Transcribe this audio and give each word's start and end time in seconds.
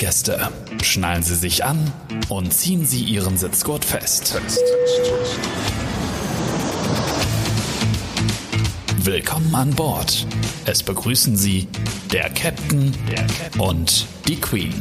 Gäste, 0.00 0.48
schnallen 0.82 1.22
Sie 1.22 1.34
sich 1.34 1.62
an 1.62 1.92
und 2.30 2.54
ziehen 2.54 2.86
Sie 2.86 3.04
Ihren 3.04 3.36
Sitzgurt 3.36 3.84
fest. 3.84 4.40
Willkommen 9.04 9.54
an 9.54 9.68
Bord. 9.74 10.26
Es 10.64 10.82
begrüßen 10.82 11.36
Sie 11.36 11.68
der 12.14 12.30
Captain, 12.30 12.96
der 13.10 13.26
Captain 13.26 13.60
und 13.60 14.06
die 14.26 14.36
Queen. 14.36 14.72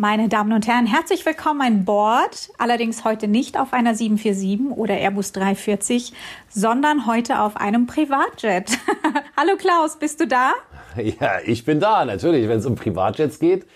Meine 0.00 0.30
Damen 0.30 0.54
und 0.54 0.66
Herren, 0.66 0.86
herzlich 0.86 1.26
willkommen 1.26 1.60
an 1.60 1.84
Bord. 1.84 2.48
Allerdings 2.56 3.04
heute 3.04 3.28
nicht 3.28 3.60
auf 3.60 3.74
einer 3.74 3.94
747 3.94 4.74
oder 4.78 4.96
Airbus 4.96 5.32
340, 5.32 6.14
sondern 6.48 7.04
heute 7.04 7.38
auf 7.38 7.58
einem 7.58 7.86
Privatjet. 7.86 8.78
Hallo 9.36 9.58
Klaus, 9.58 9.98
bist 9.98 10.18
du 10.22 10.26
da? 10.26 10.52
Ja, 10.96 11.40
ich 11.44 11.66
bin 11.66 11.80
da, 11.80 12.06
natürlich. 12.06 12.48
Wenn 12.48 12.60
es 12.60 12.64
um 12.64 12.76
Privatjets 12.76 13.38
geht, 13.38 13.66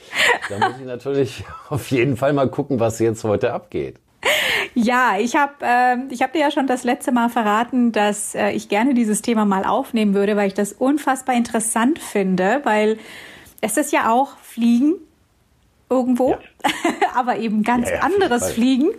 dann 0.49 0.61
muss 0.61 0.81
ich 0.81 0.87
natürlich 0.87 1.45
auf 1.69 1.91
jeden 1.91 2.17
Fall 2.17 2.33
mal 2.33 2.49
gucken, 2.49 2.81
was 2.81 3.01
jetzt 3.01 3.23
heute 3.25 3.53
abgeht. 3.53 3.97
Ja, 4.73 5.19
ich 5.19 5.37
habe 5.37 5.53
äh, 5.61 5.97
ich 6.09 6.23
hab 6.23 6.33
dir 6.33 6.39
ja 6.39 6.51
schon 6.51 6.67
das 6.67 6.85
letzte 6.85 7.13
Mal 7.13 7.29
verraten, 7.29 7.93
dass 7.93 8.35
äh, 8.35 8.53
ich 8.53 8.71
gerne 8.71 8.95
dieses 8.95 9.21
Thema 9.21 9.45
mal 9.45 9.67
aufnehmen 9.67 10.15
würde, 10.15 10.39
weil 10.39 10.49
ich 10.49 10.55
das 10.55 10.73
unfassbar 10.73 11.35
interessant 11.35 11.99
finde, 11.99 12.63
weil 12.65 12.97
es 13.61 13.77
ist 13.77 13.93
ja 13.93 14.11
auch 14.11 14.39
Fliegen 14.39 14.95
irgendwo, 15.91 16.31
ja. 16.31 16.39
aber 17.15 17.39
eben 17.39 17.63
ganz 17.63 17.89
ja, 17.89 17.97
ja, 17.97 18.03
anderes 18.03 18.53
Fliegen. 18.53 18.91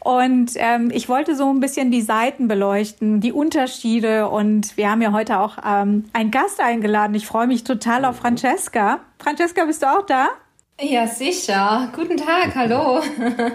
Und 0.00 0.52
ähm, 0.56 0.90
ich 0.92 1.08
wollte 1.08 1.36
so 1.36 1.48
ein 1.50 1.60
bisschen 1.60 1.90
die 1.90 2.02
Seiten 2.02 2.48
beleuchten, 2.48 3.20
die 3.20 3.32
Unterschiede. 3.32 4.28
Und 4.28 4.76
wir 4.76 4.90
haben 4.90 5.02
ja 5.02 5.12
heute 5.12 5.38
auch 5.38 5.58
ähm, 5.64 6.06
einen 6.12 6.30
Gast 6.30 6.60
eingeladen. 6.60 7.14
Ich 7.14 7.26
freue 7.26 7.46
mich 7.46 7.62
total 7.62 8.04
auf 8.04 8.16
Francesca. 8.16 9.00
Francesca, 9.18 9.64
bist 9.64 9.82
du 9.82 9.86
auch 9.86 10.04
da? 10.06 10.28
Ja, 10.80 11.06
sicher. 11.06 11.92
Guten 11.94 12.16
Tag, 12.16 12.56
hallo. 12.56 13.00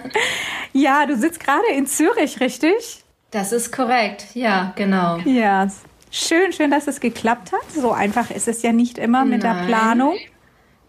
ja, 0.74 1.06
du 1.06 1.18
sitzt 1.18 1.42
gerade 1.42 1.68
in 1.76 1.86
Zürich, 1.86 2.40
richtig? 2.40 3.04
Das 3.32 3.52
ist 3.52 3.74
korrekt, 3.74 4.28
ja, 4.34 4.72
genau. 4.78 5.18
Ja, 5.26 5.68
schön, 6.10 6.54
schön, 6.54 6.72
dass 6.72 6.88
es 6.88 7.02
geklappt 7.02 7.52
hat. 7.52 7.70
So 7.76 7.92
einfach 7.92 8.32
ist 8.32 8.48
es 8.48 8.62
ja 8.62 8.72
nicht 8.72 8.98
immer 8.98 9.26
mit 9.26 9.44
Nein. 9.44 9.58
der 9.58 9.66
Planung. 9.66 10.16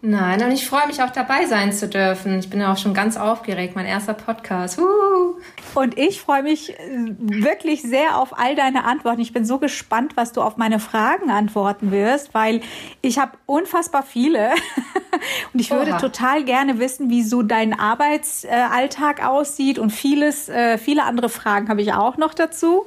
Nein, 0.01 0.41
und 0.41 0.51
ich 0.51 0.65
freue 0.65 0.87
mich 0.87 1.03
auch 1.03 1.09
dabei 1.09 1.45
sein 1.45 1.73
zu 1.73 1.89
dürfen. 1.89 2.39
Ich 2.39 2.49
bin 2.49 2.61
ja 2.61 2.71
auch 2.71 2.77
schon 2.77 2.93
ganz 2.93 3.17
aufgeregt, 3.17 3.75
mein 3.75 3.85
erster 3.85 4.13
Podcast. 4.13 4.79
Uh. 4.79 5.35
Und 5.75 5.97
ich 5.97 6.21
freue 6.21 6.41
mich 6.41 6.69
äh, 6.69 6.77
wirklich 7.19 7.81
sehr 7.81 8.17
auf 8.17 8.39
all 8.39 8.55
deine 8.55 8.85
Antworten. 8.85 9.19
Ich 9.19 9.33
bin 9.33 9.43
so 9.43 9.57
gespannt, 9.59 10.15
was 10.15 10.31
du 10.31 10.41
auf 10.41 10.55
meine 10.55 10.79
Fragen 10.79 11.31
antworten 11.31 11.91
wirst, 11.91 12.33
weil 12.33 12.61
ich 13.01 13.19
habe 13.19 13.33
unfassbar 13.45 14.03
viele. 14.03 14.51
Und 15.53 15.59
ich 15.59 15.69
würde 15.69 15.91
Oha. 15.91 15.99
total 15.99 16.45
gerne 16.45 16.79
wissen, 16.79 17.09
wie 17.09 17.23
so 17.23 17.41
dein 17.41 17.77
Arbeitsalltag 17.77 19.25
aussieht 19.25 19.79
und 19.79 19.89
vieles, 19.89 20.47
äh, 20.47 20.77
viele 20.77 21.03
andere 21.03 21.27
Fragen 21.27 21.67
habe 21.67 21.81
ich 21.81 21.91
auch 21.91 22.15
noch 22.15 22.33
dazu. 22.33 22.85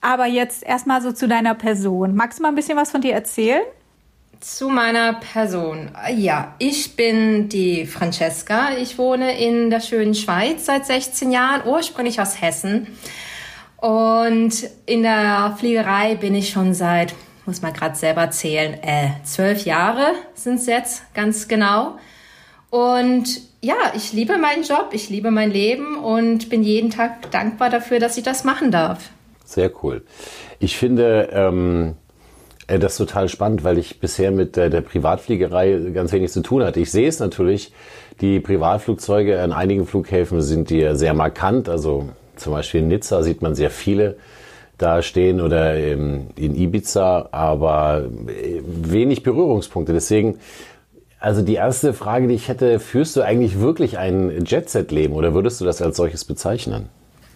Aber 0.00 0.26
jetzt 0.26 0.64
erstmal 0.64 1.00
so 1.00 1.12
zu 1.12 1.28
deiner 1.28 1.54
Person. 1.54 2.16
Magst 2.16 2.38
du 2.38 2.42
mal 2.42 2.48
ein 2.48 2.54
bisschen 2.54 2.76
was 2.76 2.90
von 2.90 3.02
dir 3.02 3.12
erzählen? 3.12 3.62
Zu 4.40 4.70
meiner 4.70 5.12
Person. 5.14 5.90
Ja, 6.16 6.54
ich 6.58 6.96
bin 6.96 7.50
die 7.50 7.84
Francesca. 7.84 8.70
Ich 8.78 8.96
wohne 8.96 9.38
in 9.38 9.68
der 9.68 9.80
schönen 9.80 10.14
Schweiz 10.14 10.64
seit 10.64 10.86
16 10.86 11.30
Jahren, 11.30 11.60
ursprünglich 11.66 12.22
aus 12.22 12.40
Hessen. 12.40 12.86
Und 13.76 14.68
in 14.86 15.02
der 15.02 15.56
Fliegerei 15.58 16.14
bin 16.14 16.34
ich 16.34 16.48
schon 16.48 16.72
seit, 16.72 17.14
muss 17.44 17.60
man 17.60 17.74
gerade 17.74 17.96
selber 17.96 18.30
zählen, 18.30 18.82
äh, 18.82 19.10
zwölf 19.24 19.66
Jahre 19.66 20.12
sind 20.32 20.54
es 20.54 20.66
jetzt 20.66 21.12
ganz 21.12 21.46
genau. 21.46 21.98
Und 22.70 23.42
ja, 23.60 23.92
ich 23.94 24.14
liebe 24.14 24.38
meinen 24.38 24.62
Job, 24.62 24.90
ich 24.92 25.10
liebe 25.10 25.30
mein 25.30 25.50
Leben 25.50 25.98
und 25.98 26.48
bin 26.48 26.62
jeden 26.62 26.88
Tag 26.88 27.30
dankbar 27.30 27.68
dafür, 27.68 27.98
dass 27.98 28.16
ich 28.16 28.22
das 28.22 28.44
machen 28.44 28.70
darf. 28.70 29.10
Sehr 29.44 29.70
cool. 29.82 30.02
Ich 30.60 30.78
finde, 30.78 31.28
ähm, 31.32 31.88
äh, 31.90 31.99
das 32.78 32.92
ist 32.92 32.98
total 32.98 33.28
spannend, 33.28 33.64
weil 33.64 33.78
ich 33.78 34.00
bisher 34.00 34.30
mit 34.30 34.56
der, 34.56 34.70
der 34.70 34.80
Privatfliegerei 34.80 35.90
ganz 35.92 36.12
wenig 36.12 36.30
zu 36.30 36.42
tun 36.42 36.62
hatte. 36.62 36.80
Ich 36.80 36.90
sehe 36.90 37.08
es 37.08 37.18
natürlich, 37.18 37.72
die 38.20 38.40
Privatflugzeuge 38.40 39.40
an 39.40 39.52
einigen 39.52 39.86
Flughäfen 39.86 40.42
sind 40.42 40.70
die 40.70 40.94
sehr 40.94 41.14
markant. 41.14 41.68
Also 41.68 42.10
zum 42.36 42.52
Beispiel 42.52 42.80
in 42.80 42.88
Nizza 42.88 43.22
sieht 43.22 43.42
man 43.42 43.54
sehr 43.54 43.70
viele 43.70 44.16
da 44.78 45.02
stehen 45.02 45.40
oder 45.40 45.76
in 45.76 46.30
Ibiza, 46.36 47.28
aber 47.32 48.04
äh, 48.28 48.60
wenig 48.64 49.22
Berührungspunkte. 49.22 49.92
Deswegen, 49.92 50.38
also 51.18 51.42
die 51.42 51.54
erste 51.54 51.92
Frage, 51.92 52.28
die 52.28 52.34
ich 52.34 52.48
hätte, 52.48 52.78
führst 52.78 53.16
du 53.16 53.22
eigentlich 53.22 53.60
wirklich 53.60 53.98
ein 53.98 54.44
Jet-Set-Leben 54.46 55.14
oder 55.14 55.34
würdest 55.34 55.60
du 55.60 55.66
das 55.66 55.82
als 55.82 55.96
solches 55.96 56.24
bezeichnen? 56.24 56.88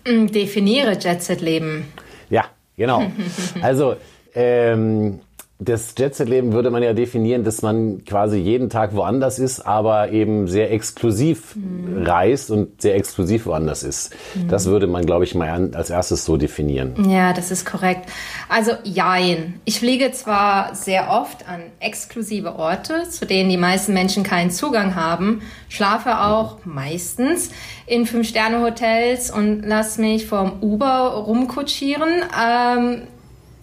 Mm, 0.06 0.26
definiere 0.26 0.92
Jet-Set-Leben. 0.92 1.84
Ja, 2.30 2.44
genau. 2.76 3.04
Also 3.62 3.96
ähm, 4.34 5.20
das 5.60 5.94
Jet-Set-Leben 5.96 6.52
würde 6.52 6.70
man 6.70 6.82
ja 6.82 6.92
definieren, 6.94 7.44
dass 7.44 7.62
man 7.62 8.04
quasi 8.04 8.38
jeden 8.38 8.70
Tag 8.70 8.94
woanders 8.94 9.38
ist, 9.38 9.60
aber 9.60 10.10
eben 10.10 10.48
sehr 10.48 10.72
exklusiv 10.72 11.54
mhm. 11.54 12.02
reist 12.04 12.50
und 12.50 12.82
sehr 12.82 12.96
exklusiv 12.96 13.46
woanders 13.46 13.84
ist. 13.84 14.14
Mhm. 14.34 14.48
Das 14.48 14.66
würde 14.66 14.88
man, 14.88 15.06
glaube 15.06 15.24
ich, 15.24 15.34
mal 15.36 15.70
als 15.74 15.90
erstes 15.90 16.24
so 16.24 16.36
definieren. 16.36 17.08
Ja, 17.08 17.32
das 17.32 17.52
ist 17.52 17.64
korrekt. 17.64 18.10
Also 18.48 18.72
jein. 18.82 19.60
Ich 19.64 19.78
fliege 19.78 20.10
zwar 20.10 20.74
sehr 20.74 21.10
oft 21.10 21.48
an 21.48 21.60
exklusive 21.78 22.56
Orte, 22.56 23.08
zu 23.08 23.24
denen 23.24 23.48
die 23.48 23.56
meisten 23.56 23.94
Menschen 23.94 24.24
keinen 24.24 24.50
Zugang 24.50 24.96
haben, 24.96 25.42
schlafe 25.68 26.20
auch 26.20 26.58
meistens 26.64 27.50
in 27.86 28.06
Fünf-Sterne-Hotels 28.06 29.30
und 29.30 29.62
lasse 29.62 30.00
mich 30.00 30.26
vom 30.26 30.62
Uber 30.62 31.24
rumkutschieren. 31.26 32.22
Ähm, 32.36 33.02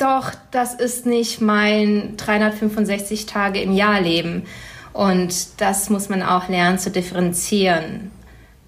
doch, 0.01 0.31
das 0.51 0.73
ist 0.73 1.05
nicht 1.05 1.41
mein 1.41 2.15
365 2.17 3.25
Tage 3.25 3.61
im 3.61 3.71
Jahr 3.71 4.01
Leben. 4.01 4.43
Und 4.93 5.61
das 5.61 5.89
muss 5.89 6.09
man 6.09 6.23
auch 6.23 6.49
lernen 6.49 6.79
zu 6.79 6.91
differenzieren. 6.91 8.11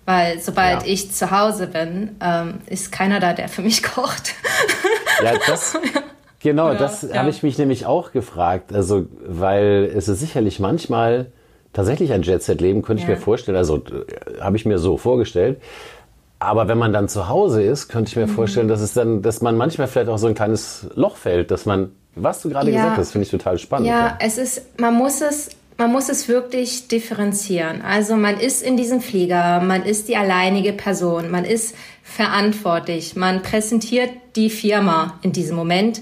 Weil 0.05 0.39
sobald 0.39 0.83
ja. 0.83 0.87
ich 0.87 1.11
zu 1.11 1.31
Hause 1.31 1.67
bin, 1.67 2.15
ähm, 2.21 2.55
ist 2.67 2.91
keiner 2.91 3.19
da, 3.19 3.33
der 3.33 3.49
für 3.49 3.61
mich 3.61 3.83
kocht. 3.83 4.33
Ja, 5.23 5.33
das, 5.47 5.77
genau, 6.39 6.69
Oder, 6.69 6.75
das 6.75 7.03
ja. 7.03 7.15
habe 7.15 7.29
ich 7.29 7.41
mich 7.41 7.57
nämlich 7.57 7.85
auch 7.85 8.11
gefragt. 8.11 8.73
Also, 8.73 9.05
weil 9.25 9.89
es 9.95 10.07
ist 10.07 10.19
sicherlich 10.19 10.59
manchmal 10.59 11.31
tatsächlich 11.71 12.11
ein 12.11 12.21
Jet-Set-Leben, 12.21 12.81
könnte 12.81 13.03
ja. 13.03 13.09
ich 13.09 13.15
mir 13.15 13.21
vorstellen. 13.21 13.57
Also, 13.57 13.77
äh, 13.77 14.41
habe 14.41 14.57
ich 14.57 14.65
mir 14.65 14.77
so 14.77 14.97
vorgestellt. 14.97 15.61
Aber 16.43 16.67
wenn 16.67 16.77
man 16.77 16.93
dann 16.93 17.07
zu 17.07 17.27
Hause 17.27 17.63
ist, 17.63 17.87
könnte 17.87 18.09
ich 18.09 18.15
mir 18.15 18.27
mhm. 18.27 18.31
vorstellen, 18.31 18.67
dass 18.67 18.81
es 18.81 18.93
dann, 18.93 19.21
dass 19.21 19.41
man 19.41 19.57
manchmal 19.57 19.87
vielleicht 19.87 20.09
auch 20.09 20.17
so 20.17 20.27
ein 20.27 20.35
kleines 20.35 20.87
Loch 20.95 21.15
fällt, 21.15 21.51
dass 21.51 21.65
man, 21.65 21.91
was 22.15 22.41
du 22.41 22.49
gerade 22.49 22.71
ja. 22.71 22.77
gesagt 22.77 22.97
hast, 22.97 23.11
finde 23.11 23.25
ich 23.25 23.31
total 23.31 23.57
spannend. 23.57 23.87
Ja, 23.87 23.99
ja, 24.07 24.17
es 24.19 24.37
ist, 24.37 24.79
man 24.79 24.93
muss 24.95 25.21
es, 25.21 25.49
man 25.77 25.91
muss 25.91 26.09
es 26.09 26.27
wirklich 26.27 26.87
differenzieren. 26.87 27.81
Also 27.81 28.15
man 28.15 28.39
ist 28.39 28.61
in 28.61 28.77
diesem 28.77 29.01
Flieger, 29.01 29.59
man 29.61 29.83
ist 29.83 30.07
die 30.07 30.17
alleinige 30.17 30.73
Person, 30.73 31.31
man 31.31 31.45
ist 31.45 31.75
verantwortlich, 32.03 33.15
man 33.15 33.41
präsentiert 33.41 34.11
die 34.35 34.49
Firma 34.49 35.19
in 35.21 35.31
diesem 35.31 35.55
Moment 35.55 36.01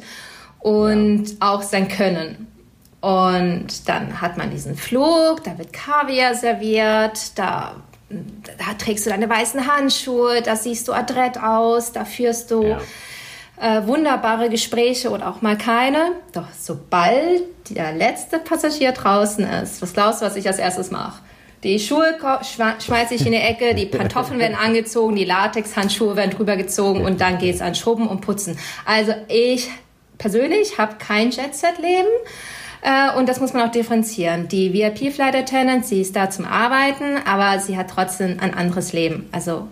und 0.60 1.30
ja. 1.30 1.36
auch 1.40 1.62
sein 1.62 1.88
Können. 1.88 2.48
Und 3.02 3.90
dann 3.90 4.22
hat 4.22 4.38
man 4.38 4.52
diesen 4.52 4.76
Flug, 4.76 5.44
da 5.44 5.58
wird 5.58 5.74
Kaviar 5.74 6.36
serviert, 6.36 7.38
da 7.38 7.76
da 8.58 8.74
trägst 8.78 9.06
du 9.06 9.10
deine 9.10 9.30
weißen 9.30 9.68
Handschuhe, 9.68 10.42
da 10.42 10.56
siehst 10.56 10.88
du 10.88 10.94
adrett 10.94 11.42
aus, 11.42 11.92
da 11.92 12.06
führst 12.06 12.52
du 12.52 12.64
ja. 12.64 12.80
äh, 13.60 13.88
wunderbare 13.88 14.50
Gespräche 14.50 15.10
oder 15.10 15.30
auch 15.30 15.42
mal 15.42 15.58
keine. 15.58 16.14
Doch 16.34 16.48
sobald 16.60 17.44
der 17.70 17.94
letzte 17.94 18.40
Passagier 18.40 18.92
draußen 18.92 19.44
ist, 19.46 19.82
was 19.82 19.94
glaubst 19.94 20.22
du, 20.22 20.26
was 20.26 20.36
ich 20.36 20.48
als 20.48 20.60
erstes 20.60 20.92
mache? 20.92 21.22
Die 21.64 21.80
Schuhe 21.80 22.18
schmeiße 22.80 23.14
ich 23.14 23.26
in 23.26 23.34
die 23.34 23.38
Ecke, 23.38 23.76
die 23.76 23.86
Pantoffeln 23.98 24.40
werden 24.40 24.58
angezogen, 24.58 25.16
die 25.16 25.26
Latexhandschuhe 25.26 26.16
werden 26.16 26.32
drüber 26.32 26.58
gezogen 26.58 27.06
und 27.06 27.22
dann 27.22 27.38
geht 27.38 27.56
es 27.56 27.62
an 27.62 27.76
Schrubben 27.76 28.08
und 28.08 28.22
Putzen. 28.22 28.58
Also 28.86 29.14
ich 29.28 29.70
persönlich 30.18 30.78
habe 30.78 30.96
kein 30.98 31.32
Jet-Set-Leben. 31.32 32.10
Äh, 32.82 33.18
und 33.18 33.30
das 33.30 33.40
muss 33.40 33.54
man 33.54 33.68
auch 33.68 33.72
differenzieren. 33.72 34.48
Die 34.48 34.74
VIP 34.74 35.14
Flight 35.14 35.36
Attendant, 35.36 35.86
sie 35.86 36.02
ist 36.02 36.16
da 36.16 36.30
zum 36.30 36.46
Arbeiten, 36.46 37.18
aber 37.26 37.60
sie 37.60 37.78
hat 37.78 37.90
trotzdem 37.90 38.38
ein 38.40 38.54
anderes 38.54 38.94
Leben. 38.94 39.30
Also 39.32 39.68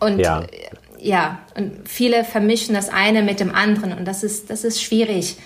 und 0.00 0.18
ja. 0.18 0.42
Äh, 0.42 0.46
ja, 1.02 1.38
und 1.56 1.88
viele 1.88 2.24
vermischen 2.24 2.74
das 2.74 2.90
eine 2.90 3.22
mit 3.22 3.40
dem 3.40 3.54
anderen 3.54 3.96
und 3.96 4.06
das 4.06 4.22
ist, 4.22 4.50
das 4.50 4.64
ist 4.64 4.82
schwierig. 4.82 5.38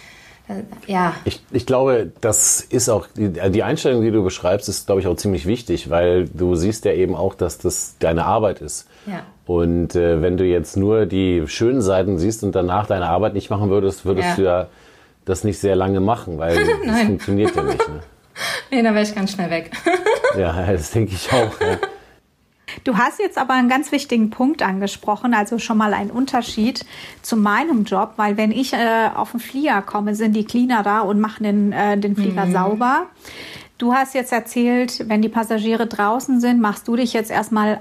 Äh, 0.48 0.62
ja. 0.90 1.14
Ich, 1.24 1.40
ich 1.52 1.64
glaube, 1.64 2.10
das 2.20 2.60
ist 2.60 2.88
auch, 2.88 3.06
die, 3.16 3.30
die 3.30 3.62
Einstellung, 3.62 4.02
die 4.02 4.10
du 4.10 4.24
beschreibst, 4.24 4.68
ist, 4.68 4.86
glaube 4.86 5.00
ich, 5.00 5.06
auch 5.06 5.16
ziemlich 5.16 5.46
wichtig, 5.46 5.90
weil 5.90 6.28
du 6.28 6.54
siehst 6.56 6.84
ja 6.84 6.92
eben 6.92 7.14
auch, 7.14 7.34
dass 7.34 7.58
das 7.58 7.96
deine 8.00 8.24
Arbeit 8.24 8.60
ist. 8.60 8.88
Ja. 9.06 9.22
Und 9.46 9.94
äh, 9.94 10.22
wenn 10.22 10.36
du 10.36 10.44
jetzt 10.44 10.76
nur 10.76 11.06
die 11.06 11.44
schönen 11.46 11.82
Seiten 11.82 12.18
siehst 12.18 12.42
und 12.42 12.54
danach 12.54 12.86
deine 12.86 13.08
Arbeit 13.08 13.34
nicht 13.34 13.50
machen 13.50 13.70
würdest, 13.70 14.04
würdest 14.04 14.30
ja. 14.30 14.34
du 14.36 14.42
ja 14.42 14.66
das 15.24 15.44
nicht 15.44 15.58
sehr 15.58 15.76
lange 15.76 16.00
machen, 16.00 16.38
weil 16.38 16.56
das 16.86 17.02
funktioniert 17.02 17.54
ja 17.54 17.62
nicht. 17.62 17.88
Ne? 17.88 18.00
Nee, 18.72 18.82
da 18.82 18.92
wäre 18.92 19.04
ich 19.04 19.14
ganz 19.14 19.30
schnell 19.30 19.48
weg. 19.48 19.70
ja, 20.36 20.66
das 20.66 20.90
denke 20.90 21.14
ich 21.14 21.32
auch. 21.32 21.60
Ja. 21.60 21.78
Du 22.82 22.98
hast 22.98 23.20
jetzt 23.20 23.38
aber 23.38 23.54
einen 23.54 23.68
ganz 23.68 23.92
wichtigen 23.92 24.30
Punkt 24.30 24.60
angesprochen, 24.62 25.34
also 25.34 25.60
schon 25.60 25.78
mal 25.78 25.94
ein 25.94 26.10
Unterschied 26.10 26.84
zu 27.22 27.36
meinem 27.36 27.84
Job, 27.84 28.14
weil 28.16 28.36
wenn 28.36 28.50
ich 28.50 28.72
äh, 28.72 29.10
auf 29.14 29.30
den 29.30 29.38
Flieger 29.38 29.82
komme, 29.82 30.16
sind 30.16 30.32
die 30.32 30.44
Cleaner 30.44 30.82
da 30.82 31.00
und 31.00 31.20
machen 31.20 31.44
den, 31.44 31.72
äh, 31.72 31.96
den 31.96 32.16
Flieger 32.16 32.46
mhm. 32.46 32.52
sauber. 32.52 33.06
Du 33.78 33.94
hast 33.94 34.14
jetzt 34.14 34.32
erzählt, 34.32 35.08
wenn 35.08 35.22
die 35.22 35.28
Passagiere 35.28 35.86
draußen 35.86 36.40
sind, 36.40 36.60
machst 36.60 36.88
du 36.88 36.96
dich 36.96 37.12
jetzt 37.12 37.30
erstmal 37.30 37.80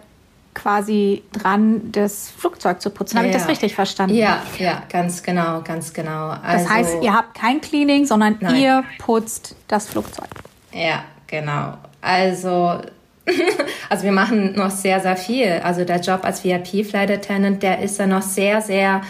quasi 0.53 1.23
dran, 1.31 1.91
das 1.91 2.29
Flugzeug 2.29 2.81
zu 2.81 2.89
putzen. 2.89 3.17
Habe 3.17 3.27
ja. 3.27 3.33
ich 3.33 3.39
das 3.39 3.49
richtig 3.49 3.75
verstanden? 3.75 4.15
Ja, 4.15 4.41
ja, 4.59 4.83
ganz 4.89 5.23
genau, 5.23 5.61
ganz 5.61 5.93
genau. 5.93 6.29
Also, 6.29 6.63
das 6.63 6.69
heißt, 6.69 7.03
ihr 7.03 7.13
habt 7.13 7.35
kein 7.35 7.61
Cleaning, 7.61 8.05
sondern 8.05 8.37
nein. 8.39 8.55
ihr 8.55 8.83
putzt 8.99 9.55
das 9.67 9.87
Flugzeug. 9.89 10.29
Ja, 10.71 11.03
genau. 11.27 11.77
Also 12.01 12.81
also 13.89 14.03
wir 14.03 14.11
machen 14.11 14.53
noch 14.53 14.71
sehr, 14.71 14.99
sehr 14.99 15.15
viel. 15.15 15.61
Also 15.63 15.85
der 15.85 15.99
Job 15.99 16.23
als 16.23 16.43
VIP-Flight 16.43 17.11
Attendant, 17.11 17.63
der 17.63 17.79
ist 17.79 17.99
ja 17.99 18.07
noch 18.07 18.21
sehr, 18.21 18.61
sehr, 18.61 19.01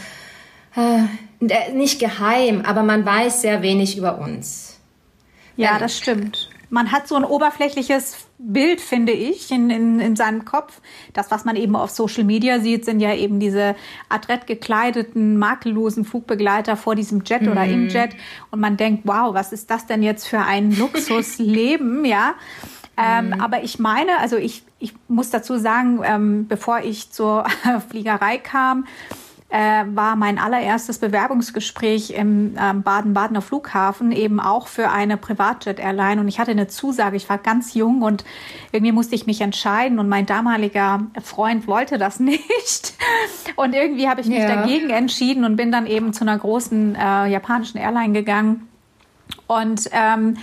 äh, 0.75 1.71
nicht 1.73 1.99
geheim, 1.99 2.63
aber 2.65 2.83
man 2.83 3.05
weiß 3.05 3.41
sehr 3.41 3.61
wenig 3.61 3.97
über 3.97 4.19
uns. 4.19 4.79
Ja, 5.55 5.77
das 5.77 5.97
stimmt. 5.97 6.49
Man 6.69 6.91
hat 6.91 7.07
so 7.07 7.15
ein 7.15 7.23
oberflächliches 7.23 8.22
Bild, 8.45 8.81
finde 8.81 9.13
ich, 9.13 9.51
in, 9.51 9.69
in, 9.69 9.99
in 9.99 10.15
seinem 10.15 10.43
Kopf. 10.43 10.81
Das, 11.13 11.31
was 11.31 11.45
man 11.45 11.55
eben 11.55 11.75
auf 11.75 11.89
Social 11.89 12.23
Media 12.23 12.59
sieht, 12.59 12.85
sind 12.85 12.99
ja 12.99 13.13
eben 13.13 13.39
diese 13.39 13.75
adrett 14.09 14.47
gekleideten, 14.47 15.37
makellosen 15.37 16.03
Flugbegleiter 16.03 16.75
vor 16.75 16.95
diesem 16.95 17.23
Jet 17.25 17.43
mhm. 17.43 17.51
oder 17.51 17.65
im 17.65 17.87
Jet. 17.87 18.11
Und 18.51 18.59
man 18.59 18.77
denkt, 18.77 19.03
wow, 19.05 19.33
was 19.33 19.53
ist 19.53 19.71
das 19.71 19.85
denn 19.85 20.03
jetzt 20.03 20.27
für 20.27 20.39
ein 20.39 20.75
Luxusleben, 20.75 22.05
ja? 22.05 22.35
Ähm, 22.95 23.27
mhm. 23.27 23.41
Aber 23.41 23.63
ich 23.63 23.79
meine, 23.79 24.19
also 24.19 24.37
ich, 24.37 24.63
ich 24.79 24.93
muss 25.07 25.29
dazu 25.29 25.57
sagen, 25.57 26.01
ähm, 26.03 26.47
bevor 26.47 26.81
ich 26.81 27.11
zur 27.11 27.45
Fliegerei 27.89 28.37
kam, 28.37 28.85
äh, 29.53 29.85
war 29.93 30.15
mein 30.15 30.39
allererstes 30.39 30.97
Bewerbungsgespräch 30.97 32.09
im 32.09 32.55
ähm, 32.59 32.81
Baden-Badener 32.81 33.43
Flughafen 33.43 34.11
eben 34.11 34.39
auch 34.39 34.65
für 34.65 34.89
eine 34.89 35.15
Privatjet-Airline 35.15 36.19
und 36.19 36.27
ich 36.27 36.39
hatte 36.39 36.49
eine 36.49 36.67
Zusage. 36.67 37.15
Ich 37.17 37.29
war 37.29 37.37
ganz 37.37 37.75
jung 37.75 38.01
und 38.01 38.25
irgendwie 38.71 38.91
musste 38.91 39.13
ich 39.13 39.27
mich 39.27 39.41
entscheiden 39.41 39.99
und 39.99 40.09
mein 40.09 40.25
damaliger 40.25 41.01
Freund 41.21 41.67
wollte 41.67 41.99
das 41.99 42.19
nicht 42.19 42.93
und 43.55 43.75
irgendwie 43.75 44.09
habe 44.09 44.21
ich 44.21 44.27
mich 44.27 44.39
ja. 44.39 44.55
dagegen 44.55 44.89
entschieden 44.89 45.45
und 45.45 45.55
bin 45.55 45.71
dann 45.71 45.85
eben 45.85 46.13
zu 46.13 46.23
einer 46.23 46.37
großen 46.37 46.95
äh, 46.95 47.27
japanischen 47.27 47.77
Airline 47.77 48.13
gegangen 48.13 48.67
und 49.45 49.87
ähm, 49.91 50.37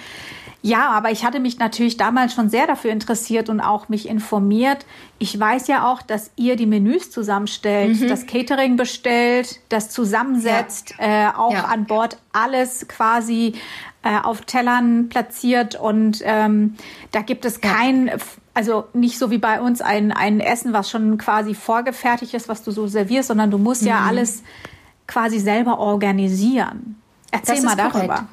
ja, 0.62 0.90
aber 0.90 1.10
ich 1.10 1.24
hatte 1.24 1.40
mich 1.40 1.58
natürlich 1.58 1.96
damals 1.96 2.34
schon 2.34 2.50
sehr 2.50 2.66
dafür 2.66 2.90
interessiert 2.90 3.48
und 3.48 3.60
auch 3.60 3.88
mich 3.88 4.06
informiert. 4.08 4.84
Ich 5.18 5.38
weiß 5.38 5.68
ja 5.68 5.90
auch, 5.90 6.02
dass 6.02 6.30
ihr 6.36 6.56
die 6.56 6.66
Menüs 6.66 7.10
zusammenstellt, 7.10 8.00
mhm. 8.00 8.08
das 8.08 8.26
Catering 8.26 8.76
bestellt, 8.76 9.60
das 9.70 9.88
zusammensetzt, 9.88 10.94
ja. 10.98 11.30
äh, 11.30 11.32
auch 11.34 11.54
ja. 11.54 11.64
an 11.64 11.86
Bord 11.86 12.18
alles 12.32 12.86
quasi 12.88 13.54
äh, 14.02 14.18
auf 14.18 14.42
Tellern 14.42 15.08
platziert 15.08 15.76
und 15.76 16.20
ähm, 16.24 16.76
da 17.10 17.22
gibt 17.22 17.46
es 17.46 17.62
kein, 17.62 18.10
also 18.52 18.84
nicht 18.92 19.18
so 19.18 19.30
wie 19.30 19.38
bei 19.38 19.62
uns 19.62 19.80
ein, 19.80 20.12
ein 20.12 20.40
Essen, 20.40 20.74
was 20.74 20.90
schon 20.90 21.16
quasi 21.16 21.54
vorgefertigt 21.54 22.34
ist, 22.34 22.50
was 22.50 22.62
du 22.62 22.70
so 22.70 22.86
servierst, 22.86 23.28
sondern 23.28 23.50
du 23.50 23.56
musst 23.56 23.82
mhm. 23.82 23.88
ja 23.88 24.04
alles 24.06 24.42
quasi 25.06 25.38
selber 25.38 25.78
organisieren. 25.78 27.00
Erzähl 27.30 27.62
mal 27.62 27.76
darüber. 27.76 28.28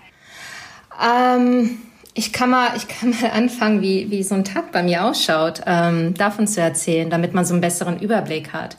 Ähm 1.01 1.79
ich 2.17 2.33
kann 2.33 2.49
mal, 2.49 2.75
ich 2.75 2.87
kann 2.87 3.11
mal 3.21 3.29
anfangen, 3.29 3.81
wie, 3.81 4.09
wie 4.09 4.23
so 4.23 4.33
ein 4.33 4.43
Tag 4.43 4.71
bei 4.71 4.81
mir 4.81 5.05
ausschaut, 5.05 5.61
ähm, 5.67 6.15
davon 6.15 6.47
zu 6.47 6.59
erzählen, 6.59 7.11
damit 7.11 7.35
man 7.35 7.45
so 7.45 7.53
einen 7.53 7.61
besseren 7.61 7.99
Überblick 7.99 8.53
hat. 8.53 8.75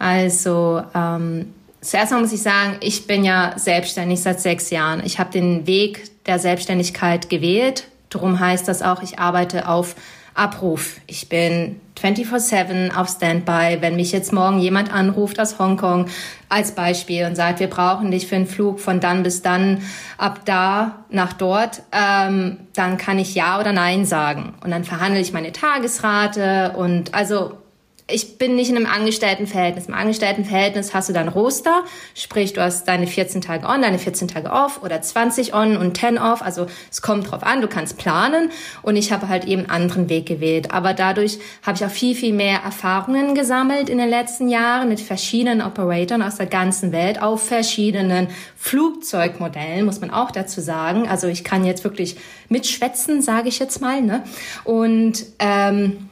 Also 0.00 0.82
ähm, 0.92 1.54
zuerst 1.80 2.10
mal 2.10 2.20
muss 2.20 2.32
ich 2.32 2.42
sagen, 2.42 2.76
ich 2.80 3.06
bin 3.06 3.24
ja 3.24 3.52
selbstständig 3.56 4.20
seit 4.20 4.40
sechs 4.40 4.70
Jahren. 4.70 5.02
Ich 5.04 5.20
habe 5.20 5.30
den 5.30 5.68
Weg 5.68 6.24
der 6.26 6.40
Selbstständigkeit 6.40 7.30
gewählt. 7.30 7.86
Darum 8.10 8.40
heißt 8.40 8.66
das 8.66 8.82
auch, 8.82 9.02
ich 9.02 9.20
arbeite 9.20 9.68
auf 9.68 9.94
Abruf. 10.34 10.96
Ich 11.06 11.28
bin 11.28 11.80
24-7 12.00 12.94
auf 12.94 13.08
Standby. 13.08 13.78
Wenn 13.80 13.96
mich 13.96 14.12
jetzt 14.12 14.32
morgen 14.32 14.58
jemand 14.58 14.92
anruft 14.92 15.38
aus 15.38 15.58
Hongkong 15.58 16.06
als 16.48 16.72
Beispiel 16.74 17.24
und 17.24 17.36
sagt, 17.36 17.60
wir 17.60 17.68
brauchen 17.68 18.10
dich 18.10 18.26
für 18.26 18.36
einen 18.36 18.46
Flug 18.46 18.80
von 18.80 19.00
dann 19.00 19.22
bis 19.22 19.42
dann, 19.42 19.82
ab 20.18 20.40
da 20.44 21.04
nach 21.08 21.32
dort, 21.32 21.82
ähm, 21.92 22.58
dann 22.74 22.98
kann 22.98 23.18
ich 23.18 23.34
Ja 23.34 23.60
oder 23.60 23.72
Nein 23.72 24.04
sagen. 24.04 24.54
Und 24.62 24.70
dann 24.70 24.84
verhandle 24.84 25.20
ich 25.20 25.32
meine 25.32 25.52
Tagesrate 25.52 26.72
und 26.76 27.14
also 27.14 27.58
ich 28.06 28.36
bin 28.36 28.54
nicht 28.54 28.68
in 28.68 28.76
einem 28.76 28.84
Angestelltenverhältnis. 28.84 29.86
Im 29.86 29.94
Angestelltenverhältnis 29.94 30.92
hast 30.92 31.08
du 31.08 31.14
dann 31.14 31.28
Roster, 31.28 31.84
sprich 32.14 32.52
du 32.52 32.60
hast 32.60 32.86
deine 32.86 33.06
14 33.06 33.40
Tage 33.40 33.66
on, 33.66 33.80
deine 33.80 33.98
14 33.98 34.28
Tage 34.28 34.50
off 34.50 34.82
oder 34.82 35.00
20 35.00 35.54
on 35.54 35.78
und 35.78 35.96
10 35.96 36.18
off. 36.18 36.42
Also 36.42 36.66
es 36.90 37.00
kommt 37.00 37.30
drauf 37.30 37.42
an, 37.42 37.62
du 37.62 37.68
kannst 37.68 37.96
planen 37.96 38.50
und 38.82 38.96
ich 38.96 39.10
habe 39.10 39.28
halt 39.28 39.46
eben 39.46 39.62
einen 39.62 39.70
anderen 39.70 40.10
Weg 40.10 40.26
gewählt. 40.26 40.70
Aber 40.70 40.92
dadurch 40.92 41.38
habe 41.62 41.78
ich 41.78 41.84
auch 41.84 41.90
viel, 41.90 42.14
viel 42.14 42.34
mehr 42.34 42.60
Erfahrungen 42.62 43.34
gesammelt 43.34 43.88
in 43.88 43.96
den 43.96 44.10
letzten 44.10 44.50
Jahren 44.50 44.90
mit 44.90 45.00
verschiedenen 45.00 45.62
Operatoren 45.62 46.20
aus 46.20 46.36
der 46.36 46.46
ganzen 46.46 46.92
Welt 46.92 47.22
auf 47.22 47.46
verschiedenen 47.46 48.28
Flugzeugmodellen, 48.58 49.86
muss 49.86 50.02
man 50.02 50.10
auch 50.10 50.30
dazu 50.30 50.60
sagen. 50.60 51.08
Also 51.08 51.26
ich 51.26 51.42
kann 51.42 51.64
jetzt 51.64 51.84
wirklich 51.84 52.16
mitschwätzen, 52.50 53.22
sage 53.22 53.48
ich 53.48 53.58
jetzt 53.58 53.80
mal. 53.80 54.02
Ne? 54.02 54.24
Und, 54.64 55.24
ähm, 55.38 56.10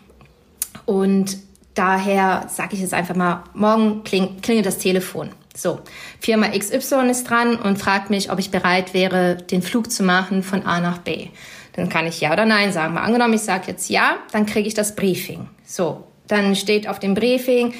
und 0.86 1.36
Daher 1.74 2.46
sage 2.48 2.74
ich 2.74 2.80
jetzt 2.80 2.94
einfach 2.94 3.14
mal, 3.14 3.44
morgen 3.54 4.04
kling, 4.04 4.40
klingelt 4.42 4.66
das 4.66 4.78
Telefon. 4.78 5.30
So, 5.54 5.80
Firma 6.20 6.48
XY 6.48 7.10
ist 7.10 7.28
dran 7.28 7.56
und 7.56 7.78
fragt 7.78 8.10
mich, 8.10 8.30
ob 8.30 8.38
ich 8.38 8.50
bereit 8.50 8.94
wäre, 8.94 9.36
den 9.36 9.62
Flug 9.62 9.90
zu 9.90 10.02
machen 10.02 10.42
von 10.42 10.64
A 10.64 10.80
nach 10.80 10.98
B. 10.98 11.28
Dann 11.74 11.88
kann 11.88 12.06
ich 12.06 12.20
ja 12.20 12.32
oder 12.32 12.44
nein 12.44 12.72
sagen. 12.72 12.94
Mal 12.94 13.02
angenommen, 13.02 13.34
ich 13.34 13.42
sage 13.42 13.64
jetzt 13.68 13.88
ja, 13.88 14.16
dann 14.32 14.46
kriege 14.46 14.68
ich 14.68 14.74
das 14.74 14.94
Briefing. 14.94 15.48
So, 15.64 16.04
dann 16.26 16.54
steht 16.56 16.88
auf 16.88 16.98
dem 16.98 17.14
Briefing 17.14 17.74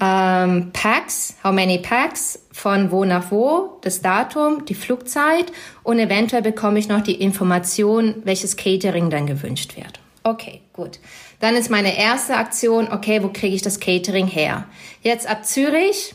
ähm, 0.00 0.70
Packs, 0.72 1.36
how 1.44 1.52
many 1.52 1.78
Packs, 1.78 2.46
von 2.52 2.90
wo 2.90 3.04
nach 3.04 3.30
wo, 3.30 3.78
das 3.82 4.00
Datum, 4.00 4.64
die 4.64 4.74
Flugzeit 4.74 5.52
und 5.82 5.98
eventuell 5.98 6.42
bekomme 6.42 6.78
ich 6.78 6.88
noch 6.88 7.02
die 7.02 7.20
Information, 7.20 8.16
welches 8.24 8.56
Catering 8.56 9.10
dann 9.10 9.26
gewünscht 9.26 9.76
wird. 9.76 10.00
Okay, 10.22 10.60
gut. 10.72 10.98
Dann 11.40 11.56
ist 11.56 11.70
meine 11.70 11.98
erste 11.98 12.36
Aktion, 12.36 12.88
okay, 12.92 13.22
wo 13.22 13.28
kriege 13.28 13.56
ich 13.56 13.62
das 13.62 13.80
Catering 13.80 14.26
her? 14.26 14.66
Jetzt 15.02 15.28
ab 15.28 15.44
Zürich. 15.44 16.14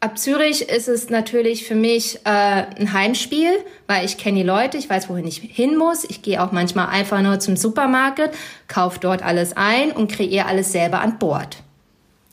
Ab 0.00 0.18
Zürich 0.18 0.68
ist 0.68 0.88
es 0.88 1.08
natürlich 1.08 1.66
für 1.66 1.74
mich 1.74 2.20
äh, 2.26 2.28
ein 2.28 2.92
Heimspiel, 2.92 3.50
weil 3.86 4.04
ich 4.04 4.18
kenne 4.18 4.38
die 4.38 4.46
Leute, 4.46 4.76
ich 4.76 4.90
weiß, 4.90 5.08
wohin 5.08 5.26
ich 5.26 5.38
hin 5.38 5.78
muss. 5.78 6.04
Ich 6.04 6.20
gehe 6.20 6.42
auch 6.42 6.52
manchmal 6.52 6.88
einfach 6.88 7.22
nur 7.22 7.40
zum 7.40 7.56
Supermarkt, 7.56 8.20
kaufe 8.68 9.00
dort 9.00 9.22
alles 9.22 9.56
ein 9.56 9.92
und 9.92 10.12
kreiere 10.12 10.44
alles 10.46 10.72
selber 10.72 11.00
an 11.00 11.18
Bord. 11.18 11.56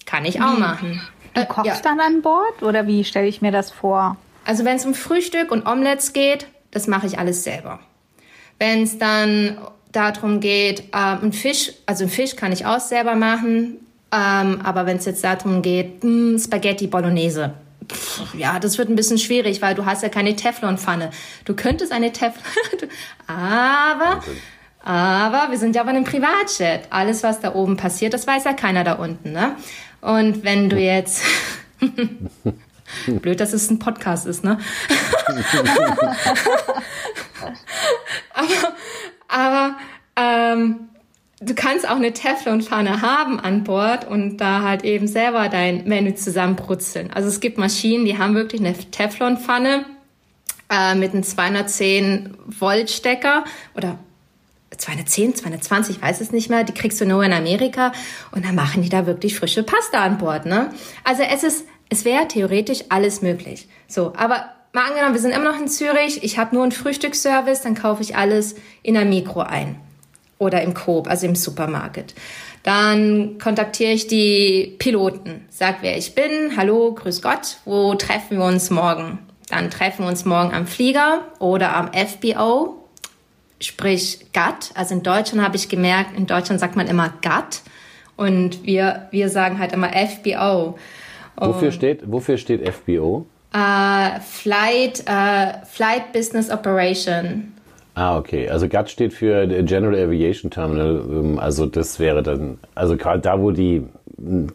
Kann 0.06 0.26
ich 0.26 0.42
auch 0.42 0.58
machen. 0.58 1.02
Du 1.34 1.46
kochst 1.46 1.66
äh, 1.66 1.70
ja. 1.70 1.80
dann 1.82 2.02
an 2.02 2.22
Bord 2.22 2.62
oder 2.62 2.88
wie 2.88 3.06
stelle 3.06 3.28
ich 3.28 3.42
mir 3.42 3.54
das 3.54 3.72
vor? 3.72 4.18
Also 4.44 4.66
wenn 4.66 4.76
es 4.76 4.86
um 4.86 4.94
Frühstück 4.94 5.52
und 5.52 5.66
Omelettes 5.66 6.12
geht, 6.12 6.48
das 6.72 6.88
mache 6.88 7.08
ich 7.08 7.20
alles 7.20 7.46
selber. 7.46 7.80
Wenn 8.60 8.84
es 8.84 8.98
dann 8.98 9.58
darum 9.92 10.40
geht, 10.40 10.82
ähm, 10.94 11.20
ein 11.24 11.34
Fisch, 11.34 11.74
also 11.86 12.06
ein 12.06 12.10
Fisch 12.10 12.36
kann 12.36 12.52
ich 12.52 12.66
auch 12.66 12.80
selber 12.80 13.16
machen, 13.16 13.78
ähm, 14.12 14.62
aber 14.64 14.86
wenn 14.86 14.98
es 14.98 15.06
jetzt 15.06 15.24
darum 15.24 15.62
geht, 15.62 16.04
mh, 16.04 16.10
hm, 16.10 16.40
Spaghetti 16.40 16.88
Bolognese, 16.88 17.54
pff, 17.88 18.34
ja, 18.36 18.60
das 18.60 18.78
wird 18.78 18.90
ein 18.90 18.96
bisschen 18.96 19.18
schwierig, 19.18 19.62
weil 19.62 19.76
du 19.76 19.86
hast 19.86 20.04
ja 20.04 20.10
keine 20.10 20.36
Teflonpfanne. 20.36 21.12
Du 21.46 21.56
könntest 21.56 21.92
eine 21.92 22.12
Teflon, 22.12 22.90
aber, 23.28 24.22
aber 24.84 25.52
wir 25.52 25.58
sind 25.58 25.76
ja 25.76 25.84
bei 25.84 25.90
einem 25.90 26.04
Privatjet. 26.04 26.88
Alles, 26.90 27.24
was 27.24 27.40
da 27.40 27.54
oben 27.54 27.78
passiert, 27.78 28.14
das 28.14 28.28
weiß 28.28 28.44
ja 28.46 28.54
keiner 28.54 28.84
da 28.84 28.94
unten, 28.94 29.32
ne? 29.32 29.56
Und 30.02 30.44
wenn 30.44 30.70
du 30.70 30.78
jetzt 30.78 31.24
Blöd, 33.08 33.40
dass 33.40 33.54
es 33.54 33.70
ein 33.70 33.80
Podcast 33.80 34.26
ist, 34.28 34.44
ne? 34.44 34.60
aber, 38.34 38.74
aber 39.32 39.78
ähm, 40.16 40.90
du 41.42 41.56
kannst 41.56 41.90
auch 41.90 41.96
eine 41.96 42.14
Teflonpfanne 42.14 43.02
haben 43.02 43.40
an 43.40 43.64
Bord 43.64 44.08
und 44.08 44.38
da 44.38 44.62
halt 44.62 44.84
eben 44.84 45.08
selber 45.08 45.50
dein 45.50 45.86
Menü 45.86 46.14
zusammenbrutzeln. 46.16 47.12
Also 47.12 47.30
es 47.30 47.40
gibt 47.40 47.58
Maschinen, 47.58 48.06
die 48.06 48.18
haben 48.18 48.36
wirklich 48.36 48.62
eine 48.62 48.74
Teflonpfanne 48.74 49.86
äh, 50.70 50.96
mit 50.96 51.14
einem 51.14 51.24
210 51.24 52.38
Volt 52.46 52.90
Stecker 52.90 53.44
oder 53.76 53.98
210, 54.78 55.36
220, 55.36 55.98
ich 55.98 56.02
weiß 56.02 56.22
es 56.22 56.32
nicht 56.32 56.50
mehr, 56.50 56.64
die 56.64 56.74
kriegst 56.74 57.02
du 57.02 57.06
nur 57.06 57.24
in 57.24 57.34
Amerika 57.34 57.92
und 58.32 58.46
dann 58.46 58.56
machen 58.56 58.82
die 58.82 58.90
da 58.90 59.06
wirklich 59.06 59.36
frische 59.36 59.64
Pasta 59.64 60.04
an 60.04 60.18
Bord, 60.18 60.46
ne? 60.46 60.74
Also 61.04 61.24
es 61.24 61.44
ist, 61.44 61.66
es 61.90 62.06
wäre 62.06 62.28
theoretisch 62.28 62.86
alles 62.90 63.22
möglich. 63.22 63.68
So, 63.88 64.14
aber 64.16 64.46
mal 64.74 64.88
angenommen, 64.88 65.14
wir 65.14 65.22
sind 65.22 65.32
immer 65.32 65.52
noch 65.52 65.60
in 65.60 65.68
Zürich, 65.68 66.24
ich 66.24 66.38
habe 66.38 66.56
nur 66.56 66.64
einen 66.64 66.72
Frühstücksservice, 66.72 67.62
dann 67.62 67.76
kaufe 67.76 68.02
ich 68.02 68.16
alles 68.16 68.56
in 68.84 68.94
der 68.94 69.06
Mikro 69.06 69.42
ein 69.42 69.80
oder 70.38 70.62
im 70.62 70.74
Coop, 70.74 71.08
also 71.08 71.28
im 71.28 71.36
Supermarkt. 71.36 72.16
Dann 72.64 73.38
kontaktiere 73.40 73.92
ich 73.92 74.08
die 74.08 74.76
Piloten, 74.80 75.46
sag 75.50 75.78
wer 75.82 75.98
ich 75.98 76.16
bin, 76.16 76.56
hallo, 76.56 76.94
grüß 76.94 77.22
Gott, 77.22 77.58
wo 77.66 77.96
treffen 77.96 78.38
wir 78.38 78.46
uns 78.46 78.70
morgen? 78.70 79.20
Dann 79.50 79.70
treffen 79.70 80.06
wir 80.06 80.10
uns 80.10 80.26
morgen 80.26 80.54
am 80.54 80.66
Flieger 80.66 81.26
oder 81.40 81.76
am 81.76 81.92
FBO, 81.94 82.78
sprich 83.60 84.28
GATT. 84.32 84.72
Also 84.76 84.96
in 84.96 85.04
Deutschland 85.04 85.44
habe 85.44 85.58
ich 85.58 85.70
gemerkt, 85.70 86.18
in 86.18 86.26
Deutschland 86.26 86.60
sagt 86.60 86.76
man 86.76 86.88
immer 86.88 87.14
GATT 87.22 87.62
und 88.16 88.64
wir, 88.64 89.08
wir 89.12 89.30
sagen 89.30 89.60
halt 89.60 89.74
immer 89.74 89.90
FBO. 89.90 90.78
Wofür 91.36 91.72
steht, 91.72 92.10
wofür 92.10 92.38
steht 92.38 92.68
FBO? 92.68 93.26
Uh, 93.54 94.20
Flight, 94.22 95.04
uh, 95.10 95.66
Flight 95.66 96.14
Business 96.14 96.50
Operation. 96.50 97.52
Ah, 97.96 98.18
okay. 98.18 98.48
Also 98.48 98.70
GATT 98.70 98.90
steht 98.90 99.14
für 99.14 99.46
General 99.64 99.96
Aviation 99.96 100.50
Terminal. 100.50 101.02
Ähm, 101.10 101.38
also 101.40 101.66
das 101.66 102.00
wäre 102.00 102.24
dann, 102.24 102.58
also 102.76 102.96
gerade 102.96 103.20
da, 103.20 103.40
wo 103.42 103.52
die 103.52 103.86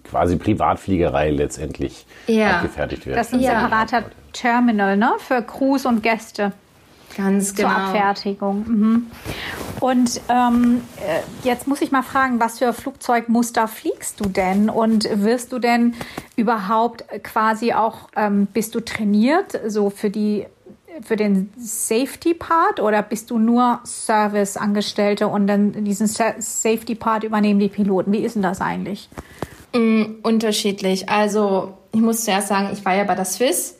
quasi 0.04 0.36
Privatfliegerei 0.36 1.30
letztendlich 1.30 2.06
Ja. 2.26 2.56
abgefertigt 2.56 3.04
wird. 3.04 3.18
Das 3.18 3.28
ist 3.28 3.34
ein 3.34 3.40
Ja. 3.40 3.60
separater 3.60 4.04
Terminal, 4.32 4.96
ne? 4.96 5.12
Für 5.18 5.42
Crews 5.42 5.84
und 5.84 6.02
Gäste 6.02 6.52
Ganz 7.16 7.54
genau. 7.54 7.68
zur 7.68 7.76
Abfertigung. 7.78 8.64
Mhm. 8.68 9.06
Und 9.80 10.20
ähm, 10.28 10.82
äh, 10.98 11.46
jetzt 11.46 11.66
muss 11.66 11.80
ich 11.80 11.90
mal 11.92 12.02
fragen, 12.02 12.40
was 12.40 12.58
für 12.58 12.72
Flugzeugmuster 12.72 13.68
fliegst 13.68 14.20
du 14.20 14.28
denn? 14.28 14.68
Und 14.68 15.08
wirst 15.22 15.52
du 15.52 15.58
denn 15.58 15.94
überhaupt 16.36 17.04
quasi 17.22 17.72
auch, 17.72 18.08
ähm, 18.16 18.46
bist 18.52 18.74
du 18.74 18.80
trainiert 18.80 19.58
so 19.66 19.90
für 19.90 20.10
die 20.10 20.46
für 21.02 21.16
den 21.16 21.52
Safety 21.58 22.32
Part 22.32 22.80
oder 22.80 23.02
bist 23.02 23.30
du 23.30 23.38
nur 23.38 23.80
Service-Angestellte 23.84 25.28
und 25.28 25.46
dann 25.46 25.84
diesen 25.84 26.06
Sa- 26.06 26.34
Safety 26.38 26.94
Part 26.94 27.22
übernehmen 27.22 27.60
die 27.60 27.68
Piloten? 27.68 28.12
Wie 28.12 28.20
ist 28.24 28.34
denn 28.34 28.42
das 28.42 28.62
eigentlich? 28.62 29.10
Unterschiedlich. 30.22 31.08
Also 31.10 31.74
ich 31.92 32.00
muss 32.00 32.24
zuerst 32.24 32.48
sagen, 32.48 32.70
ich 32.72 32.82
war 32.84 32.94
ja 32.94 33.04
bei 33.04 33.14
der 33.14 33.26
Swiss. 33.26 33.76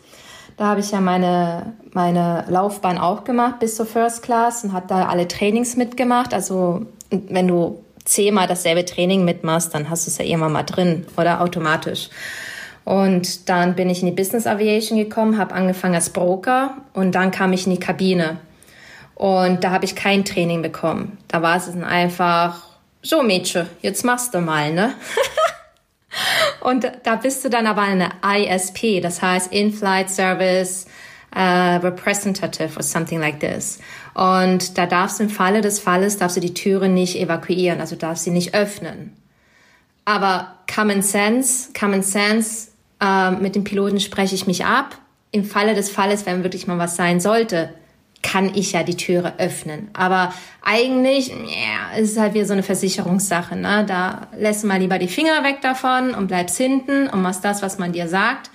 Da 0.56 0.66
habe 0.66 0.80
ich 0.80 0.90
ja 0.90 1.00
meine, 1.00 1.74
meine 1.92 2.44
Laufbahn 2.48 2.96
auch 2.98 3.24
gemacht 3.24 3.58
bis 3.58 3.76
zur 3.76 3.86
First 3.86 4.22
Class 4.22 4.64
und 4.64 4.72
habe 4.72 4.86
da 4.88 5.06
alle 5.08 5.28
Trainings 5.28 5.76
mitgemacht. 5.76 6.32
Also 6.32 6.86
wenn 7.10 7.46
du 7.46 7.84
zehnmal 8.04 8.46
dasselbe 8.46 8.84
Training 8.84 9.24
mitmachst, 9.24 9.74
dann 9.74 9.90
hast 9.90 10.06
du 10.06 10.10
es 10.10 10.18
ja 10.18 10.24
irgendwann 10.24 10.52
mal 10.52 10.62
drin 10.62 11.06
oder 11.16 11.42
automatisch. 11.42 12.08
Und 12.84 13.48
dann 13.48 13.74
bin 13.74 13.90
ich 13.90 14.00
in 14.00 14.06
die 14.06 14.14
Business 14.14 14.46
Aviation 14.46 14.96
gekommen, 14.96 15.38
habe 15.38 15.54
angefangen 15.54 15.96
als 15.96 16.10
Broker 16.10 16.76
und 16.94 17.14
dann 17.14 17.32
kam 17.32 17.52
ich 17.52 17.66
in 17.66 17.72
die 17.72 17.80
Kabine. 17.80 18.38
Und 19.16 19.64
da 19.64 19.72
habe 19.72 19.84
ich 19.84 19.96
kein 19.96 20.24
Training 20.24 20.62
bekommen. 20.62 21.18
Da 21.26 21.42
war 21.42 21.56
es 21.56 21.66
dann 21.66 21.84
einfach, 21.84 22.62
so 23.02 23.22
Mädchen, 23.22 23.66
jetzt 23.82 24.04
machst 24.04 24.34
du 24.34 24.40
mal, 24.40 24.72
ne? 24.72 24.94
Und 26.60 26.90
da 27.04 27.16
bist 27.16 27.44
du 27.44 27.50
dann 27.50 27.66
aber 27.66 27.82
eine 27.82 28.10
ISP, 28.24 29.00
das 29.00 29.22
heißt 29.22 29.52
In-Flight 29.52 30.10
Service 30.10 30.86
uh, 31.34 31.78
Representative 31.82 32.76
or 32.76 32.82
something 32.82 33.20
like 33.20 33.40
this. 33.40 33.78
Und 34.14 34.78
da 34.78 34.86
darfst 34.86 35.18
du 35.18 35.24
im 35.24 35.30
Falle 35.30 35.60
des 35.60 35.78
Falles, 35.78 36.16
darfst 36.16 36.36
du 36.36 36.40
die 36.40 36.54
Türe 36.54 36.88
nicht 36.88 37.16
evakuieren, 37.16 37.80
also 37.80 37.96
darfst 37.96 38.24
sie 38.24 38.30
nicht 38.30 38.54
öffnen. 38.54 39.14
Aber 40.04 40.54
Common 40.72 41.02
Sense, 41.02 41.70
Common 41.78 42.02
Sense, 42.02 42.68
äh, 43.00 43.32
mit 43.32 43.54
dem 43.54 43.64
Piloten 43.64 44.00
spreche 44.00 44.34
ich 44.34 44.46
mich 44.46 44.64
ab. 44.64 44.96
Im 45.32 45.44
Falle 45.44 45.74
des 45.74 45.90
Falles, 45.90 46.24
wenn 46.24 46.44
wirklich 46.44 46.66
mal 46.66 46.78
was 46.78 46.96
sein 46.96 47.20
sollte, 47.20 47.74
kann 48.26 48.52
ich 48.54 48.72
ja 48.72 48.82
die 48.82 48.96
Türe 48.96 49.34
öffnen. 49.38 49.88
Aber 49.92 50.32
eigentlich 50.64 51.28
ja, 51.28 51.96
ist 51.96 52.12
es 52.12 52.18
halt 52.18 52.34
wieder 52.34 52.44
so 52.44 52.54
eine 52.54 52.64
Versicherungssache. 52.64 53.54
Ne? 53.54 53.84
Da 53.86 54.26
lässt 54.36 54.64
du 54.64 54.66
mal 54.66 54.80
lieber 54.80 54.98
die 54.98 55.06
Finger 55.06 55.44
weg 55.44 55.60
davon 55.62 56.12
und 56.12 56.26
bleibst 56.26 56.56
hinten 56.56 57.08
und 57.08 57.22
machst 57.22 57.44
das, 57.44 57.62
was 57.62 57.78
man 57.78 57.92
dir 57.92 58.08
sagt, 58.08 58.50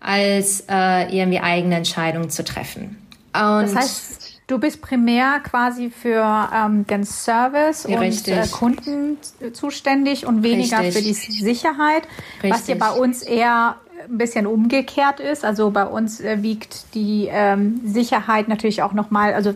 als 0.00 0.64
äh, 0.70 1.14
irgendwie 1.14 1.40
eigene 1.40 1.76
Entscheidungen 1.76 2.30
zu 2.30 2.42
treffen. 2.42 2.96
Und 3.34 3.62
Das 3.64 3.74
heißt, 3.76 4.40
du 4.46 4.58
bist 4.58 4.80
primär 4.80 5.40
quasi 5.40 5.90
für 5.90 6.48
ähm, 6.54 6.86
den 6.86 7.04
Service 7.04 7.84
Ja, 7.86 7.96
und 7.96 8.02
richtig. 8.02 8.34
äh, 8.34 8.46
Kunden 8.48 9.18
zuständig 9.52 10.26
und 10.26 10.42
weniger 10.42 10.80
Richtig. 10.80 10.94
für 10.94 11.02
die 11.02 11.12
Sicherheit, 11.42 12.04
was 12.42 12.66
ja 12.66 12.74
Richtig. 12.74 12.78
bei 12.78 12.90
uns 12.92 13.22
eher 13.22 13.76
ein 14.08 14.18
bisschen 14.18 14.46
umgekehrt 14.46 15.20
ist. 15.20 15.44
Also 15.44 15.70
bei 15.70 15.86
uns 15.86 16.20
äh, 16.20 16.42
wiegt 16.42 16.94
die 16.94 17.28
ähm, 17.30 17.80
Sicherheit 17.84 18.48
natürlich 18.48 18.82
auch 18.82 18.92
nochmal, 18.92 19.34
also 19.34 19.54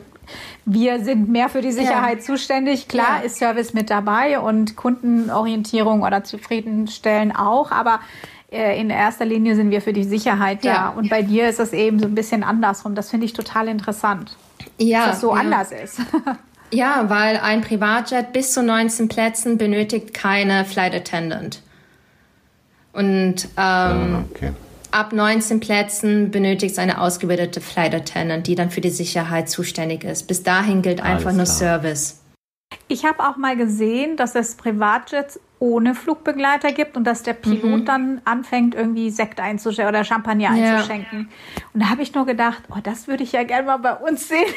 wir 0.65 1.03
sind 1.05 1.29
mehr 1.29 1.49
für 1.49 1.61
die 1.61 1.73
Sicherheit 1.73 2.23
zuständig. 2.23 2.87
Klar 2.89 3.19
Ja. 3.21 3.27
ist 3.27 3.37
Service 3.39 3.75
mit 3.75 3.91
dabei 3.91 4.39
und 4.39 4.77
Kundenorientierung 4.77 6.03
oder 6.03 6.23
zufriedenstellen 6.23 7.35
auch, 7.35 7.73
aber 7.73 8.01
äh, 8.53 8.81
in 8.81 8.91
erster 8.91 9.25
Linie 9.25 9.57
sind 9.57 9.71
wir 9.71 9.83
für 9.83 9.93
die 9.93 10.05
Sicherheit 10.05 10.65
da. 10.65 10.69
Ja. 10.69 10.89
Und 10.91 11.09
bei 11.11 11.23
dir 11.23 11.49
ist 11.49 11.59
es 11.59 11.73
eben 11.73 11.99
so 11.99 12.07
ein 12.07 12.15
bisschen 12.15 12.45
andersrum. 12.45 12.95
Das 12.95 13.11
finde 13.11 13.27
ich 13.27 13.33
total 13.33 13.67
interessant 13.69 14.37
ja, 14.79 15.01
dass 15.01 15.11
das 15.13 15.21
so 15.21 15.35
ja. 15.35 15.41
anders 15.41 15.73
ist. 15.73 16.01
Ja, 16.73 17.07
weil 17.09 17.37
ein 17.39 17.63
Privatjet 17.63 18.33
bis 18.33 18.53
zu 18.53 18.63
19 18.63 19.09
Plätzen 19.09 19.59
benötigt 19.59 20.15
keine 20.15 20.65
Flight 20.65 20.95
Attendant. 20.95 21.63
Und 23.01 23.45
ähm, 23.45 23.55
Ah, 23.57 24.25
okay. 24.31 24.53
ab 24.91 25.13
19 25.13 25.61
Plätzen 25.61 26.31
benötigt 26.31 26.73
es 26.73 26.79
eine 26.79 27.01
ausgebildete 27.01 27.61
Flight 27.61 27.95
Attendant, 27.95 28.47
die 28.47 28.55
dann 28.55 28.71
für 28.71 28.81
die 28.81 28.91
Sicherheit 28.91 29.49
zuständig 29.49 30.05
ist. 30.05 30.25
Bis 30.25 30.43
dahin 30.43 30.83
gilt 30.83 31.01
einfach 31.01 31.31
Alles 31.31 31.37
nur 31.37 31.45
klar. 31.45 31.57
Service. 31.83 32.17
Ich 32.89 33.05
habe 33.05 33.21
auch 33.21 33.37
mal 33.37 33.57
gesehen, 33.57 34.17
dass 34.17 34.35
es 34.35 34.55
Privatjets 34.57 35.41
ohne 35.59 35.95
Flugbegleiter 35.95 36.73
gibt 36.73 36.97
und 36.97 37.05
dass 37.05 37.23
der 37.23 37.35
Pilot 37.35 37.87
dann 37.89 38.21
anfängt, 38.25 38.75
irgendwie 38.75 39.11
Sekt 39.11 39.41
einzuschenken 39.41 39.89
oder 39.95 40.05
Champagner 40.05 40.55
Ja. 40.57 40.75
einzuschenken. 40.77 41.29
Und 41.75 41.81
da 41.83 41.89
habe 41.91 42.03
ich 42.03 42.15
nur 42.15 42.27
gedacht, 42.27 42.63
oh, 42.71 42.79
das 42.83 43.09
würde 43.09 43.23
ich 43.25 43.33
ja 43.33 43.43
gerne 43.45 43.67
mal 43.67 43.77
bei 43.79 43.95
uns 43.95 44.29
sehen. 44.29 44.47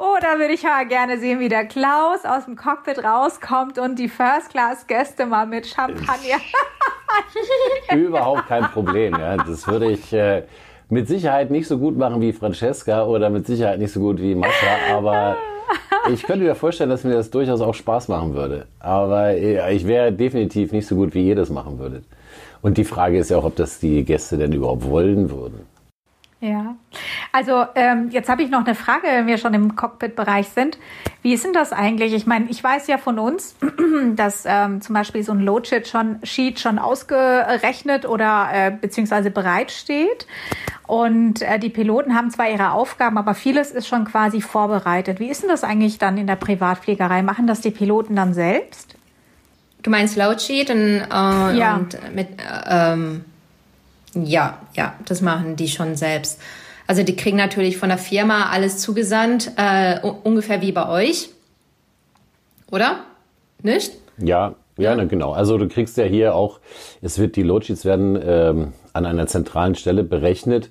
oh, 0.00 0.16
da 0.20 0.38
würde 0.38 0.54
ich 0.54 0.62
ja 0.62 0.82
gerne 0.84 1.18
sehen, 1.18 1.40
wie 1.40 1.48
der 1.48 1.66
Klaus 1.66 2.24
aus 2.24 2.46
dem 2.46 2.56
Cockpit 2.56 3.04
rauskommt 3.04 3.78
und 3.78 3.98
die 3.98 4.08
First-Class-Gäste 4.08 5.26
mal 5.26 5.46
mit 5.46 5.66
Champagner. 5.66 6.40
Überhaupt 7.94 8.46
kein 8.48 8.64
Problem. 8.64 9.14
Ja. 9.18 9.36
Das 9.36 9.66
würde 9.68 9.90
ich 9.90 10.12
äh, 10.12 10.44
mit 10.88 11.06
Sicherheit 11.06 11.50
nicht 11.50 11.68
so 11.68 11.78
gut 11.78 11.98
machen 11.98 12.20
wie 12.20 12.32
Francesca 12.32 13.04
oder 13.04 13.28
mit 13.28 13.46
Sicherheit 13.46 13.78
nicht 13.78 13.92
so 13.92 14.00
gut 14.00 14.20
wie 14.20 14.34
Mascha, 14.34 14.94
aber 14.96 15.36
ich 16.12 16.22
könnte 16.22 16.44
mir 16.44 16.54
vorstellen, 16.54 16.90
dass 16.90 17.04
mir 17.04 17.14
das 17.14 17.30
durchaus 17.30 17.60
auch 17.60 17.74
Spaß 17.74 18.08
machen 18.08 18.34
würde. 18.34 18.66
Aber 18.78 19.30
äh, 19.30 19.74
ich 19.74 19.86
wäre 19.86 20.12
definitiv 20.12 20.72
nicht 20.72 20.86
so 20.86 20.96
gut, 20.96 21.14
wie 21.14 21.28
ihr 21.28 21.36
das 21.36 21.50
machen 21.50 21.78
würdet. 21.78 22.04
Und 22.62 22.78
die 22.78 22.84
Frage 22.84 23.18
ist 23.18 23.30
ja 23.30 23.38
auch, 23.38 23.44
ob 23.44 23.56
das 23.56 23.78
die 23.80 24.04
Gäste 24.04 24.38
denn 24.38 24.52
überhaupt 24.52 24.84
wollen 24.88 25.30
würden. 25.30 25.66
Ja, 26.42 26.76
also 27.32 27.66
ähm, 27.74 28.08
jetzt 28.10 28.30
habe 28.30 28.42
ich 28.42 28.48
noch 28.48 28.64
eine 28.64 28.74
Frage, 28.74 29.06
wenn 29.08 29.26
wir 29.26 29.36
schon 29.36 29.52
im 29.52 29.76
Cockpit-Bereich 29.76 30.48
sind. 30.48 30.78
Wie 31.20 31.34
ist 31.34 31.44
denn 31.44 31.52
das 31.52 31.70
eigentlich? 31.70 32.14
Ich 32.14 32.26
meine, 32.26 32.46
ich 32.48 32.64
weiß 32.64 32.86
ja 32.86 32.96
von 32.96 33.18
uns, 33.18 33.56
dass 34.16 34.44
ähm, 34.46 34.80
zum 34.80 34.94
Beispiel 34.94 35.22
so 35.22 35.32
ein 35.32 35.40
Loadsheet 35.40 35.86
schon, 35.86 36.18
Sheet 36.22 36.58
schon 36.58 36.78
ausgerechnet 36.78 38.06
oder 38.08 38.48
äh, 38.54 38.70
beziehungsweise 38.70 39.30
bereitsteht. 39.30 40.26
Und 40.86 41.42
äh, 41.42 41.58
die 41.58 41.68
Piloten 41.68 42.16
haben 42.16 42.30
zwar 42.30 42.48
ihre 42.48 42.72
Aufgaben, 42.72 43.18
aber 43.18 43.34
vieles 43.34 43.70
ist 43.70 43.86
schon 43.86 44.06
quasi 44.06 44.40
vorbereitet. 44.40 45.20
Wie 45.20 45.28
ist 45.28 45.42
denn 45.42 45.50
das 45.50 45.62
eigentlich 45.62 45.98
dann 45.98 46.16
in 46.16 46.26
der 46.26 46.36
Privatfliegerei? 46.36 47.20
Machen 47.20 47.46
das 47.48 47.60
die 47.60 47.70
Piloten 47.70 48.16
dann 48.16 48.32
selbst? 48.32 48.96
Du 49.82 49.90
meinst 49.90 50.16
Loadsheet 50.16 50.70
und, 50.70 50.78
äh, 50.78 51.58
Ja. 51.58 51.76
und 51.76 51.98
mit, 52.14 52.28
äh, 52.40 52.92
ähm, 52.92 53.24
ja, 54.14 54.58
ja, 54.74 54.94
das 55.06 55.20
machen 55.20 55.56
die 55.56 55.68
schon 55.68 55.96
selbst. 55.96 56.40
Also 56.86 57.02
die 57.04 57.14
kriegen 57.14 57.36
natürlich 57.36 57.76
von 57.76 57.88
der 57.88 57.98
Firma 57.98 58.50
alles 58.50 58.78
zugesandt, 58.78 59.52
äh, 59.56 60.00
ungefähr 60.00 60.60
wie 60.60 60.72
bei 60.72 60.88
euch. 60.88 61.30
Oder? 62.70 63.00
Nicht? 63.62 63.92
Ja, 64.18 64.54
ja, 64.76 64.94
ne, 64.96 65.06
genau. 65.06 65.32
Also 65.32 65.58
du 65.58 65.68
kriegst 65.68 65.96
ja 65.98 66.04
hier 66.04 66.34
auch, 66.34 66.60
es 67.02 67.18
wird, 67.18 67.36
die 67.36 67.42
Loadsheets 67.42 67.84
werden 67.84 68.18
ähm, 68.22 68.72
an 68.92 69.06
einer 69.06 69.26
zentralen 69.26 69.74
Stelle 69.74 70.02
berechnet, 70.02 70.70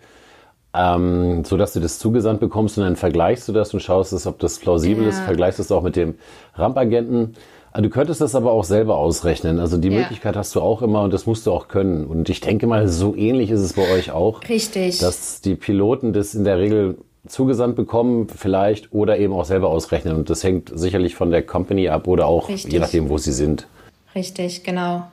ähm, 0.74 1.44
so 1.46 1.58
dass 1.58 1.74
du 1.74 1.80
das 1.80 2.00
zugesandt 2.00 2.40
bekommst 2.40 2.78
und 2.78 2.84
dann 2.84 2.96
vergleichst 2.96 3.48
du 3.48 3.54
das 3.54 3.74
und 3.74 3.82
schaust, 3.82 4.14
ob 4.28 4.40
das 4.40 4.60
plausibel 4.60 5.06
ist, 5.08 5.20
Ja. 5.20 5.26
vergleichst 5.26 5.60
es 5.60 5.72
auch 5.72 5.84
mit 5.84 5.96
dem 5.96 6.16
Rampagenten. 6.56 7.34
Äh, 7.34 7.36
Du 7.82 7.90
könntest 7.90 8.22
das 8.22 8.36
aber 8.36 8.52
auch 8.52 8.64
selber 8.64 8.98
ausrechnen. 8.98 9.60
Also 9.60 9.78
die 9.78 9.90
Ja. 9.90 10.00
Möglichkeit 10.00 10.36
hast 10.36 10.56
du 10.56 10.62
auch 10.62 10.82
immer 10.82 11.04
und 11.04 11.14
das 11.14 11.26
musst 11.26 11.46
du 11.46 11.52
auch 11.52 11.68
können. 11.68 12.06
Und 12.06 12.30
ich 12.30 12.42
denke 12.42 12.68
mal, 12.68 12.88
so 12.88 13.16
ähnlich 13.16 13.52
ist 13.52 13.62
es 13.62 13.74
bei 13.74 13.90
euch 13.92 14.12
auch. 14.12 14.42
Richtig. 14.48 15.00
Dass 15.00 15.42
die 15.42 15.56
Piloten 15.56 16.14
das 16.14 16.36
in 16.36 16.44
der 16.44 16.58
Regel 16.58 16.98
zugesandt 17.28 17.76
bekommen, 17.76 18.28
vielleicht, 18.28 18.92
oder 18.94 19.18
eben 19.20 19.34
auch 19.34 19.46
selber 19.46 19.70
ausrechnen. 19.70 20.16
Und 20.16 20.30
das 20.30 20.44
hängt 20.44 20.72
sicherlich 20.74 21.16
von 21.16 21.32
der 21.32 21.44
Company 21.44 21.90
ab 21.90 22.08
oder 22.08 22.26
auch 22.28 22.50
Richtig. 22.50 22.72
je 22.74 22.80
nachdem, 22.80 23.10
wo 23.10 23.18
sie 23.18 23.34
sind. 23.34 23.68
Richtig, 24.16 24.64
genau. 24.64 25.04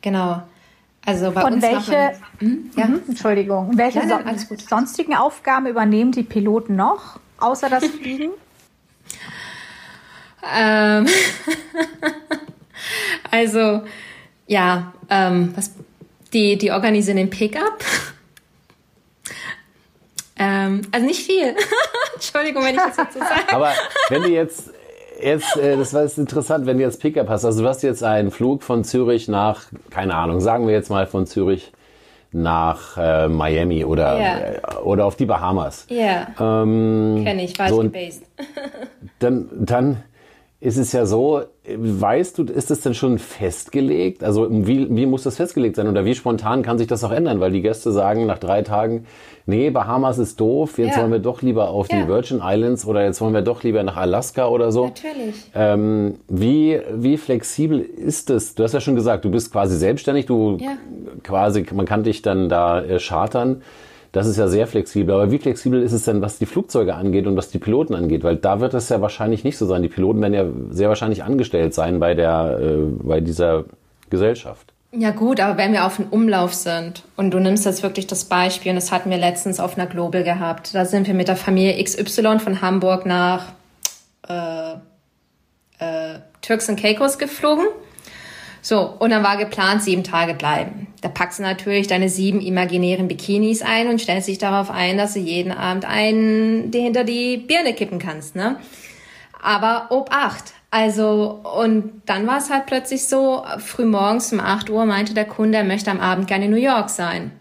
Genau. 0.00 0.42
Also 1.04 1.32
bei 1.32 1.44
Und 1.44 1.54
uns 1.54 1.62
welche, 1.62 1.92
man, 1.92 2.12
hm? 2.38 2.70
ja. 2.76 2.86
Mhm, 2.86 3.00
Entschuldigung, 3.08 3.72
welche 3.76 3.98
Nein, 3.98 4.22
nein, 4.24 4.38
sonstigen 4.68 5.14
Aufgaben 5.14 5.66
übernehmen 5.66 6.12
die 6.12 6.22
Piloten 6.22 6.76
noch, 6.76 7.18
außer 7.38 7.68
das 7.68 7.84
Fliegen? 8.00 8.30
Ähm, 10.54 11.06
also, 13.30 13.82
ja, 14.46 14.92
ähm, 15.10 15.52
was, 15.56 15.72
die, 16.32 16.56
die 16.58 16.70
organisieren 16.72 17.16
den 17.18 17.30
Pickup. 17.30 17.84
ähm, 20.38 20.82
also 20.90 21.06
nicht 21.06 21.24
viel. 21.24 21.54
Entschuldigung, 22.14 22.64
wenn 22.64 22.74
ich 22.74 22.80
das 22.80 22.96
jetzt 22.96 23.12
so 23.14 23.18
sage. 23.20 23.52
Aber 23.52 23.72
wenn 24.08 24.22
du 24.22 24.28
jetzt, 24.30 24.70
jetzt 25.22 25.56
äh, 25.56 25.76
das 25.76 25.92
war 25.94 26.02
jetzt 26.02 26.18
interessant, 26.18 26.66
wenn 26.66 26.78
du 26.78 26.82
jetzt 26.84 27.00
Pickup 27.00 27.28
hast, 27.28 27.44
also 27.44 27.62
du 27.62 27.68
hast 27.68 27.82
jetzt 27.82 28.02
einen 28.02 28.30
Flug 28.30 28.62
von 28.62 28.84
Zürich 28.84 29.28
nach, 29.28 29.64
keine 29.90 30.14
Ahnung, 30.14 30.40
sagen 30.40 30.66
wir 30.66 30.74
jetzt 30.74 30.90
mal 30.90 31.06
von 31.06 31.26
Zürich 31.26 31.72
nach 32.34 32.96
äh, 32.96 33.28
Miami 33.28 33.84
oder, 33.84 34.18
Ja. 34.18 34.38
äh, 34.38 34.76
oder 34.82 35.04
auf 35.04 35.16
die 35.16 35.26
Bahamas. 35.26 35.84
Ja, 35.90 36.28
Ähm, 36.40 37.20
kenne 37.24 37.44
ich, 37.44 37.58
war 37.58 37.68
so 37.68 37.82
ich 37.82 37.92
gebased. 37.92 38.22
dann, 39.18 39.48
dann 39.52 40.02
ist 40.62 40.76
es 40.76 40.92
ja 40.92 41.06
so, 41.06 41.42
weißt 41.66 42.38
du, 42.38 42.44
ist 42.44 42.70
es 42.70 42.82
denn 42.82 42.94
schon 42.94 43.18
festgelegt? 43.18 44.22
Also 44.22 44.46
wie, 44.48 44.86
wie 44.94 45.06
muss 45.06 45.24
das 45.24 45.36
festgelegt 45.36 45.74
sein 45.74 45.88
oder 45.88 46.04
wie 46.04 46.14
spontan 46.14 46.62
kann 46.62 46.78
sich 46.78 46.86
das 46.86 47.02
auch 47.02 47.10
ändern? 47.10 47.40
Weil 47.40 47.50
die 47.50 47.62
Gäste 47.62 47.90
sagen 47.90 48.26
nach 48.26 48.38
drei 48.38 48.62
Tagen, 48.62 49.06
nee, 49.44 49.70
Bahamas 49.70 50.18
ist 50.18 50.38
doof, 50.38 50.78
jetzt 50.78 50.94
Ja. 50.94 51.02
wollen 51.02 51.10
wir 51.10 51.18
doch 51.18 51.42
lieber 51.42 51.70
auf 51.70 51.88
die 51.88 51.96
Ja. 51.96 52.06
Virgin 52.06 52.40
Islands 52.44 52.86
oder 52.86 53.02
jetzt 53.04 53.20
wollen 53.20 53.34
wir 53.34 53.42
doch 53.42 53.64
lieber 53.64 53.82
nach 53.82 53.96
Alaska 53.96 54.46
oder 54.46 54.70
so. 54.70 54.84
Natürlich. 54.86 55.34
Ähm, 55.52 56.14
wie, 56.28 56.80
wie 56.94 57.16
flexibel 57.16 57.80
ist 57.80 58.30
es? 58.30 58.54
Du 58.54 58.62
hast 58.62 58.72
ja 58.72 58.80
schon 58.80 58.94
gesagt, 58.94 59.24
du 59.24 59.32
bist 59.32 59.50
quasi 59.50 59.76
selbstständig, 59.76 60.26
du 60.26 60.58
Ja. 60.60 60.76
quasi, 61.24 61.66
man 61.74 61.86
kann 61.86 62.04
dich 62.04 62.22
dann 62.22 62.48
da 62.48 62.80
äh, 62.84 62.98
chartern. 63.00 63.62
Das 64.12 64.26
ist 64.26 64.36
ja 64.36 64.46
sehr 64.46 64.66
flexibel. 64.66 65.14
Aber 65.14 65.30
wie 65.30 65.38
flexibel 65.38 65.82
ist 65.82 65.92
es 65.92 66.04
denn, 66.04 66.20
was 66.20 66.38
die 66.38 66.46
Flugzeuge 66.46 66.94
angeht 66.94 67.26
und 67.26 67.36
was 67.36 67.48
die 67.48 67.58
Piloten 67.58 67.94
angeht? 67.94 68.24
Weil 68.24 68.36
da 68.36 68.60
wird 68.60 68.74
es 68.74 68.90
ja 68.90 69.00
wahrscheinlich 69.00 69.42
nicht 69.42 69.56
so 69.56 69.66
sein. 69.66 69.82
Die 69.82 69.88
Piloten 69.88 70.20
werden 70.20 70.34
ja 70.34 70.44
sehr 70.70 70.90
wahrscheinlich 70.90 71.24
angestellt 71.24 71.72
sein 71.72 71.98
bei 71.98 72.14
der, 72.14 72.58
äh, 72.60 72.76
bei 73.02 73.20
dieser 73.20 73.64
Gesellschaft. 74.10 74.72
Ja 74.94 75.10
gut, 75.10 75.40
aber 75.40 75.56
wenn 75.56 75.72
wir 75.72 75.86
auf 75.86 75.96
dem 75.96 76.08
Umlauf 76.08 76.52
sind 76.52 77.04
und 77.16 77.30
du 77.30 77.40
nimmst 77.40 77.64
jetzt 77.64 77.82
wirklich 77.82 78.06
das 78.06 78.26
Beispiel, 78.26 78.72
und 78.72 78.76
das 78.76 78.92
hatten 78.92 79.08
wir 79.08 79.16
letztens 79.16 79.58
auf 79.58 79.78
einer 79.78 79.86
Global 79.86 80.22
gehabt, 80.22 80.74
da 80.74 80.84
sind 80.84 81.06
wir 81.06 81.14
mit 81.14 81.28
der 81.28 81.36
Familie 81.36 81.82
XY 81.82 82.38
von 82.38 82.60
Hamburg 82.60 83.06
nach 83.06 83.52
äh, 84.28 84.72
äh, 85.78 86.18
Turks 86.42 86.68
and 86.68 86.78
Caicos 86.78 87.16
geflogen. 87.16 87.64
So, 88.64 88.94
und 89.00 89.10
dann 89.10 89.24
war 89.24 89.36
geplant, 89.36 89.82
sieben 89.82 90.04
Tage 90.04 90.34
bleiben. 90.34 90.86
Da 91.00 91.08
packst 91.08 91.40
du 91.40 91.42
natürlich 91.42 91.88
deine 91.88 92.08
sieben 92.08 92.40
imaginären 92.40 93.08
Bikinis 93.08 93.60
ein 93.60 93.88
und 93.88 94.00
stellst 94.00 94.28
dich 94.28 94.38
darauf 94.38 94.70
ein, 94.70 94.96
dass 94.96 95.14
du 95.14 95.18
jeden 95.18 95.50
Abend 95.50 95.84
einen 95.84 96.70
dir 96.70 96.82
hinter 96.82 97.02
die 97.02 97.38
Birne 97.38 97.74
kippen 97.74 97.98
kannst, 97.98 98.36
ne? 98.36 98.56
Aber 99.42 99.88
Obacht. 99.90 100.54
Also, 100.70 101.42
und 101.58 102.02
dann 102.06 102.26
war 102.28 102.38
es 102.38 102.50
halt 102.50 102.66
plötzlich 102.66 103.06
so, 103.06 103.44
früh 103.58 103.84
morgens 103.84 104.32
um 104.32 104.38
8 104.38 104.70
Uhr 104.70 104.86
meinte 104.86 105.12
der 105.12 105.26
Kunde, 105.26 105.58
er 105.58 105.64
möchte 105.64 105.90
am 105.90 106.00
Abend 106.00 106.28
gerne 106.28 106.44
in 106.44 106.52
New 106.52 106.56
York 106.56 106.88
sein. 106.88 107.32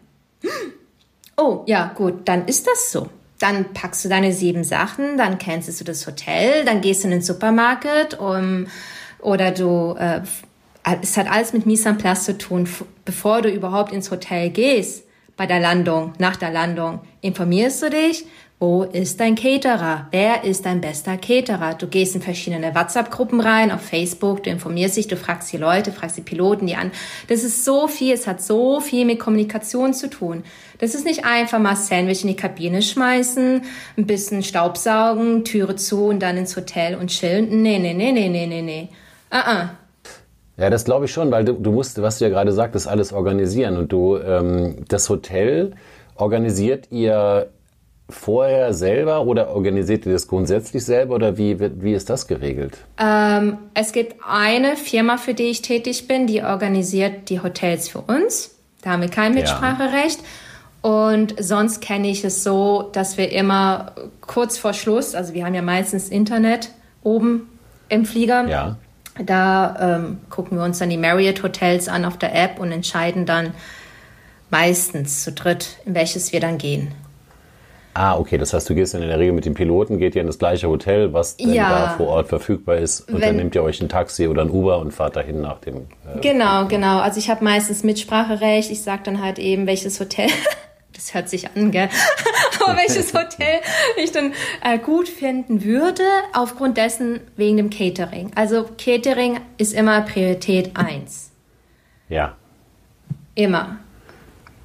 Oh, 1.37 1.61
ja, 1.67 1.91
gut, 1.95 2.27
dann 2.27 2.47
ist 2.47 2.67
das 2.67 2.91
so. 2.91 3.09
Dann 3.39 3.73
packst 3.73 4.03
du 4.03 4.09
deine 4.09 4.33
sieben 4.33 4.63
Sachen, 4.63 5.17
dann 5.17 5.37
kennst 5.37 5.79
du 5.79 5.83
das 5.83 6.05
Hotel, 6.05 6.65
dann 6.65 6.81
gehst 6.81 7.03
du 7.03 7.07
in 7.07 7.11
den 7.11 7.21
Supermarkt 7.21 8.19
um, 8.19 8.67
oder 9.19 9.51
du, 9.51 9.95
äh, 9.97 10.21
es 11.01 11.17
hat 11.17 11.29
alles 11.29 11.53
mit 11.53 11.65
Mise 11.65 11.89
en 11.89 11.97
place 11.97 12.25
zu 12.25 12.37
tun. 12.37 12.67
Bevor 13.05 13.41
du 13.41 13.49
überhaupt 13.49 13.91
ins 13.91 14.11
Hotel 14.11 14.49
gehst, 14.49 15.05
bei 15.37 15.45
der 15.45 15.59
Landung, 15.59 16.13
nach 16.19 16.35
der 16.35 16.51
Landung, 16.51 16.99
informierst 17.21 17.81
du 17.83 17.89
dich, 17.89 18.25
wo 18.59 18.83
ist 18.83 19.19
dein 19.19 19.33
Caterer? 19.33 20.07
Wer 20.11 20.43
ist 20.43 20.67
dein 20.67 20.81
bester 20.81 21.17
Caterer? 21.17 21.73
Du 21.73 21.87
gehst 21.87 22.13
in 22.13 22.21
verschiedene 22.21 22.75
WhatsApp-Gruppen 22.75 23.39
rein, 23.39 23.71
auf 23.71 23.81
Facebook, 23.81 24.43
du 24.43 24.51
informierst 24.51 24.97
dich, 24.97 25.07
du 25.07 25.17
fragst 25.17 25.51
die 25.51 25.57
Leute, 25.57 25.91
fragst 25.91 26.17
die 26.17 26.21
Piloten, 26.21 26.67
die 26.67 26.75
an. 26.75 26.91
Das 27.27 27.43
ist 27.43 27.65
so 27.65 27.87
viel, 27.87 28.13
es 28.13 28.27
hat 28.27 28.39
so 28.39 28.79
viel 28.79 29.05
mit 29.05 29.19
Kommunikation 29.19 29.95
zu 29.95 30.11
tun. 30.11 30.43
Das 30.77 30.93
ist 30.93 31.05
nicht 31.05 31.25
einfach 31.25 31.57
mal 31.57 31.75
Sandwich 31.75 32.21
in 32.21 32.27
die 32.27 32.35
Kabine 32.35 32.83
schmeißen, 32.83 33.63
ein 33.97 34.05
bisschen 34.05 34.43
Staubsaugen, 34.43 35.43
Türe 35.43 35.75
zu 35.75 36.05
und 36.05 36.19
dann 36.19 36.37
ins 36.37 36.55
Hotel 36.55 36.93
und 36.93 37.07
chillen. 37.07 37.63
Nee, 37.63 37.79
nee, 37.79 37.95
nee, 37.95 38.11
nee, 38.11 38.29
nee, 38.29 38.45
nee, 38.45 38.61
nee. 38.61 38.89
Uh 39.31 39.37
-uh. 39.37 39.69
Ja, 40.61 40.69
das 40.69 40.85
glaube 40.85 41.05
ich 41.05 41.11
schon, 41.11 41.31
weil 41.31 41.43
du, 41.43 41.53
du 41.53 41.71
musst, 41.71 41.99
was 42.03 42.19
du 42.19 42.25
ja 42.25 42.29
gerade 42.29 42.51
sagtest, 42.51 42.87
alles 42.87 43.13
organisieren. 43.13 43.77
Und 43.77 43.91
du, 43.91 44.17
ähm, 44.17 44.85
das 44.87 45.09
Hotel 45.09 45.71
organisiert 46.15 46.91
ihr 46.91 47.49
vorher 48.07 48.71
selber 48.75 49.25
oder 49.25 49.55
organisiert 49.55 50.05
ihr 50.05 50.13
das 50.13 50.27
grundsätzlich 50.27 50.85
selber 50.85 51.15
oder 51.15 51.39
wie, 51.39 51.59
wie 51.81 51.93
ist 51.93 52.11
das 52.11 52.27
geregelt? 52.27 52.77
Ähm, 52.99 53.57
es 53.73 53.91
gibt 53.91 54.17
eine 54.23 54.75
Firma, 54.75 55.17
für 55.17 55.33
die 55.33 55.45
ich 55.45 55.63
tätig 55.63 56.07
bin, 56.07 56.27
die 56.27 56.43
organisiert 56.43 57.29
die 57.29 57.41
Hotels 57.41 57.89
für 57.89 58.01
uns. 58.01 58.53
Da 58.83 58.91
haben 58.91 59.01
wir 59.01 59.09
kein 59.09 59.33
Mitspracherecht. 59.33 60.19
Und 60.83 61.33
sonst 61.39 61.81
kenne 61.81 62.07
ich 62.07 62.23
es 62.23 62.43
so, 62.43 62.87
dass 62.91 63.17
wir 63.17 63.31
immer 63.31 63.93
kurz 64.21 64.59
vor 64.59 64.73
Schluss, 64.73 65.15
also 65.15 65.33
wir 65.33 65.43
haben 65.43 65.55
ja 65.55 65.63
meistens 65.63 66.09
Internet 66.09 66.69
oben 67.01 67.49
im 67.89 68.05
Flieger. 68.05 68.47
Ja. 68.47 68.77
Da 69.19 69.97
ähm, 69.97 70.19
gucken 70.29 70.57
wir 70.57 70.63
uns 70.63 70.79
dann 70.79 70.89
die 70.89 70.97
Marriott 70.97 71.43
Hotels 71.43 71.87
an 71.89 72.05
auf 72.05 72.17
der 72.17 72.33
App 72.33 72.59
und 72.59 72.71
entscheiden 72.71 73.25
dann 73.25 73.53
meistens 74.49 75.23
zu 75.23 75.31
dritt, 75.31 75.77
in 75.85 75.95
welches 75.95 76.31
wir 76.33 76.39
dann 76.39 76.57
gehen. 76.57 76.93
Ah, 77.93 78.15
okay, 78.17 78.37
das 78.37 78.53
heißt, 78.53 78.69
du 78.69 78.73
gehst 78.75 78.93
dann 78.93 79.01
in 79.01 79.09
der 79.09 79.19
Regel 79.19 79.33
mit 79.33 79.43
dem 79.43 79.53
Piloten, 79.53 79.97
geht 79.97 80.15
ihr 80.15 80.21
in 80.21 80.27
das 80.27 80.39
gleiche 80.39 80.69
Hotel, 80.69 81.11
was 81.11 81.35
denn 81.35 81.53
Ja. 81.53 81.69
da 81.69 81.89
vor 81.97 82.07
Ort 82.07 82.29
verfügbar 82.29 82.77
ist 82.77 83.01
und 83.01 83.15
dann 83.15 83.21
Wenn- 83.21 83.35
nehmt 83.35 83.55
ihr 83.55 83.63
euch 83.63 83.81
ein 83.81 83.89
Taxi 83.89 84.29
oder 84.29 84.43
ein 84.43 84.49
Uber 84.49 84.79
und 84.79 84.93
fahrt 84.93 85.17
dahin 85.17 85.41
nach 85.41 85.59
dem... 85.59 85.87
Äh, 86.15 86.19
Genau, 86.21 86.67
genau. 86.67 86.99
Also 87.01 87.19
ich 87.19 87.29
habe 87.29 87.43
meistens 87.43 87.83
Mitspracherecht. 87.83 88.71
Ich 88.71 88.81
sage 88.81 89.01
dann 89.03 89.21
halt 89.21 89.39
eben, 89.39 89.67
welches 89.67 89.99
Hotel, 89.99 90.29
das 90.95 91.13
hört 91.13 91.27
sich 91.27 91.49
an, 91.53 91.71
gell? 91.71 91.89
Aber 92.65 92.77
welches 92.77 93.13
Hotel 93.13 93.61
ich 93.97 94.11
dann 94.11 94.33
äh, 94.63 94.77
gut 94.77 95.09
finden 95.09 95.63
würde, 95.63 96.03
aufgrund 96.33 96.77
dessen 96.77 97.21
wegen 97.35 97.57
dem 97.57 97.69
Catering. 97.69 98.31
Also 98.35 98.69
Catering 98.77 99.39
ist 99.57 99.73
immer 99.73 100.01
Priorität 100.01 100.71
eins, 100.75 101.31
ja. 102.09 102.35
Immer. 103.35 103.77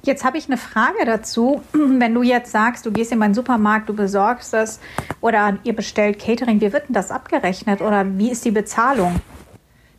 Jetzt 0.03 0.23
habe 0.23 0.37
ich 0.37 0.47
eine 0.47 0.57
Frage 0.57 1.05
dazu. 1.05 1.61
Wenn 1.73 2.13
du 2.13 2.23
jetzt 2.23 2.51
sagst, 2.51 2.85
du 2.85 2.91
gehst 2.91 3.11
in 3.11 3.19
meinen 3.19 3.33
Supermarkt, 3.33 3.89
du 3.89 3.93
besorgst 3.93 4.53
das 4.53 4.79
oder 5.21 5.57
ihr 5.63 5.75
bestellt 5.75 6.19
Catering, 6.19 6.61
wie 6.61 6.71
wird 6.71 6.87
denn 6.87 6.93
das 6.93 7.11
abgerechnet 7.11 7.81
oder 7.81 8.05
wie 8.17 8.31
ist 8.31 8.45
die 8.45 8.51
Bezahlung? 8.51 9.19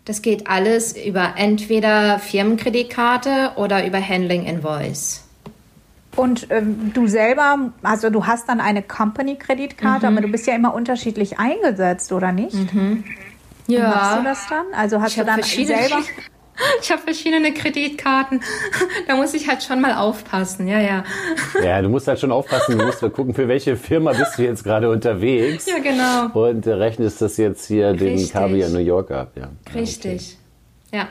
Das 0.04 0.22
geht 0.22 0.48
alles 0.48 0.96
über 0.96 1.34
entweder 1.36 2.18
Firmenkreditkarte 2.18 3.52
oder 3.56 3.86
über 3.86 4.00
Handling 4.00 4.46
Invoice. 4.46 5.27
Und 6.18 6.48
ähm, 6.50 6.90
du 6.94 7.06
selber, 7.06 7.70
also 7.84 8.10
du 8.10 8.26
hast 8.26 8.48
dann 8.48 8.60
eine 8.60 8.82
Company-Kreditkarte, 8.82 10.08
aber 10.08 10.20
du 10.20 10.26
bist 10.26 10.48
ja 10.48 10.54
immer 10.56 10.74
unterschiedlich 10.74 11.38
eingesetzt, 11.38 12.10
oder 12.10 12.32
nicht? 12.32 12.56
Wie 13.68 13.78
machst 13.78 14.18
du 14.18 14.24
das 14.24 14.46
dann? 14.48 14.66
Also 14.76 15.00
hast 15.00 15.10
Ich 15.10 15.14
du 15.14 15.20
habe 15.20 15.30
dann 15.30 15.40
verschiedene, 15.40 15.78
selber... 15.78 16.02
ich 16.82 16.90
habe 16.90 17.02
verschiedene 17.02 17.54
Kreditkarten. 17.54 18.40
Da 19.06 19.14
muss 19.14 19.32
ich 19.32 19.48
halt 19.48 19.62
schon 19.62 19.80
mal 19.80 19.94
aufpassen. 19.94 20.66
Ja, 20.66 20.80
ja. 20.80 21.04
Ja, 21.62 21.80
du 21.82 21.88
musst 21.88 22.08
halt 22.08 22.18
schon 22.18 22.32
aufpassen, 22.32 22.76
du 22.76 22.84
musst 22.84 23.00
mal 23.00 23.10
gucken, 23.12 23.32
für 23.32 23.46
welche 23.46 23.76
Firma 23.76 24.12
bist 24.12 24.38
du 24.38 24.42
jetzt 24.42 24.64
gerade 24.64 24.90
unterwegs. 24.90 25.66
Ja, 25.66 25.78
genau. 25.78 26.46
Und 26.46 26.66
äh, 26.66 26.72
rechnest 26.72 27.22
das 27.22 27.36
jetzt 27.36 27.64
hier 27.66 27.92
den 27.92 28.14
Richtig. 28.14 28.32
Kaviar 28.32 28.70
New 28.70 28.80
York 28.80 29.12
ab. 29.12 29.32
Ja. 29.36 29.42
Ja, 29.42 29.80
Richtig. 29.80 30.36
Ja. 30.92 31.06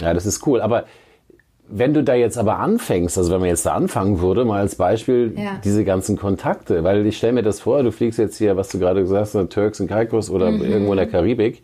Ja, 0.00 0.12
das 0.12 0.26
ist 0.26 0.44
cool. 0.44 0.60
Aber 0.60 0.86
wenn 1.70 1.92
du 1.94 2.02
da 2.02 2.14
jetzt 2.14 2.38
aber 2.38 2.58
anfängst, 2.58 3.18
also 3.18 3.30
wenn 3.32 3.40
man 3.40 3.48
jetzt 3.48 3.66
da 3.66 3.74
anfangen 3.74 4.20
würde, 4.20 4.44
mal 4.44 4.60
als 4.60 4.74
Beispiel 4.76 5.34
Ja. 5.36 5.60
diese 5.64 5.84
ganzen 5.84 6.16
Kontakte, 6.16 6.82
weil 6.84 7.06
ich 7.06 7.16
stelle 7.18 7.34
mir 7.34 7.42
das 7.42 7.60
vor, 7.60 7.82
du 7.82 7.92
fliegst 7.92 8.18
jetzt 8.18 8.38
hier, 8.38 8.56
was 8.56 8.68
du 8.68 8.78
gerade 8.78 9.00
gesagt 9.02 9.34
hast, 9.34 9.50
Turks 9.52 9.80
und 9.80 9.88
Caicos 9.88 10.30
oder 10.30 10.50
Mhm. 10.50 10.62
irgendwo 10.64 10.92
in 10.92 10.98
der 10.98 11.06
Karibik. 11.08 11.62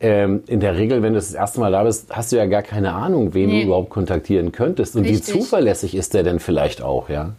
Ähm, 0.00 0.44
in 0.46 0.60
der 0.60 0.76
Regel, 0.76 1.02
wenn 1.02 1.12
du 1.14 1.18
das 1.18 1.34
erste 1.34 1.58
Mal 1.58 1.72
da 1.72 1.82
bist, 1.82 2.06
hast 2.14 2.30
du 2.30 2.36
ja 2.36 2.46
gar 2.46 2.62
keine 2.62 2.92
Ahnung, 2.92 3.34
wen 3.34 3.48
Nee. 3.48 3.60
du 3.62 3.66
überhaupt 3.66 3.90
kontaktieren 3.90 4.52
könntest. 4.52 4.94
Und 4.94 5.02
Richtig. 5.04 5.34
wie 5.34 5.40
zuverlässig 5.40 5.94
ist 5.96 6.14
der 6.14 6.22
denn 6.22 6.38
vielleicht 6.38 6.82
auch, 6.82 7.08
ja? 7.08 7.32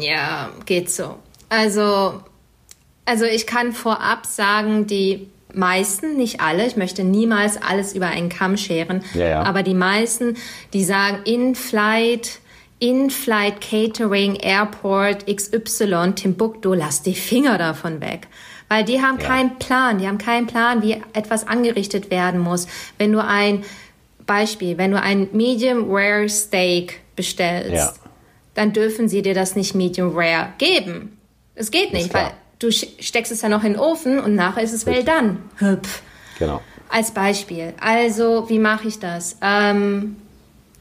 Ja, 0.00 0.50
geht 0.66 0.90
so. 0.90 1.14
Also, 1.48 2.14
also 3.06 3.24
ich 3.24 3.46
kann 3.46 3.72
vorab 3.72 4.26
sagen, 4.26 4.86
die 4.86 5.28
meisten, 5.54 6.16
nicht 6.16 6.40
alle, 6.40 6.66
ich 6.66 6.76
möchte 6.76 7.04
niemals 7.04 7.60
alles 7.62 7.94
über 7.94 8.06
einen 8.08 8.28
Kamm 8.28 8.56
scheren, 8.56 9.02
Ja, 9.14 9.26
ja. 9.28 9.42
aber 9.42 9.62
die 9.62 9.74
meisten, 9.74 10.36
die 10.72 10.84
sagen 10.84 11.18
In-Flight, 11.24 12.40
In-Flight 12.80 13.60
Catering, 13.60 14.36
Airport 14.36 15.26
XY, 15.26 16.12
Timbuktu, 16.14 16.74
lass 16.74 17.02
die 17.02 17.14
Finger 17.14 17.56
davon 17.58 18.00
weg. 18.00 18.26
Weil 18.68 18.84
die 18.84 19.00
haben 19.00 19.18
Ja. 19.20 19.26
keinen 19.28 19.58
Plan, 19.58 19.98
die 19.98 20.08
haben 20.08 20.18
keinen 20.18 20.46
Plan, 20.46 20.82
wie 20.82 21.00
etwas 21.12 21.46
angerichtet 21.46 22.10
werden 22.10 22.40
muss. 22.40 22.66
Wenn 22.98 23.12
du 23.12 23.22
ein 23.22 23.62
Beispiel, 24.26 24.78
wenn 24.78 24.90
du 24.90 25.00
ein 25.00 25.28
Medium 25.32 25.86
Rare 25.88 26.28
Steak 26.28 27.00
bestellst, 27.14 28.00
dann 28.54 28.72
dürfen 28.72 29.08
sie 29.08 29.22
dir 29.22 29.34
das 29.34 29.54
nicht 29.56 29.74
Medium 29.74 30.16
Rare 30.16 30.48
geben. 30.58 31.18
Es 31.54 31.70
geht 31.70 31.92
nicht, 31.92 32.12
weil 32.14 32.30
du 32.58 32.70
steckst 32.70 33.32
es 33.32 33.42
ja 33.42 33.48
noch 33.48 33.64
in 33.64 33.74
den 33.74 33.80
Ofen 33.80 34.18
und 34.18 34.34
nachher 34.34 34.62
ist 34.62 34.72
es 34.72 34.86
well 34.86 35.04
done. 35.04 35.38
Hüpf. 35.56 36.02
Genau. 36.38 36.60
Als 36.88 37.12
Beispiel. 37.12 37.74
Also, 37.80 38.48
wie 38.48 38.58
mache 38.58 38.88
ich 38.88 38.98
das? 38.98 39.36
Ähm, 39.42 40.16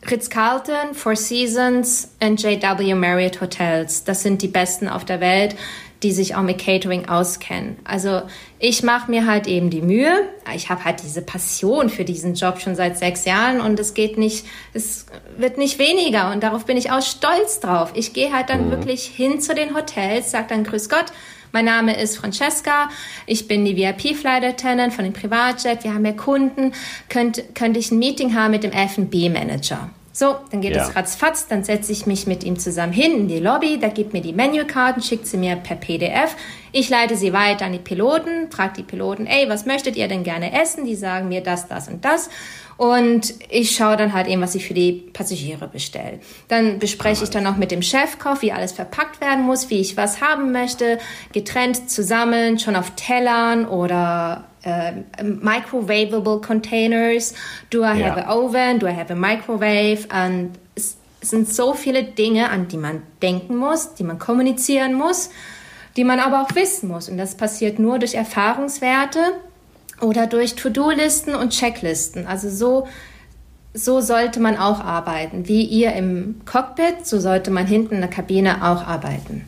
Ritz-Carlton, 0.09 0.93
Four 0.93 1.15
Seasons 1.15 2.11
und 2.21 2.41
JW 2.41 2.93
Marriott 2.95 3.41
Hotels. 3.41 4.03
Das 4.03 4.21
sind 4.21 4.41
die 4.41 4.47
besten 4.47 4.89
auf 4.89 5.05
der 5.05 5.21
Welt, 5.21 5.55
die 6.03 6.11
sich 6.11 6.35
auch 6.35 6.41
mit 6.41 6.59
Catering 6.59 7.07
auskennen. 7.07 7.77
Also 7.85 8.23
ich 8.59 8.83
mache 8.83 9.09
mir 9.09 9.25
halt 9.25 9.47
eben 9.47 9.69
die 9.69 9.81
Mühe. 9.81 10.27
Ich 10.53 10.69
habe 10.69 10.83
halt 10.83 11.01
diese 11.01 11.21
Passion 11.21 11.89
für 11.89 12.03
diesen 12.03 12.35
Job 12.35 12.59
schon 12.59 12.75
seit 12.75 12.97
sechs 12.97 13.23
Jahren 13.23 13.61
und 13.61 13.79
es 13.79 13.93
geht 13.93 14.17
nicht, 14.17 14.45
es 14.73 15.05
wird 15.37 15.57
nicht 15.57 15.79
weniger 15.79 16.31
und 16.31 16.43
darauf 16.43 16.65
bin 16.65 16.75
ich 16.75 16.91
auch 16.91 17.01
stolz 17.01 17.61
drauf. 17.61 17.91
Ich 17.95 18.11
gehe 18.11 18.33
halt 18.33 18.49
dann 18.49 18.69
wirklich 18.69 19.05
hin 19.05 19.39
zu 19.39 19.55
den 19.55 19.73
Hotels, 19.73 20.31
sag 20.31 20.49
dann 20.49 20.65
Grüß 20.65 20.89
Gott, 20.89 21.05
mein 21.53 21.65
Name 21.65 21.95
ist 22.01 22.17
Francesca. 22.17 22.89
Ich 23.27 23.47
bin 23.47 23.63
die 23.63 23.77
VIP-Flight 23.77 24.43
Attendant 24.43 24.91
von 24.91 25.05
dem 25.05 25.13
Privatjet. 25.13 25.83
Wir 25.83 25.93
haben 25.93 26.03
ja 26.03 26.11
Kunden. 26.11 26.73
Könnt, 27.09 27.55
könnte 27.55 27.79
ich 27.79 27.91
ein 27.91 27.99
Meeting 27.99 28.33
haben 28.35 28.51
mit 28.51 28.63
dem 28.63 28.71
F&B-Manager? 28.71 29.89
So, 30.15 30.35
dann 30.51 30.61
geht 30.61 30.75
Ja. 30.75 30.87
es 30.87 30.95
ratzfatz. 30.95 31.47
Dann 31.47 31.63
setze 31.63 31.91
ich 31.91 32.05
mich 32.07 32.25
mit 32.27 32.43
ihm 32.43 32.57
zusammen 32.57 32.91
hin 32.93 33.11
in 33.13 33.27
die 33.27 33.39
Lobby. 33.39 33.79
Da 33.79 33.87
gibt 33.89 34.13
mir 34.13 34.21
die 34.21 34.33
Menükarten, 34.33 35.01
schickt 35.01 35.27
sie 35.27 35.37
mir 35.37 35.55
per 35.55 35.75
PDF. 35.75 36.35
Ich 36.71 36.89
leite 36.89 37.15
sie 37.15 37.33
weiter 37.33 37.65
an 37.65 37.71
die 37.73 37.79
Piloten, 37.79 38.49
frage 38.51 38.73
die 38.77 38.83
Piloten, 38.83 39.27
ey, 39.27 39.47
was 39.47 39.65
möchtet 39.67 39.95
ihr 39.95 40.07
denn 40.07 40.23
gerne 40.23 40.59
essen? 40.59 40.85
Die 40.85 40.95
sagen 40.95 41.29
mir 41.29 41.41
das, 41.41 41.67
das 41.67 41.87
und 41.87 42.03
das. 42.03 42.29
Und 42.77 43.33
ich 43.49 43.75
schaue 43.75 43.97
dann 43.97 44.13
halt 44.13 44.27
eben, 44.27 44.41
was 44.41 44.55
ich 44.55 44.65
für 44.65 44.73
die 44.73 44.93
Passagiere 45.13 45.67
bestelle. 45.67 46.19
Dann 46.47 46.79
bespreche 46.79 47.23
ich 47.23 47.29
dann 47.29 47.45
auch 47.47 47.55
mit 47.55 47.71
dem 47.71 47.81
Chefkoch, 47.81 48.41
wie 48.41 48.51
alles 48.51 48.71
verpackt 48.71 49.21
werden 49.21 49.43
muss, 49.45 49.69
wie 49.69 49.79
ich 49.79 49.95
was 49.95 50.21
haben 50.21 50.51
möchte, 50.51 50.97
getrennt 51.33 51.89
zusammen, 51.89 52.57
schon 52.59 52.75
auf 52.75 52.91
Tellern 52.95 53.65
oder 53.67 54.45
äh, 54.63 54.93
microwavable 55.23 56.41
containers. 56.41 57.33
Do 57.69 57.81
I 57.83 57.87
have 57.87 57.99
Ja. 57.99 58.13
an 58.15 58.29
oven? 58.29 58.79
Do 58.79 58.87
I 58.87 58.95
have 58.95 59.11
a 59.11 59.15
microwave? 59.15 60.07
Und 60.11 60.51
es 60.75 60.97
sind 61.21 61.53
so 61.53 61.73
viele 61.73 62.03
Dinge, 62.03 62.49
an 62.49 62.67
die 62.67 62.77
man 62.77 63.03
denken 63.21 63.55
muss, 63.55 63.93
die 63.95 64.03
man 64.03 64.19
kommunizieren 64.19 64.93
muss, 64.93 65.29
die 65.95 66.03
man 66.03 66.19
aber 66.19 66.41
auch 66.41 66.55
wissen 66.55 66.89
muss. 66.89 67.07
Und 67.07 67.17
das 67.17 67.35
passiert 67.35 67.77
nur 67.79 67.99
durch 67.99 68.15
Erfahrungswerte 68.15 69.19
oder 70.03 70.27
durch 70.27 70.55
To-Do-Listen 70.55 71.33
und 71.35 71.49
Checklisten. 71.51 72.27
Also 72.27 72.49
so, 72.49 72.87
so 73.73 74.01
sollte 74.01 74.39
man 74.39 74.57
auch 74.57 74.79
arbeiten. 74.79 75.47
Wie 75.47 75.63
ihr 75.63 75.93
im 75.93 76.41
Cockpit, 76.45 77.05
so 77.05 77.19
sollte 77.19 77.49
man 77.51 77.65
hinten 77.65 77.95
in 77.95 78.01
der 78.01 78.09
Kabine 78.09 78.57
auch 78.63 78.85
arbeiten. 78.85 79.45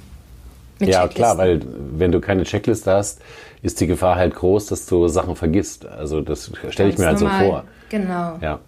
Mit 0.80 0.90
Ja, 0.90 1.02
Checklisten. 1.02 1.16
klar, 1.16 1.38
weil 1.38 1.62
wenn 1.92 2.12
du 2.12 2.20
keine 2.20 2.44
Checkliste 2.44 2.92
hast, 2.92 3.22
ist 3.62 3.80
die 3.82 3.88
Gefahr 3.88 4.16
halt 4.16 4.36
groß, 4.36 4.68
dass 4.68 4.86
du 4.86 5.08
Sachen 5.08 5.36
vergisst. 5.36 5.86
Also 5.86 6.22
das 6.22 6.52
stelle 6.70 6.90
ich 6.90 6.98
mir 6.98 7.08
halt 7.08 7.20
so 7.20 7.28
vor. 7.28 7.64
Genau, 7.90 8.38
Ja. 8.42 8.60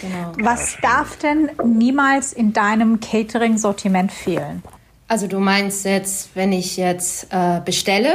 genau. 0.00 0.32
Was 0.42 0.76
darf 0.82 1.16
denn 1.18 1.50
niemals 1.64 2.32
in 2.32 2.52
deinem 2.52 3.00
Catering-Sortiment 3.00 4.12
fehlen? 4.12 4.62
Also 5.08 5.26
du 5.26 5.40
meinst 5.40 5.84
jetzt, 5.84 6.30
wenn 6.34 6.52
ich 6.52 6.76
jetzt 6.78 7.26
äh, 7.30 7.60
bestelle, 7.64 8.14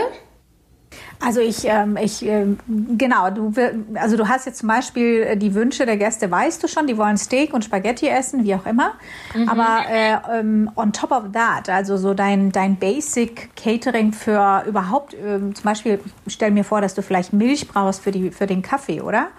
Also 1.19 1.39
ich, 1.41 1.65
ähm, 1.65 1.97
ich 1.97 2.23
ähm, 2.23 2.59
genau, 2.97 3.31
du, 3.31 3.51
also 3.95 4.17
du 4.17 4.27
hast 4.27 4.45
jetzt 4.45 4.59
zum 4.59 4.69
Beispiel 4.69 5.23
äh, 5.23 5.37
die 5.37 5.55
Wünsche 5.55 5.85
der 5.85 5.97
Gäste, 5.97 6.29
weißt 6.29 6.61
du 6.61 6.67
schon, 6.67 6.85
die 6.85 6.97
wollen 6.97 7.17
Steak 7.17 7.53
und 7.53 7.65
Spaghetti 7.65 8.07
essen, 8.07 8.43
wie 8.43 8.53
auch 8.53 8.65
immer. 8.65 8.93
Aber 9.47 9.89
äh, 9.89 10.39
ähm, 10.39 10.69
on 10.75 10.93
top 10.93 11.11
of 11.11 11.31
that, 11.33 11.69
also 11.69 11.97
so 11.97 12.13
dein, 12.13 12.51
dein 12.51 12.75
Basic 12.75 13.49
Catering 13.55 14.13
für 14.13 14.63
überhaupt, 14.67 15.15
ähm, 15.15 15.55
zum 15.55 15.63
Beispiel, 15.63 15.99
stell 16.27 16.51
mir 16.51 16.63
vor, 16.63 16.81
dass 16.81 16.93
du 16.93 17.01
vielleicht 17.01 17.33
Milch 17.33 17.67
brauchst 17.67 18.03
für, 18.03 18.11
die, 18.11 18.29
für 18.29 18.45
den 18.45 18.61
Kaffee, 18.61 19.01
oder? 19.01 19.29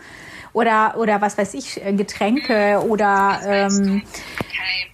Oder, 0.53 0.97
oder 0.99 1.21
was 1.21 1.39
weiß 1.39 1.55
ich, 1.55 1.85
äh, 1.85 1.93
Getränke 1.93 2.83
oder 2.89 3.41
ähm, 3.45 4.03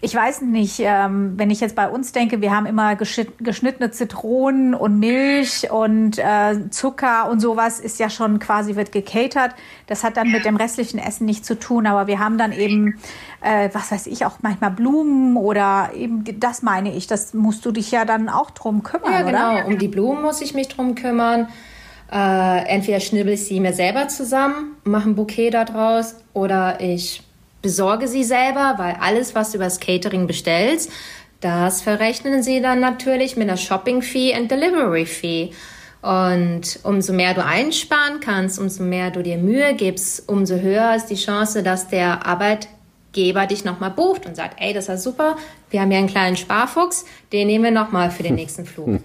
ich 0.00 0.14
weiß 0.14 0.42
nicht, 0.42 0.80
ähm, 0.80 1.32
wenn 1.36 1.50
ich 1.50 1.60
jetzt 1.60 1.74
bei 1.74 1.88
uns 1.88 2.12
denke, 2.12 2.40
wir 2.40 2.54
haben 2.54 2.66
immer 2.66 2.94
geschnitt, 2.94 3.38
geschnittene 3.38 3.90
Zitronen 3.90 4.74
und 4.74 4.98
Milch 4.98 5.70
und 5.70 6.18
äh, 6.18 6.68
Zucker 6.70 7.30
und 7.30 7.40
sowas 7.40 7.80
ist 7.80 7.98
ja 7.98 8.10
schon 8.10 8.38
quasi 8.38 8.76
wird 8.76 8.92
gecatert. 8.92 9.52
Das 9.86 10.04
hat 10.04 10.16
dann 10.16 10.30
mit 10.30 10.44
dem 10.44 10.56
restlichen 10.56 10.98
Essen 10.98 11.24
nichts 11.24 11.46
zu 11.46 11.58
tun, 11.58 11.86
aber 11.86 12.06
wir 12.06 12.18
haben 12.18 12.36
dann 12.36 12.52
eben, 12.52 12.98
äh, 13.40 13.70
was 13.72 13.90
weiß 13.90 14.06
ich, 14.06 14.26
auch 14.26 14.38
manchmal 14.42 14.72
Blumen 14.72 15.36
oder 15.36 15.90
eben, 15.94 16.24
das 16.38 16.62
meine 16.62 16.94
ich, 16.94 17.06
das 17.06 17.32
musst 17.32 17.64
du 17.64 17.72
dich 17.72 17.90
ja 17.90 18.04
dann 18.04 18.28
auch 18.28 18.50
drum 18.50 18.82
kümmern, 18.82 19.12
ja 19.12 19.22
genau, 19.22 19.54
oder? 19.54 19.66
um 19.66 19.78
die 19.78 19.88
Blumen 19.88 20.22
muss 20.22 20.40
ich 20.40 20.54
mich 20.54 20.68
drum 20.68 20.94
kümmern. 20.94 21.48
Äh, 22.12 22.66
entweder 22.66 23.00
schnibbel 23.00 23.34
ich 23.34 23.44
sie 23.44 23.60
mir 23.60 23.72
selber 23.72 24.08
zusammen, 24.08 24.76
mache 24.84 25.08
ein 25.08 25.14
Bouquet 25.14 25.50
daraus 25.50 26.16
oder 26.32 26.80
ich 26.80 27.22
besorge 27.62 28.08
sie 28.08 28.24
selber, 28.24 28.74
weil 28.76 28.96
alles, 29.00 29.34
was 29.34 29.50
du 29.50 29.56
über 29.56 29.64
das 29.64 29.80
Catering 29.80 30.26
bestellst, 30.26 30.90
das 31.40 31.82
verrechnen 31.82 32.42
sie 32.42 32.60
dann 32.60 32.80
natürlich 32.80 33.36
mit 33.36 33.48
einer 33.48 33.56
Shopping-Fee 33.56 34.38
und 34.38 34.50
Delivery-Fee. 34.50 35.50
Und 36.02 36.80
umso 36.82 37.14
mehr 37.14 37.32
du 37.32 37.42
einsparen 37.42 38.20
kannst, 38.20 38.58
umso 38.58 38.82
mehr 38.82 39.10
du 39.10 39.22
dir 39.22 39.38
Mühe 39.38 39.74
gibst, 39.74 40.28
umso 40.28 40.56
höher 40.56 40.94
ist 40.94 41.06
die 41.06 41.16
Chance, 41.16 41.62
dass 41.62 41.88
der 41.88 42.26
Arbeitgeber 42.26 43.46
dich 43.46 43.64
nochmal 43.64 43.90
bucht 43.90 44.26
und 44.26 44.36
sagt, 44.36 44.60
ey, 44.60 44.74
das 44.74 44.88
war 44.88 44.98
super, 44.98 45.36
wir 45.70 45.80
haben 45.80 45.90
hier 45.90 45.98
einen 45.98 46.08
kleinen 46.08 46.36
Sparfuchs, 46.36 47.06
den 47.32 47.46
nehmen 47.46 47.64
wir 47.64 47.70
nochmal 47.70 48.10
für 48.10 48.22
den 48.22 48.34
nächsten 48.36 48.66
Flug. 48.66 49.00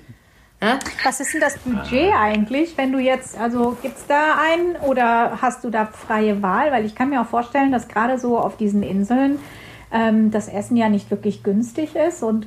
Was 1.06 1.20
ist 1.22 1.34
denn 1.34 1.42
das 1.42 1.58
Budget 1.60 2.14
eigentlich, 2.14 2.78
wenn 2.78 2.92
du 2.92 3.00
jetzt, 3.00 3.38
also 3.38 3.78
gibt's 3.82 4.06
da 4.08 4.36
einen 4.36 4.76
oder 4.88 5.42
hast 5.42 5.64
du 5.64 5.70
da 5.70 5.86
freie 5.86 6.42
Wahl? 6.42 6.72
Weil 6.72 6.86
ich 6.86 6.96
kann 6.96 7.10
mir 7.10 7.22
auch 7.22 7.28
vorstellen, 7.28 7.72
dass 7.72 7.88
gerade 7.88 8.20
so 8.20 8.38
auf 8.38 8.58
diesen 8.58 8.84
Inseln 8.84 9.40
ähm, 9.92 10.32
das 10.32 10.50
Essen 10.50 10.76
ja 10.76 10.90
nicht 10.90 11.10
wirklich 11.12 11.44
günstig 11.44 11.96
ist. 11.96 12.24
Und, 12.24 12.46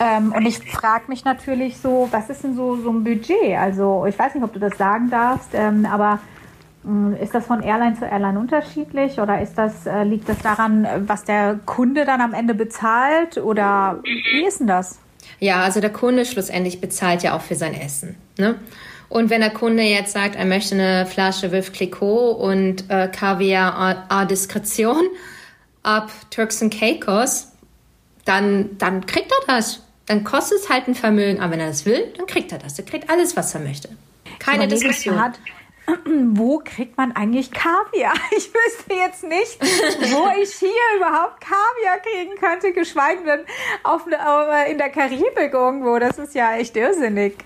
ähm, 0.00 0.32
und 0.32 0.46
ich 0.46 0.58
frage 0.72 1.04
mich 1.08 1.24
natürlich 1.24 1.76
so, 1.78 2.08
was 2.10 2.30
ist 2.30 2.42
denn 2.42 2.54
so, 2.54 2.76
so 2.76 2.90
ein 2.90 3.04
Budget? 3.04 3.56
Also 3.58 4.06
ich 4.06 4.18
weiß 4.18 4.34
nicht, 4.34 4.44
ob 4.44 4.52
du 4.54 4.58
das 4.58 4.78
sagen 4.78 5.10
darfst, 5.10 5.50
ähm, 5.52 5.86
aber 5.86 6.20
mh, 6.84 7.18
ist 7.18 7.34
das 7.34 7.46
von 7.46 7.62
Airline 7.62 7.98
zu 7.98 8.06
Airline 8.06 8.38
unterschiedlich 8.38 9.20
oder 9.20 9.42
ist 9.42 9.56
das, 9.58 9.86
äh, 9.86 10.04
liegt 10.04 10.28
das 10.28 10.38
daran, 10.38 10.86
was 11.06 11.24
der 11.24 11.60
Kunde 11.66 12.06
dann 12.06 12.22
am 12.22 12.32
Ende 12.32 12.54
bezahlt? 12.54 13.36
Oder 13.36 14.00
wie 14.02 14.46
ist 14.46 14.60
denn 14.60 14.68
das? 14.68 15.01
Ja, 15.42 15.64
also 15.64 15.80
der 15.80 15.90
Kunde 15.90 16.24
schlussendlich 16.24 16.80
bezahlt 16.80 17.24
ja 17.24 17.36
auch 17.36 17.40
für 17.40 17.56
sein 17.56 17.74
Essen. 17.74 18.14
Ne? 18.38 18.60
Und 19.08 19.28
wenn 19.28 19.40
der 19.40 19.50
Kunde 19.50 19.82
jetzt 19.82 20.12
sagt, 20.12 20.36
er 20.36 20.44
möchte 20.44 20.76
eine 20.76 21.04
Flasche 21.04 21.50
Veuve 21.50 21.72
Clicquot 21.72 22.36
und 22.36 22.88
äh, 22.88 23.08
Kaviar 23.08 24.06
à, 24.08 24.24
Diskretion 24.24 25.02
ab 25.82 26.12
Turks 26.30 26.62
and 26.62 26.72
Caicos, 26.72 27.48
dann, 28.24 28.78
dann 28.78 29.04
kriegt 29.04 29.32
er 29.32 29.56
das. 29.56 29.80
Dann 30.06 30.22
kostet 30.22 30.60
es 30.60 30.68
halt 30.68 30.86
ein 30.86 30.94
Vermögen. 30.94 31.40
Aber 31.40 31.54
wenn 31.54 31.60
er 31.60 31.66
das 31.66 31.86
will, 31.86 32.12
dann 32.16 32.26
kriegt 32.26 32.52
er 32.52 32.58
das. 32.58 32.78
Er 32.78 32.84
kriegt 32.84 33.10
alles, 33.10 33.36
was 33.36 33.52
er 33.52 33.62
möchte. 33.62 33.88
Keine 34.38 34.68
Diskussion. 34.68 35.16
grad, 35.16 35.40
Wo 36.04 36.58
kriegt 36.64 36.96
man 36.96 37.12
eigentlich 37.12 37.50
Kaviar? 37.50 38.14
Ich 38.36 38.50
wüsste 38.52 38.94
jetzt 38.94 39.24
nicht, 39.24 39.60
wo 40.12 40.28
ich 40.42 40.52
hier 40.54 40.70
überhaupt 40.96 41.40
Kaviar 41.40 41.98
kriegen 42.02 42.36
könnte, 42.38 42.72
geschweige 42.72 43.24
denn 43.24 43.40
auf, 43.82 44.06
ne- 44.06 44.18
äh, 44.18 44.70
in 44.70 44.78
der 44.78 44.90
Karibik 44.90 45.52
irgendwo. 45.52 45.98
Das 45.98 46.18
ist 46.18 46.34
ja 46.34 46.54
echt 46.56 46.76
irrsinnig. 46.76 47.36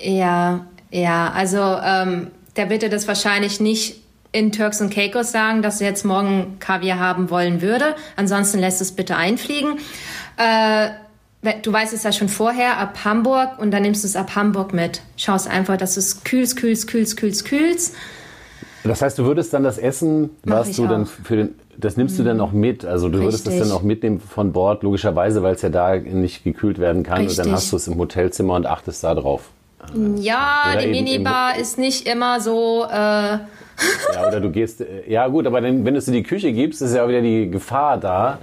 Ja, 0.00 0.66
ja, 0.90 1.32
also 1.34 1.58
ähm, 1.58 2.30
der 2.56 2.70
wird 2.70 2.90
das 2.92 3.08
wahrscheinlich 3.08 3.60
nicht 3.60 4.02
in 4.32 4.50
Turks 4.50 4.80
und 4.80 4.92
Caicos 4.92 5.30
sagen, 5.30 5.62
dass 5.62 5.80
er 5.80 5.88
jetzt 5.88 6.04
morgen 6.04 6.58
Kaviar 6.58 6.98
haben 6.98 7.30
wollen 7.30 7.62
würde. 7.62 7.94
Ansonsten 8.16 8.58
lässt 8.58 8.80
es 8.80 8.94
bitte 8.94 9.16
einfliegen. 9.16 9.78
Äh, 10.36 10.90
du 11.62 11.72
weißt 11.72 11.92
es 11.92 12.02
ja 12.02 12.12
schon 12.12 12.28
vorher, 12.28 12.78
ab 12.78 12.98
Hamburg 13.04 13.58
und 13.58 13.70
dann 13.70 13.82
nimmst 13.82 14.04
du 14.04 14.08
es 14.08 14.16
ab 14.16 14.34
Hamburg 14.34 14.72
mit. 14.72 15.00
Schaust 15.16 15.48
einfach, 15.48 15.76
dass 15.76 15.94
du 15.94 16.00
es 16.00 16.24
kühlst, 16.24 16.56
kühlst, 16.56 16.86
kühlst, 16.88 17.16
kühlst, 17.16 17.44
kühlst. 17.44 17.94
Das 18.84 19.00
heißt, 19.00 19.18
du 19.18 19.24
würdest 19.24 19.52
dann 19.54 19.64
das 19.64 19.78
Essen, 19.78 20.30
was 20.42 20.72
du 20.72 20.86
dann 20.86 21.06
für 21.06 21.36
den, 21.36 21.54
das 21.78 21.96
nimmst 21.96 22.18
du 22.18 22.22
dann 22.22 22.40
auch 22.40 22.52
mit. 22.52 22.84
Also 22.84 23.08
du 23.08 23.18
würdest 23.18 23.46
das 23.46 23.54
Richtig. 23.54 23.70
dann 23.70 23.76
auch 23.76 23.82
mitnehmen 23.82 24.20
von 24.20 24.52
Bord, 24.52 24.82
logischerweise, 24.82 25.42
weil 25.42 25.54
es 25.54 25.62
ja 25.62 25.70
da 25.70 25.96
nicht 25.96 26.44
gekühlt 26.44 26.78
werden 26.78 27.02
kann. 27.02 27.20
Und 27.20 27.26
Richtig. 27.28 27.44
dann 27.44 27.52
hast 27.52 27.72
du 27.72 27.76
es 27.76 27.88
im 27.88 27.96
Hotelzimmer 27.98 28.54
und 28.54 28.66
achtest 28.66 29.02
da 29.02 29.14
drauf. 29.14 29.50
Ja, 30.16 30.64
Oder 30.72 30.82
die 30.82 30.88
Minibar 30.88 31.58
ist 31.58 31.78
nicht 31.78 32.08
immer 32.08 32.40
so. 32.40 32.84
Äh, 32.90 33.38
Ja, 34.14 34.28
oder 34.28 34.40
du 34.40 34.50
gehst, 34.50 34.80
äh, 34.80 35.10
ja 35.10 35.26
gut, 35.26 35.46
aber 35.46 35.60
dann, 35.60 35.84
wenn 35.84 35.94
du 35.94 35.98
es 35.98 36.06
in 36.06 36.14
die 36.14 36.22
Küche 36.22 36.52
gibst, 36.52 36.80
ist 36.80 36.94
ja 36.94 37.04
auch 37.04 37.08
wieder 37.08 37.22
die 37.22 37.50
Gefahr 37.50 37.98
da, 37.98 38.38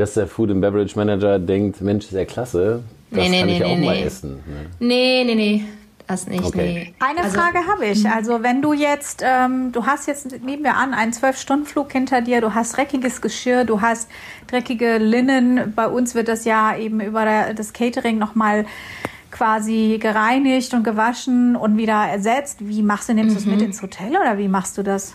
dass 0.00 0.14
der 0.14 0.26
Food 0.26 0.50
and 0.50 0.60
Beverage 0.60 0.96
Manager 0.96 1.38
denkt, 1.38 1.80
Mensch, 1.80 2.06
ist 2.06 2.12
ja 2.12 2.24
klasse, 2.24 2.82
das 3.10 3.18
Nee, 3.20 3.28
nee, 3.28 3.40
kann 3.40 3.48
ich 3.48 3.58
nee, 3.58 3.64
ja 3.66 3.72
auch 3.72 3.78
nee, 3.78 3.86
mal 3.86 3.96
essen. 3.98 4.30
Ne? 4.46 4.66
nee, 4.80 5.22
nee, 5.24 5.34
nee. 5.34 5.64
Das 6.06 6.26
nicht, 6.26 6.42
Okay. 6.44 6.72
nee. 6.72 6.94
Eine 6.98 7.22
Also- 7.22 7.38
Frage 7.38 7.58
habe 7.68 7.86
ich. 7.86 8.04
Also 8.08 8.42
wenn 8.42 8.62
du 8.62 8.72
jetzt, 8.72 9.22
ähm, 9.24 9.70
du 9.70 9.86
hast 9.86 10.08
jetzt, 10.08 10.42
nehmen 10.44 10.64
wir 10.64 10.76
an, 10.76 10.92
einen 10.92 11.12
Zwölf-Stunden-Flug 11.12 11.92
hinter 11.92 12.20
dir, 12.20 12.40
du 12.40 12.52
hast 12.52 12.76
dreckiges 12.76 13.20
Geschirr, 13.20 13.64
du 13.64 13.80
hast 13.80 14.10
dreckige 14.48 14.98
Linnen. 14.98 15.72
Bei 15.76 15.86
uns 15.86 16.16
wird 16.16 16.26
das 16.26 16.44
ja 16.44 16.76
eben 16.76 17.00
über 17.00 17.24
der, 17.24 17.54
das 17.54 17.72
Catering 17.72 18.18
nochmal 18.18 18.66
quasi 19.30 19.98
gereinigt 20.00 20.74
und 20.74 20.82
gewaschen 20.82 21.54
und 21.54 21.76
wieder 21.76 22.06
ersetzt. 22.08 22.56
Wie 22.60 22.82
machst 22.82 23.08
du, 23.08 23.14
nimmst 23.14 23.36
du 23.36 23.40
es 23.40 23.46
mit 23.46 23.62
ins 23.62 23.80
Hotel 23.80 24.10
oder 24.10 24.36
wie 24.36 24.48
machst 24.48 24.76
du 24.78 24.82
das? 24.82 25.14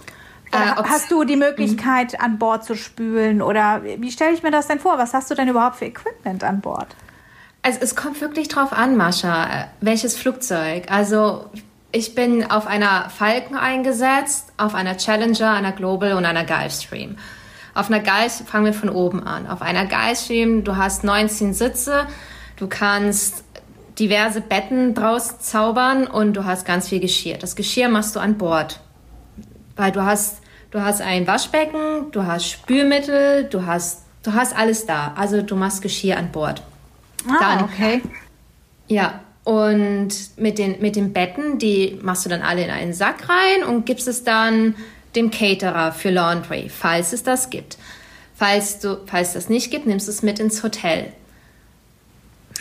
Mhm. 0.60 0.78
Äh, 0.78 0.80
ob's- 0.80 0.90
hast 0.90 1.12
du 1.12 1.24
die 1.24 1.36
Möglichkeit, 1.36 2.20
an 2.22 2.38
Bord 2.38 2.64
zu 2.66 2.76
spülen? 2.76 3.42
Oder 3.42 3.82
wie 3.84 4.12
stelle 4.12 4.34
ich 4.34 4.44
mir 4.44 4.52
das 4.52 4.68
denn 4.68 4.80
vor? 4.80 4.98
Was 4.98 5.14
hast 5.14 5.30
du 5.32 5.36
denn 5.36 5.48
überhaupt 5.48 5.78
für 5.78 5.86
Equipment 5.86 6.44
an 6.44 6.62
Bord? 6.62 6.88
Also 7.62 7.80
es 7.82 7.96
kommt 7.96 8.22
wirklich 8.22 8.48
drauf 8.48 8.72
an, 8.74 8.96
Mascha, 8.96 9.46
äh, 9.46 9.66
welches 9.82 10.16
Flugzeug. 10.18 10.86
Also 10.92 11.50
ich 11.92 12.14
bin 12.14 12.50
auf 12.52 12.68
einer 12.68 13.10
Falcon 13.10 13.58
eingesetzt, 13.58 14.52
auf 14.58 14.76
einer 14.76 14.98
Challenger, 14.98 15.52
einer 15.52 15.72
Global 15.72 16.14
und 16.14 16.26
einer 16.26 16.46
Gulfstream. 16.46 17.18
Auf 17.74 17.88
einer 17.92 18.02
Gulf 18.02 18.44
fangen 18.46 18.66
wir 18.66 18.74
von 18.74 18.90
oben 18.90 19.24
an. 19.26 19.48
Auf 19.48 19.62
einer 19.62 19.86
Gulfstream, 19.88 20.64
du 20.64 20.76
hast 20.78 21.04
19 21.04 21.54
Sitze, 21.54 22.06
du 22.58 22.68
kannst 22.68 23.44
diverse 23.98 24.42
Betten 24.42 24.94
draus 24.94 25.40
zaubern 25.40 26.06
und 26.06 26.34
du 26.34 26.44
hast 26.46 26.66
ganz 26.66 26.90
viel 26.90 27.00
Geschirr. 27.00 27.38
Das 27.38 27.56
Geschirr 27.56 27.88
machst 27.90 28.16
du 28.16 28.20
an 28.20 28.38
Bord, 28.38 28.80
weil 29.76 29.92
du 29.92 30.04
hast 30.04 30.38
du 30.76 30.84
hast 30.84 31.02
ein 31.02 31.26
Waschbecken, 31.26 32.12
du 32.12 32.26
hast 32.26 32.50
Spülmittel, 32.50 33.46
du 33.46 33.66
hast 33.66 34.02
du 34.24 34.34
hast 34.34 34.54
alles 34.56 34.86
da. 34.86 35.14
Also 35.16 35.42
du 35.42 35.56
machst 35.56 35.82
Geschirr 35.82 36.18
an 36.18 36.32
Bord. 36.34 36.62
Ah, 37.28 37.38
Dann- 37.40 37.64
okay. 37.64 38.02
Ja, 38.88 39.22
und 39.46 40.10
mit 40.38 40.58
den, 40.58 40.82
mit 40.82 40.96
den 40.98 41.14
Betten, 41.14 41.60
die 41.60 41.98
machst 42.02 42.26
du 42.26 42.30
dann 42.30 42.42
alle 42.42 42.64
in 42.64 42.70
einen 42.70 42.94
Sack 42.94 43.30
rein 43.30 43.64
und 43.64 43.86
gibst 43.86 44.08
es 44.08 44.24
dann 44.26 44.76
dem 45.16 45.32
Caterer 45.32 45.94
für 45.94 46.10
Laundry, 46.10 46.70
falls 46.70 47.14
es 47.14 47.24
das 47.24 47.50
gibt. 47.50 47.78
Falls 48.36 48.80
du, 48.80 48.98
falls 49.06 49.32
das 49.34 49.48
nicht 49.48 49.72
gibt, 49.72 49.86
nimmst 49.86 50.08
du 50.08 50.12
es 50.12 50.24
mit 50.24 50.40
ins 50.40 50.62
Hotel. 50.62 51.14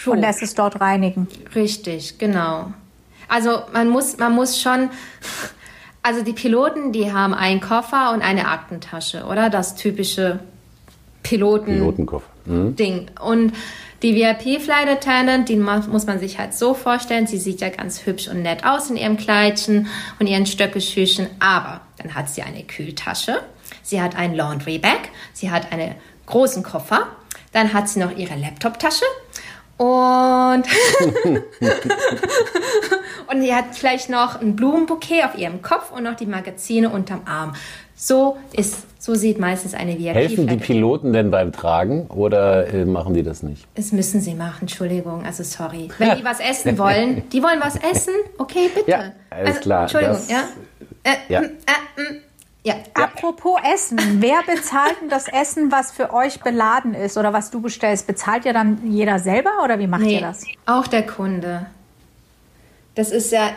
So. 0.04 0.12
Und 0.12 0.20
lässt 0.20 0.40
es 0.42 0.54
dort 0.54 0.80
reinigen. 0.80 1.26
Richtig, 1.54 2.18
genau. 2.18 2.72
Also 3.28 3.62
man 3.72 3.88
muss, 3.88 4.18
man 4.18 4.32
muss 4.32 4.60
schon, 4.60 4.90
also 6.04 6.22
die 6.22 6.34
Piloten, 6.34 6.92
die 6.92 7.12
haben 7.12 7.32
einen 7.32 7.60
Koffer 7.60 8.12
und 8.12 8.20
eine 8.20 8.46
Aktentasche, 8.46 9.24
oder? 9.24 9.48
Das 9.48 9.74
typische 9.74 10.38
Piloten. 11.22 11.78
Pilotenkoffer. 11.78 12.28
Mhm. 12.44 12.76
Ding. 12.76 13.06
Und 13.24 13.54
die 14.02 14.14
VIP-Flight 14.14 14.86
Attendant, 14.86 15.48
die 15.48 15.56
muss 15.56 16.06
man 16.06 16.18
sich 16.18 16.38
halt 16.38 16.52
so 16.52 16.74
vorstellen, 16.74 17.26
sie 17.26 17.38
sieht 17.38 17.62
ja 17.62 17.70
ganz 17.70 18.04
hübsch 18.04 18.28
und 18.28 18.42
nett 18.42 18.66
aus 18.66 18.90
in 18.90 18.98
ihrem 18.98 19.16
Kleidchen 19.16 19.86
und 20.18 20.26
ihren 20.26 20.44
Stöckelschüchen, 20.44 21.26
aber 21.38 21.80
dann 21.96 22.14
hat 22.14 22.28
sie 22.28 22.42
eine 22.42 22.64
Kühltasche, 22.64 23.40
sie 23.82 24.02
hat 24.02 24.14
ein 24.14 24.34
Laundry 24.34 24.76
Bag, 24.76 25.08
sie 25.32 25.50
hat 25.50 25.72
einen 25.72 25.94
großen 26.26 26.62
Koffer, 26.62 27.06
dann 27.52 27.72
hat 27.72 27.88
sie 27.88 28.00
noch 28.00 28.14
ihre 28.14 28.34
Laptoptasche 28.34 29.06
und 29.76 30.64
und 33.30 33.40
sie 33.42 33.54
hat 33.54 33.64
vielleicht 33.74 34.08
noch 34.10 34.40
ein 34.40 34.54
Blumenbouquet 34.56 35.24
auf 35.24 35.36
ihrem 35.38 35.62
Kopf 35.62 35.90
und 35.90 36.04
noch 36.04 36.14
die 36.14 36.26
Magazine 36.26 36.90
unterm 36.90 37.22
Arm. 37.26 37.54
So 37.96 38.36
ist, 38.52 38.86
so 39.02 39.14
sieht 39.14 39.38
meistens 39.38 39.72
eine 39.74 39.98
VIP. 39.98 40.14
Helfen 40.14 40.46
die 40.48 40.56
Piloten 40.56 41.12
denn 41.12 41.30
beim 41.30 41.52
Tragen 41.52 42.06
oder 42.08 42.66
äh, 42.72 42.84
machen 42.84 43.14
die 43.14 43.22
das 43.22 43.42
nicht? 43.42 43.66
Das 43.76 43.92
müssen 43.92 44.20
sie 44.20 44.34
machen, 44.34 44.62
Entschuldigung, 44.62 45.24
also 45.24 45.42
sorry. 45.44 45.88
Wenn 45.98 46.16
die 46.18 46.24
was 46.24 46.40
essen 46.40 46.76
wollen, 46.78 47.22
die 47.32 47.42
wollen 47.42 47.60
was 47.60 47.76
essen, 47.76 48.12
okay, 48.38 48.68
bitte. 48.74 48.90
Ja, 48.90 49.12
alles 49.30 49.48
also, 49.48 49.60
klar, 49.60 49.82
Entschuldigung, 49.82 50.16
das- 50.16 50.30
ja. 50.30 50.44
Äh, 51.04 51.32
Ja. 51.32 51.40
mm, 51.42 51.44
äh, 51.44 51.48
ja. 52.64 52.74
Apropos 52.94 53.60
Essen, 53.74 53.98
wer 54.20 54.42
bezahlt 54.42 54.96
denn 55.02 55.08
das 55.10 55.28
Essen, 55.28 55.70
was 55.70 55.92
für 55.92 56.12
euch 56.12 56.40
beladen 56.40 56.94
ist 56.94 57.16
oder 57.18 57.32
was 57.32 57.50
du 57.50 57.60
bestellst? 57.60 58.06
Bezahlt 58.06 58.44
ihr 58.46 58.52
dann 58.52 58.90
jeder 58.90 59.18
selber 59.18 59.50
oder 59.62 59.78
wie 59.78 59.86
macht 59.86 60.02
ihr 60.02 60.06
Nee, 60.06 60.20
das? 60.20 60.44
auch 60.66 60.86
der 60.86 61.06
Kunde. 61.06 61.66
Das 62.94 63.10
ist 63.10 63.32
ja 63.32 63.50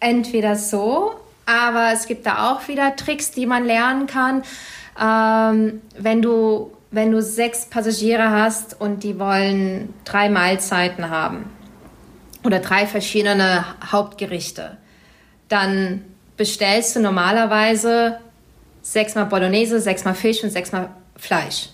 entweder 0.00 0.56
so, 0.56 1.12
aber 1.46 1.92
es 1.92 2.06
gibt 2.06 2.26
da 2.26 2.52
auch 2.52 2.68
wieder 2.68 2.96
Tricks, 2.96 3.30
die 3.30 3.46
man 3.46 3.64
lernen 3.64 4.06
kann. 4.06 4.42
Ähm, 5.00 5.80
wenn 5.98 6.22
du 6.22 6.72
wenn 6.90 7.10
du 7.10 7.20
sechs 7.20 7.66
Passagiere 7.66 8.30
hast 8.30 8.80
und 8.80 9.02
die 9.02 9.18
wollen 9.18 9.92
drei 10.04 10.28
Mahlzeiten 10.30 11.10
haben 11.10 11.50
oder 12.44 12.60
drei 12.60 12.86
verschiedene 12.86 13.64
Hauptgerichte, 13.90 14.76
dann 15.48 16.04
bestellst 16.36 16.94
du 16.96 17.00
normalerweise 17.00 18.18
sechsmal 18.82 19.26
Bolognese, 19.26 19.80
sechsmal 19.80 20.14
Fisch 20.14 20.42
und 20.44 20.50
sechsmal 20.50 20.90
Fleisch. 21.16 21.70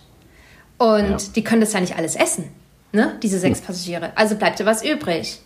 Und 0.78 1.10
Ja. 1.10 1.16
die 1.34 1.44
können 1.44 1.60
das 1.60 1.72
ja 1.72 1.80
nicht 1.80 1.96
alles 1.96 2.16
essen, 2.16 2.48
ne? 2.92 3.18
diese 3.22 3.38
sechs 3.38 3.60
Passagiere. 3.60 4.12
Also 4.16 4.36
bleibt 4.36 4.58
dir 4.58 4.66
was 4.66 4.84
übrig. 4.84 5.40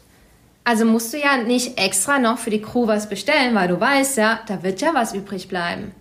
Also 0.65 0.85
musst 0.85 1.13
du 1.13 1.19
ja 1.19 1.37
nicht 1.37 1.79
extra 1.79 2.19
noch 2.19 2.39
für 2.39 2.51
die 2.51 2.61
Crew 2.63 2.87
was 2.87 3.09
bestellen, 3.09 3.55
weil 3.55 3.69
du 3.69 3.81
weißt 3.81 4.17
ja, 4.19 4.41
da 4.47 4.63
wird 4.63 4.81
ja 4.81 4.95
was 4.95 5.15
übrig 5.15 5.49
bleiben. 5.49 5.93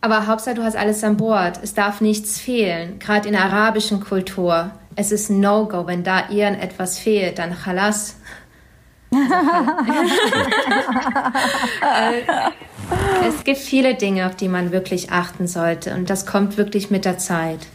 Aber 0.00 0.26
Hauptsache, 0.26 0.54
du 0.54 0.62
hast 0.62 0.76
alles 0.76 1.04
an 1.04 1.16
Bord. 1.18 1.58
Es 1.62 1.74
darf 1.74 2.00
nichts 2.00 2.40
fehlen. 2.40 2.98
Gerade 2.98 3.28
in 3.28 3.34
der 3.34 3.44
arabischen 3.44 4.00
Kultur. 4.00 4.70
Es 4.96 5.12
ist 5.12 5.28
No-Go. 5.28 5.86
Wenn 5.86 6.04
da 6.04 6.30
irgendetwas 6.30 6.98
fehlt, 6.98 7.38
dann 7.38 7.54
Chalas. 7.64 8.16
Äh, 11.82 13.28
es 13.28 13.44
gibt 13.44 13.58
viele 13.58 13.94
Dinge, 13.94 14.26
auf 14.26 14.34
die 14.34 14.48
man 14.48 14.72
wirklich 14.72 15.12
achten 15.12 15.46
sollte. 15.46 15.94
Und 15.94 16.10
das 16.10 16.26
kommt 16.26 16.56
wirklich 16.56 16.90
mit 16.90 17.04
der 17.04 17.18
Zeit. 17.18 17.66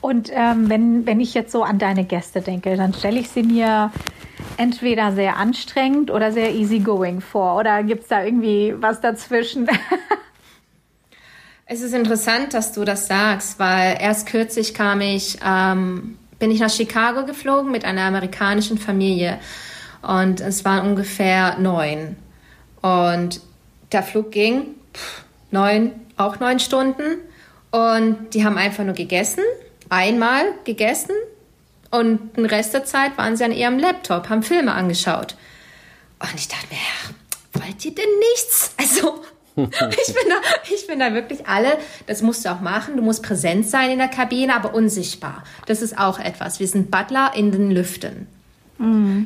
Und 0.00 0.30
ähm, 0.32 0.68
wenn, 0.68 1.06
wenn 1.06 1.20
ich 1.20 1.34
jetzt 1.34 1.52
so 1.52 1.62
an 1.62 1.78
deine 1.78 2.04
Gäste 2.04 2.40
denke, 2.40 2.76
dann 2.76 2.94
stelle 2.94 3.18
ich 3.18 3.28
sie 3.28 3.42
mir 3.42 3.90
entweder 4.56 5.12
sehr 5.12 5.36
anstrengend 5.36 6.10
oder 6.10 6.32
sehr 6.32 6.54
easygoing 6.54 7.20
vor. 7.20 7.56
Oder 7.56 7.82
gibt 7.82 8.02
es 8.02 8.08
da 8.08 8.24
irgendwie 8.24 8.74
was 8.78 9.00
dazwischen? 9.00 9.68
Es 11.72 11.82
ist 11.82 11.94
interessant, 11.94 12.52
dass 12.52 12.72
du 12.72 12.84
das 12.84 13.06
sagst, 13.06 13.60
weil 13.60 13.96
erst 14.00 14.26
kürzlich 14.26 14.74
kam 14.74 15.00
ich, 15.00 15.38
ähm, 15.46 16.18
bin 16.40 16.50
ich 16.50 16.58
nach 16.58 16.68
Chicago 16.68 17.24
geflogen 17.24 17.70
mit 17.70 17.84
einer 17.84 18.02
amerikanischen 18.02 18.76
Familie 18.76 19.38
und 20.02 20.40
es 20.40 20.64
waren 20.64 20.88
ungefähr 20.88 21.58
neun. 21.58 22.16
Und 22.82 23.40
der 23.92 24.02
Flug 24.02 24.30
ging 24.32 24.74
pff, 24.94 25.24
neun, 25.50 25.92
auch 26.16 26.40
neun 26.40 26.58
Stunden 26.58 27.18
und 27.70 28.34
die 28.34 28.44
haben 28.44 28.58
einfach 28.58 28.84
nur 28.84 28.94
gegessen, 28.94 29.44
einmal 29.88 30.44
gegessen 30.64 31.14
und 31.90 32.36
den 32.36 32.46
Rest 32.46 32.74
der 32.74 32.84
Zeit 32.84 33.18
waren 33.18 33.36
sie 33.36 33.44
an 33.44 33.52
ihrem 33.52 33.78
Laptop, 33.78 34.28
haben 34.28 34.42
Filme 34.42 34.72
angeschaut. 34.72 35.36
Und 36.20 36.34
ich 36.34 36.48
dachte 36.48 36.66
mir, 36.70 36.76
ja, 36.76 37.60
wollt 37.60 37.84
ihr 37.84 37.94
denn 37.94 38.18
nichts? 38.32 38.74
Also, 38.76 39.22
ich 39.56 39.66
bin, 39.66 40.28
da, 40.28 40.74
ich 40.74 40.86
bin 40.86 40.98
da 41.00 41.12
wirklich 41.14 41.48
alle, 41.48 41.78
das 42.06 42.22
musst 42.22 42.44
du 42.44 42.50
auch 42.50 42.60
machen. 42.60 42.96
Du 42.96 43.02
musst 43.02 43.22
präsent 43.22 43.68
sein 43.68 43.90
in 43.90 43.98
der 43.98 44.08
Kabine, 44.08 44.54
aber 44.54 44.74
unsichtbar. 44.74 45.42
Das 45.66 45.82
ist 45.82 45.98
auch 45.98 46.18
etwas. 46.18 46.60
Wir 46.60 46.68
sind 46.68 46.90
Butler 46.90 47.32
in 47.34 47.50
den 47.50 47.70
Lüften. 47.70 48.28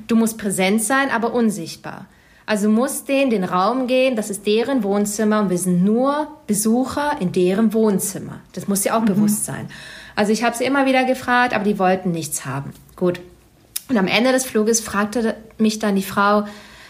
Du 0.09 0.17
musst 0.17 0.37
präsent 0.37 0.83
sein, 0.83 1.11
aber 1.11 1.33
unsichtbar. 1.33 2.07
Also 2.47 2.69
musst 2.69 3.09
denen 3.09 3.31
den 3.31 3.45
Raum 3.45 3.87
gehen, 3.87 4.17
das 4.17 4.29
ist 4.29 4.47
deren 4.47 4.83
Wohnzimmer 4.83 5.41
und 5.41 5.51
wir 5.51 5.59
sind 5.59 5.83
nur 5.83 6.29
Besucher 6.47 7.17
in 7.21 7.33
deren 7.33 7.73
Wohnzimmer. 7.73 8.41
Das 8.53 8.69
muss 8.69 8.83
dir 8.83 8.97
auch 8.97 9.05
bewusst 9.05 9.45
sein. 9.45 9.69
Also 10.17 10.33
ich 10.33 10.45
habe 10.45 10.57
sie 10.57 10.65
immer 10.65 10.87
wieder 10.87 11.05
gefragt, 11.05 11.55
aber 11.55 11.65
die 11.65 11.79
wollten 11.79 12.11
nichts 12.11 12.45
haben. 12.45 12.73
Gut. 12.97 13.21
Und 13.89 13.97
am 13.97 14.07
Ende 14.07 14.33
des 14.33 14.45
Fluges 14.45 14.81
fragte 14.81 15.37
mich 15.59 15.79
dann 15.79 15.97
die 15.97 16.03
Frau, 16.03 16.45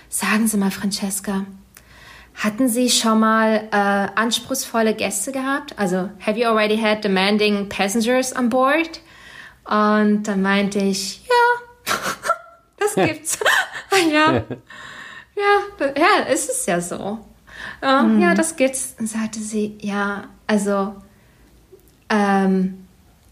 sagen 0.09 0.47
Sie 0.47 0.57
mal, 0.57 0.71
Francesca, 0.71 1.45
hatten 2.35 2.69
Sie 2.69 2.91
schon 2.91 3.21
mal 3.21 3.69
äh, 3.71 3.77
anspruchsvolle 4.19 4.95
Gäste 4.95 5.33
gehabt? 5.33 5.79
Also, 5.79 6.09
have 6.25 6.39
you 6.39 6.47
already 6.47 6.77
had 6.77 7.05
demanding 7.05 7.69
passengers 7.69 8.35
on 8.37 8.49
board? 8.49 9.01
Und 9.65 10.25
dann 10.25 10.43
meinte 10.43 10.79
ich, 10.81 11.23
ja, 11.27 11.93
das 12.85 13.07
gibt's. 13.07 13.39
ja, 14.13 14.33
ja, 15.37 15.87
ja, 15.97 16.27
es 16.29 16.49
ist 16.49 16.67
ja 16.69 16.81
so. 16.81 17.19
Ja, 17.83 18.09
ja, 18.19 18.35
das 18.35 18.57
gibt's. 18.57 18.95
Und 18.99 19.09
sagte 19.09 19.39
sie, 19.41 19.77
ja, 19.81 20.25
also, 20.47 20.95
ähm, 22.11 22.87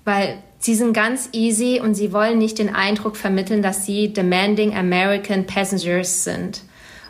weil 0.04 0.42
sie 0.58 0.74
sind 0.74 0.92
ganz 0.92 1.28
easy 1.32 1.80
und 1.82 1.94
sie 1.94 2.12
wollen 2.12 2.38
nicht 2.38 2.58
den 2.58 2.74
Eindruck 2.74 3.16
vermitteln, 3.16 3.62
dass 3.62 3.84
sie 3.86 4.12
demanding 4.12 4.74
American 4.76 5.46
Passengers 5.46 6.24
sind. 6.24 6.62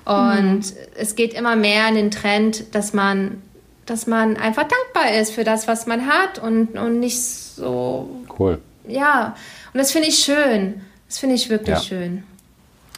Und 0.04 0.62
es 0.96 1.14
geht 1.14 1.32
immer 1.34 1.54
mehr 1.54 1.88
in 1.88 1.94
den 1.94 2.10
Trend, 2.10 2.74
dass 2.74 2.92
man, 2.92 3.40
dass 3.86 4.06
man 4.08 4.36
einfach 4.36 4.64
dankbar 4.64 5.14
ist 5.20 5.32
für 5.32 5.44
das, 5.44 5.68
was 5.68 5.86
man 5.86 6.06
hat 6.08 6.40
und, 6.40 6.76
und 6.76 6.98
nicht 6.98 7.22
so, 7.22 8.10
Cool. 8.38 8.58
ja. 8.88 9.36
Und 9.72 9.78
das 9.78 9.92
finde 9.92 10.08
ich 10.08 10.18
schön. 10.18 10.80
Das 11.08 11.18
finde 11.18 11.36
ich 11.36 11.48
wirklich 11.50 11.76
Ja. 11.78 11.82
schön. 11.82 12.24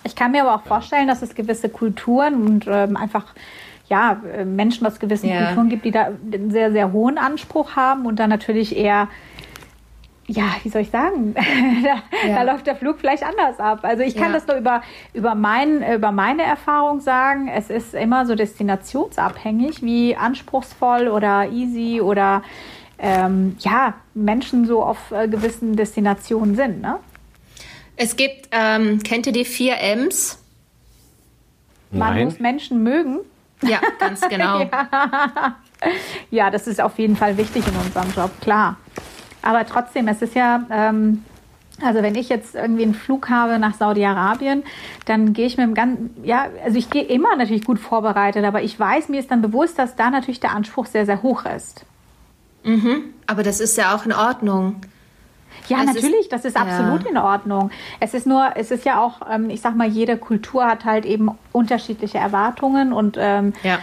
Ich 0.04 0.14
kann 0.14 0.32
mir 0.32 0.42
aber 0.42 0.54
auch 0.54 0.66
vorstellen, 0.66 1.08
dass 1.08 1.22
es 1.22 1.34
gewisse 1.34 1.68
Kulturen 1.68 2.46
und 2.46 2.66
ähm, 2.68 2.96
einfach 2.96 3.34
ja, 3.88 4.20
Menschen 4.44 4.86
aus 4.86 4.98
gewissen 4.98 5.28
ja. 5.28 5.46
Kulturen 5.46 5.68
gibt, 5.68 5.84
die 5.84 5.90
da 5.90 6.06
einen 6.06 6.50
sehr, 6.50 6.72
sehr 6.72 6.92
hohen 6.92 7.18
Anspruch 7.18 7.76
haben 7.76 8.06
und 8.06 8.18
dann 8.18 8.30
natürlich 8.30 8.76
eher 8.76 9.08
ja, 10.26 10.44
wie 10.62 10.70
soll 10.70 10.82
ich 10.82 10.90
sagen? 10.90 11.34
da, 11.82 12.26
ja. 12.26 12.34
da, 12.34 12.42
läuft 12.50 12.66
der 12.66 12.76
Flug 12.76 12.98
vielleicht 12.98 13.22
anders 13.22 13.60
ab. 13.60 13.80
Also 13.82 14.02
ich 14.02 14.14
kann 14.14 14.28
ja. 14.28 14.32
das 14.32 14.46
nur 14.46 14.56
über, 14.56 14.82
über, 15.12 15.34
mein, 15.34 15.82
über 15.94 16.12
meine 16.12 16.42
Erfahrung 16.42 17.00
sagen. 17.00 17.48
Es 17.48 17.70
ist 17.70 17.94
immer 17.94 18.24
so 18.24 18.34
destinationsabhängig, 18.34 19.82
wie 19.82 20.16
anspruchsvoll 20.16 21.08
oder 21.08 21.48
easy 21.50 22.00
oder 22.00 22.42
ähm, 22.98 23.56
ja, 23.60 23.94
Menschen 24.14 24.66
so 24.66 24.82
auf 24.82 25.10
äh, 25.10 25.28
gewissen 25.28 25.76
Destinationen 25.76 26.54
sind. 26.54 26.80
Ne? 26.80 26.96
Es 27.96 28.16
gibt, 28.16 28.48
ähm, 28.50 29.02
kennt 29.02 29.26
ihr 29.26 29.32
die 29.32 29.44
vier 29.44 29.80
M's? 29.80 30.38
Man 31.90 32.14
Nein. 32.14 32.24
muss 32.24 32.40
Menschen 32.40 32.82
mögen. 32.82 33.20
Ja, 33.62 33.80
ganz 33.98 34.20
genau. 34.28 34.60
ja. 34.60 35.56
ja, 36.30 36.50
das 36.50 36.66
ist 36.66 36.80
auf 36.80 36.98
jeden 36.98 37.16
Fall 37.16 37.36
wichtig 37.36 37.64
in 37.66 37.76
unserem 37.76 38.10
Job, 38.12 38.30
klar. 38.40 38.76
Aber 39.42 39.64
trotzdem, 39.66 40.08
es 40.08 40.22
ist 40.22 40.34
ja, 40.34 40.64
ähm, 40.70 41.24
also 41.82 42.02
wenn 42.02 42.14
ich 42.14 42.28
jetzt 42.28 42.54
irgendwie 42.54 42.82
einen 42.82 42.94
Flug 42.94 43.28
habe 43.28 43.58
nach 43.58 43.74
Saudi-Arabien, 43.74 44.64
dann 45.06 45.32
gehe 45.32 45.46
ich 45.46 45.56
mit 45.56 45.66
dem 45.66 45.74
ganzen, 45.74 46.16
ja, 46.24 46.46
also 46.64 46.78
ich 46.78 46.90
gehe 46.90 47.02
immer 47.02 47.36
natürlich 47.36 47.64
gut 47.64 47.78
vorbereitet, 47.78 48.44
aber 48.44 48.62
ich 48.62 48.78
weiß, 48.78 49.08
mir 49.08 49.20
ist 49.20 49.30
dann 49.30 49.42
bewusst, 49.42 49.78
dass 49.78 49.96
da 49.96 50.10
natürlich 50.10 50.40
der 50.40 50.52
Anspruch 50.52 50.86
sehr, 50.86 51.06
sehr 51.06 51.22
hoch 51.22 51.44
ist. 51.44 51.84
Mhm. 52.64 53.14
Aber 53.26 53.42
das 53.42 53.60
ist 53.60 53.76
ja 53.76 53.94
auch 53.94 54.06
in 54.06 54.12
Ordnung. 54.12 54.80
Ja, 55.68 55.78
es 55.80 55.86
natürlich, 55.86 56.20
ist, 56.20 56.32
das 56.32 56.44
ist 56.44 56.56
absolut 56.56 57.04
ja. 57.04 57.10
in 57.10 57.16
Ordnung. 57.18 57.70
Es 58.00 58.14
ist 58.14 58.26
nur, 58.26 58.52
es 58.56 58.70
ist 58.70 58.84
ja 58.84 59.00
auch, 59.00 59.20
ähm, 59.30 59.50
ich 59.50 59.60
sag 59.60 59.76
mal, 59.76 59.88
jede 59.88 60.16
Kultur 60.16 60.66
hat 60.66 60.84
halt 60.84 61.04
eben 61.06 61.30
unterschiedliche 61.52 62.18
Erwartungen 62.18 62.92
und, 62.92 63.16
ähm, 63.18 63.52
ja. 63.62 63.78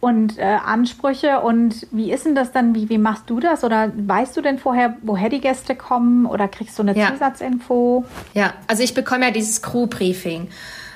und 0.00 0.38
äh, 0.38 0.58
Ansprüche. 0.64 1.40
Und 1.40 1.86
wie 1.90 2.12
ist 2.12 2.26
denn 2.26 2.34
das 2.34 2.52
dann? 2.52 2.74
Wie, 2.74 2.88
wie 2.88 2.98
machst 2.98 3.28
du 3.28 3.40
das? 3.40 3.64
Oder 3.64 3.92
weißt 3.96 4.36
du 4.36 4.40
denn 4.40 4.58
vorher, 4.58 4.96
woher 5.02 5.28
die 5.28 5.40
Gäste 5.40 5.74
kommen? 5.74 6.26
Oder 6.26 6.48
kriegst 6.48 6.78
du 6.78 6.82
eine 6.82 6.96
ja. 6.96 7.12
Zusatzinfo? 7.12 8.04
Ja, 8.34 8.52
also 8.66 8.82
ich 8.82 8.94
bekomme 8.94 9.26
ja 9.26 9.30
dieses 9.30 9.62
Crew-Briefing. 9.62 10.48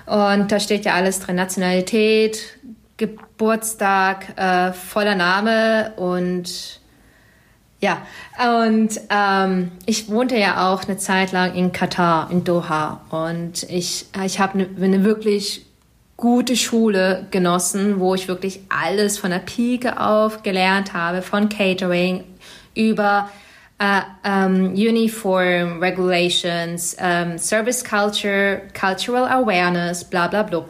Und 0.07 0.53
da 0.53 0.59
steht 0.59 0.85
ja 0.85 0.95
alles 0.95 1.21
drin: 1.21 1.37
Nationalität, 1.37 2.59
Geburtstag, 2.97 4.37
äh, 4.37 4.73
voller 4.73 5.15
Name 5.15 5.93
und 5.97 6.81
ja, 7.81 8.03
und 8.67 9.01
ähm, 9.09 9.71
ich 9.87 10.11
wohnte 10.11 10.37
ja 10.37 10.69
auch 10.69 10.83
eine 10.85 10.97
Zeit 10.97 11.31
lang 11.31 11.55
in 11.55 11.71
Katar, 11.71 12.29
in 12.31 12.43
Doha. 12.43 13.03
Und 13.11 13.63
ich, 13.65 14.07
ich 14.25 14.41
habe 14.41 14.55
eine, 14.55 14.69
eine 14.85 15.05
wirklich 15.05 15.65
gute 16.17 16.57
Schule 16.57 17.27
genossen, 17.31 18.01
wo 18.01 18.17
ich 18.17 18.27
wirklich 18.27 18.61
alles 18.69 19.19
von 19.19 19.31
der 19.31 19.39
Pike 19.39 20.01
auf 20.01 20.43
gelernt 20.43 20.93
habe, 20.93 21.23
von 21.23 21.49
Catering 21.49 22.25
über 22.75 23.31
uh, 23.81 24.29
um, 24.29 24.73
Uniform 24.73 25.79
Regulations, 25.79 26.97
um, 27.01 27.39
Service 27.39 27.85
Culture, 27.85 28.63
Cultural 28.79 29.29
Awareness, 29.29 30.03
bla 30.03 30.27
bla 30.27 30.43
bla. 30.43 30.65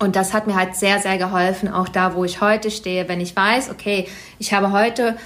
Und 0.00 0.16
das 0.16 0.34
hat 0.34 0.48
mir 0.48 0.56
halt 0.56 0.74
sehr, 0.74 0.98
sehr 0.98 1.16
geholfen, 1.18 1.72
auch 1.72 1.88
da, 1.88 2.14
wo 2.14 2.24
ich 2.24 2.40
heute 2.40 2.72
stehe, 2.72 3.08
wenn 3.08 3.20
ich 3.20 3.34
weiß, 3.34 3.70
okay, 3.70 4.08
ich 4.40 4.52
habe 4.52 4.72
heute 4.72 5.16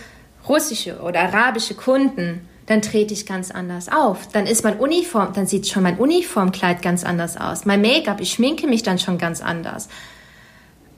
russische 0.48 1.00
oder 1.00 1.20
arabische 1.20 1.74
Kunden, 1.74 2.48
dann 2.66 2.83
trete 2.83 3.12
ich 3.12 3.26
ganz 3.26 3.50
anders 3.50 3.88
auf. 3.90 4.29
Dann 4.29 4.46
ist 4.46 4.62
mein 4.62 4.79
Uniform, 4.79 5.33
dann 5.33 5.46
sieht 5.46 5.66
schon 5.66 5.83
mein 5.83 5.98
Uniformkleid 5.98 6.83
ganz 6.83 7.05
anders 7.05 7.37
aus. 7.37 7.64
Mein 7.64 7.81
Make-up, 7.81 8.20
ich 8.20 8.33
schminke 8.33 8.68
mich 8.68 8.85
dann 8.85 8.98
schon 8.98 9.18
ganz 9.18 9.40
anders. 9.42 9.88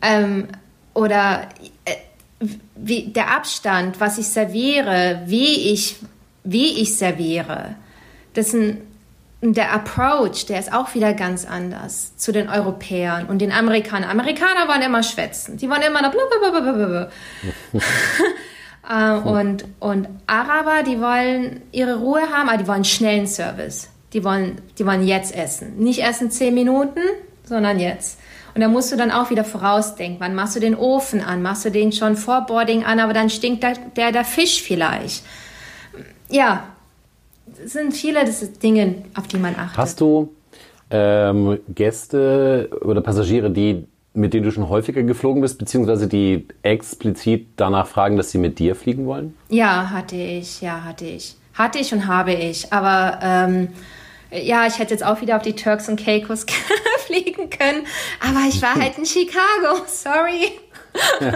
Ähm, 0.02 0.48
oder 0.92 1.48
äh, 1.86 2.46
wie, 2.74 3.04
der 3.06 3.30
Abstand, 3.30 4.00
was 4.00 4.18
ich 4.18 4.28
serviere, 4.28 5.22
wie 5.26 5.72
ich, 5.72 5.96
wie 6.44 6.82
ich 6.82 6.96
serviere. 6.96 7.76
Das 8.34 8.52
ein, 8.52 8.78
der 9.40 9.72
Approach, 9.72 10.46
der 10.46 10.58
ist 10.58 10.72
auch 10.72 10.94
wieder 10.94 11.14
ganz 11.14 11.46
anders 11.46 12.16
zu 12.16 12.32
den 12.32 12.48
Europäern 12.48 13.26
und 13.26 13.38
den 13.38 13.50
Amerikanern. 13.50 14.10
Amerikaner 14.10 14.68
wollen 14.68 14.82
immer 14.82 15.02
schwätzen. 15.02 15.56
Die 15.56 15.70
wollen 15.70 15.82
immer 15.82 16.02
noch 16.02 16.10
blablabla. 16.10 17.10
Äh, 18.88 19.14
und, 19.14 19.64
und 19.80 20.08
Araber, 20.26 20.82
die 20.84 21.00
wollen 21.00 21.62
ihre 21.72 21.98
Ruhe 21.98 22.22
haben, 22.32 22.48
aber 22.48 22.58
die 22.58 22.68
wollen 22.68 22.84
schnellen 22.84 23.26
Service. 23.26 23.88
Die 24.12 24.24
wollen, 24.24 24.60
die 24.78 24.86
wollen 24.86 25.06
jetzt 25.06 25.34
essen. 25.34 25.78
Nicht 25.78 26.00
erst 26.00 26.22
in 26.22 26.30
zehn 26.30 26.54
Minuten, 26.54 27.00
sondern 27.44 27.78
jetzt. 27.78 28.18
Und 28.54 28.60
da 28.60 28.68
musst 28.68 28.92
du 28.92 28.96
dann 28.96 29.10
auch 29.10 29.30
wieder 29.30 29.44
vorausdenken. 29.44 30.20
Wann 30.20 30.34
machst 30.34 30.56
du 30.56 30.60
den 30.60 30.76
Ofen 30.76 31.22
an? 31.22 31.40
Machst 31.40 31.64
du 31.64 31.70
den 31.70 31.92
schon 31.92 32.16
vor 32.16 32.42
Boarding 32.42 32.84
an, 32.84 33.00
aber 33.00 33.14
dann 33.14 33.30
stinkt 33.30 33.62
der, 33.62 33.74
der, 33.96 34.12
der 34.12 34.24
Fisch 34.24 34.62
vielleicht. 34.62 35.24
Ja, 36.28 36.64
es 37.64 37.72
sind 37.72 37.92
viele 37.94 38.24
Dinge, 38.62 39.04
auf 39.14 39.26
die 39.26 39.38
man 39.38 39.56
achtet. 39.56 39.78
Hast 39.78 40.00
du 40.00 40.34
ähm, 40.90 41.58
Gäste 41.74 42.68
oder 42.82 43.00
Passagiere, 43.00 43.50
die 43.50 43.86
mit 44.14 44.34
denen 44.34 44.44
du 44.44 44.52
schon 44.52 44.68
häufiger 44.68 45.02
geflogen 45.02 45.40
bist, 45.40 45.58
beziehungsweise 45.58 46.06
die 46.06 46.46
explizit 46.62 47.48
danach 47.56 47.86
fragen, 47.86 48.16
dass 48.16 48.30
sie 48.30 48.38
mit 48.38 48.58
dir 48.58 48.74
fliegen 48.74 49.06
wollen? 49.06 49.36
Ja, 49.48 49.90
hatte 49.90 50.16
ich, 50.16 50.60
ja, 50.60 50.84
hatte 50.84 51.06
ich. 51.06 51.36
Hatte 51.54 51.78
ich 51.78 51.92
und 51.92 52.06
habe 52.06 52.32
ich. 52.32 52.72
Aber 52.72 53.18
ähm, 53.22 53.68
ja, 54.30 54.66
ich 54.66 54.78
hätte 54.78 54.92
jetzt 54.92 55.04
auch 55.04 55.20
wieder 55.20 55.36
auf 55.36 55.42
die 55.42 55.54
Turks 55.54 55.88
und 55.88 56.02
Caicos 56.02 56.46
fliegen 57.06 57.50
können, 57.50 57.86
aber 58.20 58.48
ich 58.48 58.60
war 58.62 58.74
halt 58.74 58.98
in 58.98 59.04
Chicago, 59.04 59.84
sorry. 59.86 60.52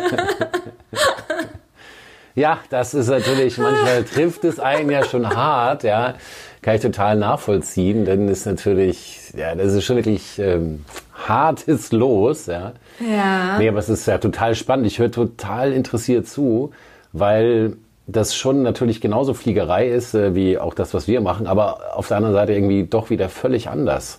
ja, 2.34 2.58
das 2.70 2.94
ist 2.94 3.08
natürlich, 3.08 3.58
manchmal 3.58 4.04
trifft 4.04 4.44
es 4.44 4.58
einen 4.58 4.90
ja 4.90 5.04
schon 5.04 5.28
hart, 5.28 5.82
ja. 5.82 6.14
Kann 6.62 6.76
ich 6.76 6.82
total 6.82 7.16
nachvollziehen, 7.16 8.04
denn 8.04 8.28
ist 8.28 8.46
natürlich, 8.46 9.32
ja, 9.36 9.54
das 9.54 9.72
ist 9.72 9.84
schon 9.84 9.96
wirklich 9.96 10.38
ähm, 10.38 10.84
hartes 11.16 11.92
Los, 11.92 12.46
ja. 12.46 12.72
Ja. 13.00 13.58
Nee, 13.58 13.68
aber 13.68 13.78
es 13.78 13.88
ist 13.88 14.06
ja 14.06 14.18
total 14.18 14.54
spannend. 14.54 14.86
Ich 14.86 14.98
höre 14.98 15.10
total 15.10 15.72
interessiert 15.72 16.26
zu, 16.26 16.72
weil 17.12 17.76
das 18.06 18.36
schon 18.36 18.62
natürlich 18.62 19.00
genauso 19.00 19.34
Fliegerei 19.34 19.88
ist, 19.88 20.14
äh, 20.14 20.34
wie 20.34 20.58
auch 20.58 20.74
das, 20.74 20.94
was 20.94 21.08
wir 21.08 21.20
machen, 21.20 21.46
aber 21.46 21.96
auf 21.96 22.08
der 22.08 22.18
anderen 22.18 22.34
Seite 22.34 22.52
irgendwie 22.52 22.84
doch 22.84 23.10
wieder 23.10 23.28
völlig 23.28 23.68
anders. 23.68 24.18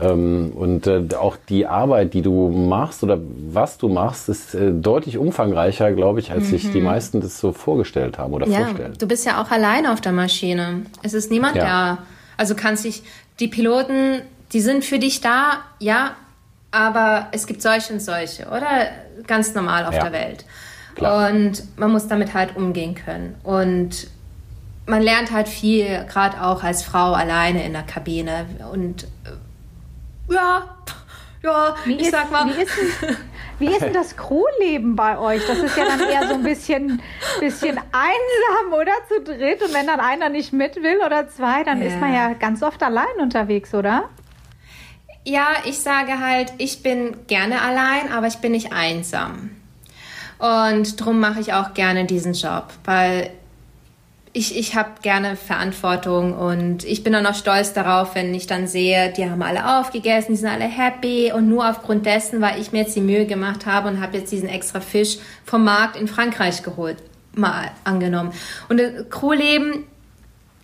Ähm, 0.00 0.52
und 0.54 0.86
äh, 0.86 1.02
auch 1.18 1.36
die 1.48 1.66
Arbeit, 1.66 2.14
die 2.14 2.22
du 2.22 2.48
machst 2.50 3.02
oder 3.02 3.18
was 3.50 3.78
du 3.78 3.88
machst, 3.88 4.28
ist 4.28 4.54
äh, 4.54 4.70
deutlich 4.72 5.18
umfangreicher, 5.18 5.92
glaube 5.92 6.20
ich, 6.20 6.30
als 6.30 6.44
mhm. 6.44 6.50
sich 6.50 6.70
die 6.70 6.78
mhm. 6.78 6.86
meisten 6.86 7.20
das 7.20 7.38
so 7.38 7.52
vorgestellt 7.52 8.16
haben 8.16 8.32
oder 8.32 8.46
ja, 8.46 8.60
vorstellen. 8.60 8.94
Du 8.98 9.08
bist 9.08 9.26
ja 9.26 9.42
auch 9.42 9.50
allein 9.50 9.86
auf 9.86 10.00
der 10.00 10.12
Maschine. 10.12 10.82
Es 11.02 11.14
ist 11.14 11.30
niemand 11.30 11.56
ja. 11.56 11.64
da. 11.64 11.98
Also 12.36 12.54
kannst 12.54 12.84
dich, 12.84 13.02
die 13.40 13.48
Piloten, 13.48 14.22
die 14.52 14.60
sind 14.60 14.84
für 14.84 15.00
dich 15.00 15.20
da, 15.20 15.58
ja, 15.80 16.12
aber 16.70 17.28
es 17.32 17.46
gibt 17.46 17.62
solche 17.62 17.92
und 17.92 18.00
solche, 18.00 18.46
oder? 18.46 18.88
Ganz 19.26 19.54
normal 19.54 19.86
auf 19.86 19.94
ja. 19.94 20.04
der 20.04 20.12
Welt. 20.12 20.44
Klar. 20.94 21.30
Und 21.30 21.62
man 21.78 21.92
muss 21.92 22.08
damit 22.08 22.34
halt 22.34 22.56
umgehen 22.56 22.94
können. 22.94 23.36
Und 23.42 24.08
man 24.86 25.02
lernt 25.02 25.30
halt 25.30 25.48
viel, 25.48 26.04
gerade 26.06 26.42
auch 26.42 26.62
als 26.62 26.82
Frau 26.82 27.12
alleine 27.12 27.64
in 27.64 27.72
der 27.72 27.82
Kabine. 27.82 28.46
Und 28.72 29.04
äh, 29.04 30.34
ja, 30.34 30.76
ja, 31.42 31.74
wie 31.84 31.94
ich 31.94 32.02
ist, 32.02 32.12
sag 32.12 32.30
mal. 32.30 32.46
Wie 32.46 32.62
ist, 32.62 32.72
denn, 32.76 33.16
wie 33.58 33.66
ist 33.66 33.80
denn 33.80 33.92
das 33.92 34.16
Crewleben 34.16 34.96
bei 34.96 35.18
euch? 35.18 35.46
Das 35.46 35.58
ist 35.58 35.76
ja 35.76 35.84
dann 35.84 36.00
eher 36.00 36.26
so 36.26 36.34
ein 36.34 36.42
bisschen, 36.42 37.00
bisschen 37.40 37.78
einsam, 37.78 38.72
oder? 38.72 38.92
Zu 39.08 39.22
dritt. 39.22 39.62
Und 39.62 39.72
wenn 39.72 39.86
dann 39.86 40.00
einer 40.00 40.28
nicht 40.28 40.52
mit 40.52 40.76
will 40.76 40.98
oder 41.04 41.28
zwei, 41.28 41.64
dann 41.64 41.80
ja. 41.80 41.88
ist 41.88 42.00
man 42.00 42.12
ja 42.12 42.32
ganz 42.34 42.62
oft 42.62 42.82
allein 42.82 43.20
unterwegs, 43.20 43.74
oder? 43.74 44.08
Ja, 45.24 45.48
ich 45.64 45.78
sage 45.78 46.20
halt, 46.20 46.52
ich 46.58 46.82
bin 46.82 47.26
gerne 47.26 47.60
allein, 47.60 48.10
aber 48.12 48.26
ich 48.28 48.36
bin 48.36 48.52
nicht 48.52 48.72
einsam. 48.72 49.50
Und 50.38 51.00
darum 51.00 51.18
mache 51.20 51.40
ich 51.40 51.52
auch 51.52 51.74
gerne 51.74 52.06
diesen 52.06 52.32
Job, 52.32 52.68
weil 52.84 53.30
ich, 54.32 54.56
ich 54.56 54.76
habe 54.76 54.90
gerne 55.02 55.36
Verantwortung 55.36 56.32
und 56.32 56.84
ich 56.84 57.02
bin 57.02 57.12
dann 57.12 57.26
auch 57.26 57.34
stolz 57.34 57.72
darauf, 57.72 58.14
wenn 58.14 58.32
ich 58.34 58.46
dann 58.46 58.68
sehe, 58.68 59.12
die 59.12 59.28
haben 59.28 59.42
alle 59.42 59.78
aufgegessen, 59.78 60.34
die 60.34 60.36
sind 60.36 60.48
alle 60.48 60.64
happy 60.64 61.32
und 61.32 61.48
nur 61.48 61.68
aufgrund 61.68 62.06
dessen, 62.06 62.40
weil 62.40 62.60
ich 62.60 62.70
mir 62.70 62.82
jetzt 62.82 62.94
die 62.94 63.00
Mühe 63.00 63.26
gemacht 63.26 63.66
habe 63.66 63.88
und 63.88 64.00
habe 64.00 64.18
jetzt 64.18 64.30
diesen 64.30 64.48
extra 64.48 64.80
Fisch 64.80 65.18
vom 65.44 65.64
Markt 65.64 65.96
in 65.96 66.06
Frankreich 66.06 66.62
geholt, 66.62 66.98
mal 67.34 67.70
angenommen. 67.84 68.32
Und 68.68 68.78
das 68.78 69.08
Crewleben, 69.10 69.84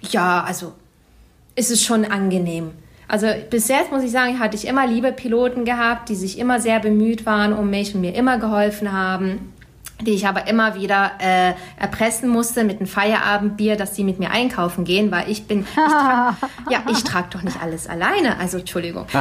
ja, 0.03 0.45
also 0.45 0.73
ist 1.57 1.71
es 1.71 1.83
schon 1.83 2.05
angenehm. 2.05 2.73
Also 3.09 3.27
bis 3.51 3.69
jetzt 3.69 3.93
muss 3.93 4.03
ich 4.03 4.11
sagen, 4.11 4.39
hatte 4.39 4.57
ich 4.57 4.67
immer 4.67 4.87
liebe 4.87 5.13
Piloten 5.13 5.65
gehabt, 5.65 6.09
die 6.09 6.15
sich 6.15 6.39
immer 6.39 6.61
sehr 6.61 6.81
bemüht 6.81 7.27
waren 7.27 7.53
um 7.53 7.71
mich 7.71 7.95
und 7.95 8.01
mir 8.01 8.15
immer 8.15 8.39
geholfen 8.39 8.93
haben. 8.93 9.53
die 10.01 10.11
ich 10.11 10.27
aber 10.27 10.49
immer 10.49 10.75
wieder 10.75 11.13
äh, 11.21 11.53
erpressen 11.81 12.29
musste 12.29 12.65
mit 12.65 12.79
einem 12.79 12.89
Feierabendbier, 12.89 13.77
dass 13.77 13.95
sie 13.95 14.03
mit 14.03 14.19
mir 14.19 14.33
einkaufen 14.33 14.85
gehen, 14.85 15.13
weil 15.13 15.31
ich 15.31 15.47
bin, 15.47 15.61
ich 15.61 15.75
trag, 15.75 16.35
ja, 16.71 16.83
ich 16.91 17.05
trage 17.05 17.29
doch 17.31 17.43
nicht 17.43 17.63
alles 17.63 17.87
alleine. 17.87 18.37
Also 18.39 18.59
Entschuldigung, 18.59 19.07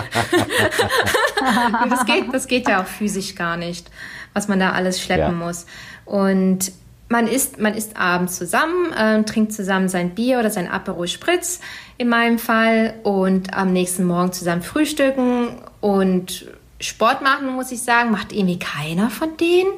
das 1.89 2.05
geht, 2.05 2.33
das 2.33 2.47
geht 2.47 2.67
ja 2.67 2.81
auch 2.81 2.87
physisch 2.87 3.35
gar 3.35 3.55
nicht, 3.55 3.91
was 4.33 4.47
man 4.47 4.59
da 4.59 4.71
alles 4.71 4.99
schleppen 4.99 5.39
ja. 5.39 5.45
muss. 5.45 5.67
Und 6.05 6.71
man 7.13 7.27
isst, 7.27 7.59
man 7.59 7.73
isst 7.73 7.95
abends 7.95 8.35
zusammen, 8.35 8.91
äh, 8.91 9.23
trinkt 9.23 9.53
zusammen 9.53 9.87
sein 9.87 10.13
Bier 10.15 10.39
oder 10.39 10.49
sein 10.49 10.67
Aperol 10.67 11.07
Spritz 11.07 11.61
in 11.97 12.09
meinem 12.09 12.39
Fall 12.39 12.95
und 13.03 13.53
am 13.53 13.71
nächsten 13.71 14.03
Morgen 14.03 14.33
zusammen 14.33 14.63
frühstücken 14.63 15.49
und 15.79 16.47
Sport 16.81 17.21
machen, 17.21 17.55
muss 17.55 17.71
ich 17.71 17.81
sagen, 17.81 18.11
macht 18.11 18.33
irgendwie 18.33 18.59
keiner 18.59 19.09
von 19.09 19.37
denen 19.37 19.71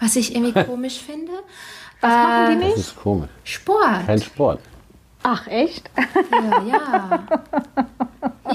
was 0.00 0.16
ich 0.16 0.34
irgendwie 0.34 0.64
komisch 0.64 0.98
finde. 0.98 1.32
Was 2.00 2.12
äh, 2.12 2.16
machen 2.16 2.50
die 2.50 2.64
nicht? 2.64 2.78
Das 2.78 2.86
ist 2.86 2.96
komisch. 2.96 3.30
Sport. 3.44 4.06
Kein 4.06 4.22
Sport. 4.22 4.60
Ach, 5.30 5.46
echt? 5.46 5.90
Ja, 6.32 6.62
ja. 6.66 7.22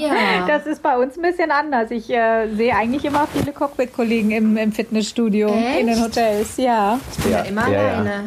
ja. 0.00 0.46
Das 0.46 0.66
ist 0.66 0.82
bei 0.82 0.96
uns 0.98 1.16
ein 1.16 1.22
bisschen 1.22 1.52
anders. 1.52 1.92
Ich 1.92 2.10
äh, 2.10 2.48
sehe 2.52 2.74
eigentlich 2.74 3.04
immer 3.04 3.28
viele 3.28 3.52
Cockpit-Kollegen 3.52 4.32
im, 4.32 4.56
im, 4.56 4.72
Fitnessstudio, 4.72 5.54
echt? 5.54 5.80
in 5.80 5.86
den 5.86 6.02
Hotels, 6.02 6.56
ja. 6.56 6.98
Ich 7.12 7.22
bin 7.22 7.32
ja, 7.32 7.38
ja 7.38 7.44
immer 7.44 7.68
ja, 7.68 7.78
alleine. 7.78 8.10
Ja. 8.10 8.22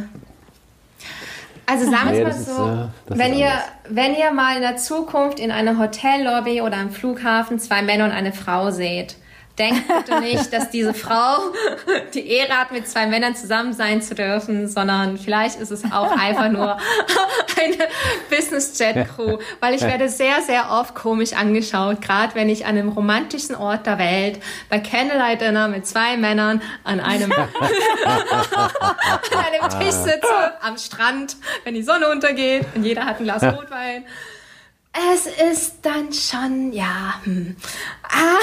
Also 1.65 1.91
sagen 1.91 2.13
wir 2.13 2.27
es 2.27 2.47
mal 2.47 2.55
so, 2.55 2.63
ist, 2.63 3.11
äh, 3.11 3.17
wenn, 3.19 3.37
ihr, 3.37 3.51
wenn 3.89 4.15
ihr 4.15 4.31
mal 4.31 4.55
in 4.55 4.61
der 4.61 4.77
Zukunft 4.77 5.39
in 5.41 5.51
einer 5.51 5.77
Hotellobby 5.77 6.61
oder 6.61 6.77
am 6.77 6.91
Flughafen 6.91 7.59
zwei 7.59 7.81
Männer 7.81 8.05
und 8.05 8.11
eine 8.11 8.31
Frau 8.31 8.71
seht, 8.71 9.17
Denkt 9.57 9.87
bitte 9.87 10.19
nicht, 10.19 10.53
dass 10.53 10.69
diese 10.69 10.93
Frau 10.93 11.51
die 12.13 12.27
Ehre 12.27 12.53
hat, 12.53 12.71
mit 12.71 12.87
zwei 12.87 13.07
Männern 13.07 13.35
zusammen 13.35 13.73
sein 13.73 14.03
zu 14.03 14.13
dürfen, 14.13 14.67
sondern 14.67 15.17
vielleicht 15.17 15.59
ist 15.59 15.71
es 15.71 15.83
auch 15.91 16.11
einfach 16.11 16.49
nur 16.49 16.77
eine 17.59 17.87
Business 18.29 18.77
Jet 18.77 19.07
Crew, 19.07 19.39
weil 19.59 19.73
ich 19.73 19.81
werde 19.81 20.09
sehr, 20.09 20.41
sehr 20.41 20.69
oft 20.69 20.93
komisch 20.93 21.33
angeschaut, 21.33 22.01
gerade 22.01 22.35
wenn 22.35 22.49
ich 22.49 22.65
an 22.65 22.77
einem 22.77 22.89
romantischen 22.89 23.55
Ort 23.55 23.87
der 23.87 23.97
Welt 23.97 24.39
bei 24.69 24.79
Candlelight 24.79 25.41
Dinner 25.41 25.67
mit 25.67 25.87
zwei 25.87 26.17
Männern 26.17 26.61
an 26.83 26.99
einem, 26.99 27.31
an 27.31 27.47
einem 29.31 29.69
Tisch 29.79 29.95
sitze, 29.95 30.53
am 30.61 30.77
Strand, 30.77 31.35
wenn 31.63 31.73
die 31.73 31.83
Sonne 31.83 32.09
untergeht 32.09 32.65
und 32.75 32.83
jeder 32.83 33.05
hat 33.05 33.19
ein 33.19 33.23
Glas 33.23 33.43
Rotwein 33.43 34.05
es 35.13 35.27
ist 35.27 35.77
dann 35.83 36.11
schon, 36.11 36.71
ja. 36.73 37.15
Hm. 37.23 37.55
Ah. 38.03 38.37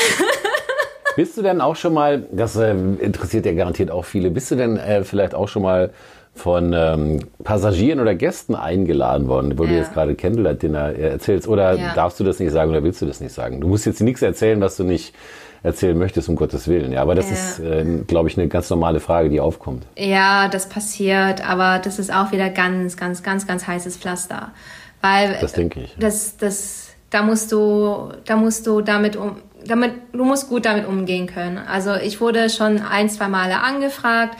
Bist 1.17 1.37
du 1.37 1.43
denn 1.43 1.61
auch 1.61 1.77
schon 1.77 1.95
mal, 1.95 2.27
das 2.33 2.57
äh, 2.57 2.73
interessiert 2.73 3.47
ja 3.47 3.53
garantiert 3.53 3.91
auch 3.91 4.05
viele, 4.05 4.31
bist 4.31 4.51
du 4.51 4.57
denn 4.57 4.77
äh, 4.77 5.05
vielleicht 5.05 5.35
auch 5.35 5.49
schon 5.49 5.63
mal 5.63 5.91
von 6.35 6.73
ähm, 6.73 7.21
Passagieren 7.45 8.01
oder 8.01 8.15
Gästen 8.15 8.57
eingeladen 8.57 9.29
worden, 9.29 9.57
wo 9.57 9.65
ja. 9.65 9.71
du 9.71 9.77
jetzt 9.77 9.93
gerade 9.93 10.15
Candlelight 10.17 10.63
Dinner 10.63 10.89
äh, 10.91 11.11
erzählst? 11.11 11.47
Oder 11.47 11.75
ja. 11.75 11.95
darfst 11.95 12.19
du 12.19 12.25
das 12.25 12.41
nicht 12.41 12.51
sagen 12.51 12.71
oder 12.71 12.83
willst 12.83 13.01
du 13.01 13.07
das 13.07 13.21
nicht 13.21 13.33
sagen? 13.33 13.61
Du 13.61 13.69
musst 13.69 13.87
jetzt 13.87 14.01
nichts 14.01 14.21
erzählen, 14.21 14.61
was 14.61 14.77
du 14.77 14.83
nicht 14.83 15.15
erzählen 15.63 15.97
möchtest, 15.97 16.29
um 16.29 16.37
Gottes 16.37 16.69
Willen. 16.69 16.93
Ja, 16.93 17.03
aber 17.03 17.15
das 17.15 17.31
ja. 17.31 17.37
ist, 17.37 17.61
äh, 17.61 17.85
glaube 18.07 18.29
ich, 18.29 18.37
eine 18.37 18.49
ganz 18.49 18.69
normale 18.69 19.01
Frage, 19.01 19.31
die 19.31 19.41
aufkommt. 19.41 19.87
Ja, 19.97 20.49
das 20.49 20.69
passiert, 20.69 21.49
aber 21.49 21.79
das 21.79 21.99
ist 21.99 22.13
auch 22.13 22.33
wieder 22.33 22.51
ganz, 22.51 22.97
ganz, 22.97 23.23
ganz, 23.23 23.47
ganz 23.47 23.67
heißes 23.67 23.97
Pflaster. 23.97 24.53
Weil 25.01 25.39
das 25.41 25.53
denke 25.53 25.81
ich. 25.81 25.97
Das, 25.99 26.37
das, 26.37 26.89
da 27.11 27.23
musst 27.23 27.53
du, 27.53 28.11
da 28.25 28.37
musst 28.37 28.67
du 28.67 28.81
damit 28.81 29.17
um, 29.17 29.37
damit, 29.67 29.93
du 30.13 30.25
musst 30.25 30.49
gut 30.49 30.67
damit 30.67 30.87
umgehen 30.87 31.27
können. 31.27 31.59
Also 31.59 31.95
ich 31.95 32.21
wurde 32.21 32.51
schon 32.51 32.81
ein, 32.81 33.09
zwei 33.11 33.29
Male 33.29 33.61
angefragt, 33.61 34.39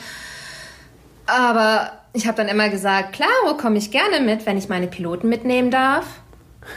aber 1.25 1.91
ich 2.13 2.27
habe 2.27 2.37
dann 2.37 2.47
immer 2.47 2.69
gesagt, 2.69 3.13
klar, 3.13 3.29
wo 3.45 3.55
komme 3.55 3.77
ich 3.77 3.91
gerne 3.91 4.19
mit, 4.19 4.45
wenn 4.45 4.57
ich 4.57 4.69
meine 4.69 4.87
Piloten 4.87 5.27
mitnehmen 5.29 5.71
darf. 5.71 6.05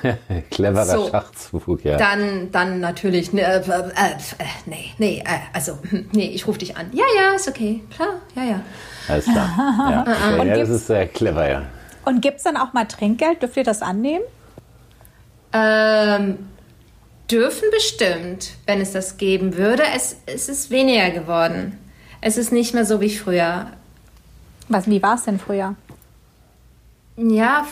Cleverer 0.51 0.85
so, 0.85 1.09
Schachzug, 1.09 1.85
ja. 1.85 1.97
Dann, 1.97 2.53
dann 2.53 2.81
natürlich, 2.81 3.33
ne, 3.33 3.43
äh, 3.43 3.57
äh, 3.57 4.11
äh, 4.11 4.45
nee, 4.67 4.93
nee, 4.99 5.23
äh, 5.25 5.39
also, 5.53 5.79
nee, 6.13 6.31
ich 6.35 6.47
rufe 6.47 6.59
dich 6.59 6.77
an. 6.77 6.91
Ja, 6.93 7.05
ja, 7.17 7.35
ist 7.35 7.49
okay, 7.49 7.83
klar, 7.95 8.21
ja, 8.35 8.45
ja. 8.45 8.61
Alles 9.09 9.25
klar. 9.25 10.05
ja, 10.07 10.45
ja 10.45 10.57
das 10.57 10.69
ist 10.69 10.87
sehr 10.87 11.07
clever, 11.07 11.49
ja. 11.49 11.63
Und 12.05 12.21
gibt 12.21 12.39
es 12.39 12.43
dann 12.43 12.57
auch 12.57 12.73
mal 12.73 12.85
Trinkgeld? 12.85 13.43
Dürft 13.43 13.57
ihr 13.57 13.65
das 13.65 13.83
annehmen? 13.83 14.25
Ähm, 15.53 16.39
dürfen 17.31 17.69
bestimmt, 17.71 18.53
wenn 18.67 18.81
es 18.81 18.93
das 18.93 19.17
geben 19.17 19.57
würde. 19.57 19.83
Es, 19.95 20.17
es 20.27 20.49
ist 20.49 20.71
weniger 20.71 21.11
geworden. 21.11 21.79
Es 22.21 22.37
ist 22.37 22.53
nicht 22.53 22.75
mehr 22.75 22.85
so 22.85 23.01
wie 23.01 23.17
früher. 23.17 23.73
Was, 24.69 24.89
wie 24.89 25.03
war 25.03 25.15
es 25.15 25.25
denn 25.25 25.39
früher? 25.39 25.77
Ja, 27.17 27.67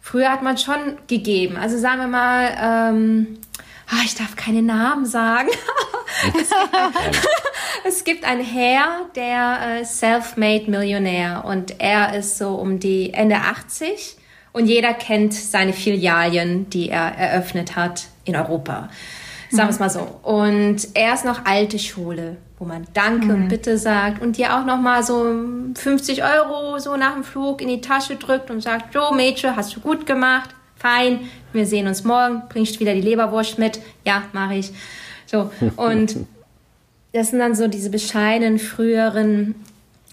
früher 0.00 0.30
hat 0.30 0.42
man 0.42 0.58
schon 0.58 0.98
gegeben. 1.06 1.56
Also 1.56 1.78
sagen 1.78 2.00
wir 2.00 2.08
mal, 2.08 2.56
ähm, 2.60 3.38
oh, 3.92 4.02
ich 4.04 4.14
darf 4.14 4.36
keine 4.36 4.62
Namen 4.62 5.06
sagen. 5.06 5.48
es, 6.38 6.50
gibt 6.50 6.74
ein, 6.74 6.92
es, 7.84 8.04
gibt 8.04 8.24
ein 8.24 8.40
Herr, 8.40 9.06
der 9.14 9.80
äh, 9.80 9.84
self-made 9.84 10.70
Millionär 10.70 11.44
und 11.44 11.80
er 11.80 12.16
ist 12.16 12.38
so 12.38 12.54
um 12.54 12.80
die 12.80 13.12
Ende 13.12 13.36
80 13.36 14.16
und 14.52 14.66
jeder 14.66 14.94
kennt 14.94 15.32
seine 15.32 15.72
Filialen, 15.72 16.68
die 16.70 16.88
er 16.88 17.16
eröffnet 17.16 17.76
hat 17.76 18.09
in 18.24 18.36
Europa. 18.36 18.88
Sagen 19.50 19.68
wir 19.68 19.70
es 19.70 19.78
mal 19.80 19.90
so. 19.90 20.00
Und 20.22 20.88
er 20.94 21.14
ist 21.14 21.24
noch 21.24 21.44
alte 21.44 21.78
Schule, 21.78 22.36
wo 22.58 22.64
man 22.64 22.86
Danke 22.94 23.26
mhm. 23.26 23.34
und 23.34 23.48
Bitte 23.48 23.78
sagt 23.78 24.22
und 24.22 24.36
dir 24.36 24.56
auch 24.56 24.64
noch 24.64 24.80
mal 24.80 25.02
so 25.02 25.24
50 25.74 26.22
Euro 26.22 26.78
so 26.78 26.96
nach 26.96 27.14
dem 27.14 27.24
Flug 27.24 27.60
in 27.60 27.68
die 27.68 27.80
Tasche 27.80 28.16
drückt 28.16 28.50
und 28.50 28.62
sagt, 28.62 28.94
Jo, 28.94 29.12
Mädchen, 29.12 29.56
hast 29.56 29.74
du 29.74 29.80
gut 29.80 30.06
gemacht, 30.06 30.50
fein, 30.76 31.20
wir 31.52 31.66
sehen 31.66 31.88
uns 31.88 32.04
morgen, 32.04 32.42
bringst 32.48 32.78
wieder 32.78 32.94
die 32.94 33.00
Leberwurst 33.00 33.58
mit, 33.58 33.80
ja, 34.04 34.22
mache 34.32 34.54
ich. 34.54 34.72
So, 35.26 35.50
und 35.76 36.16
das 37.12 37.30
sind 37.30 37.40
dann 37.40 37.56
so 37.56 37.66
diese 37.66 37.90
bescheidenen, 37.90 38.60
früheren, 38.60 39.56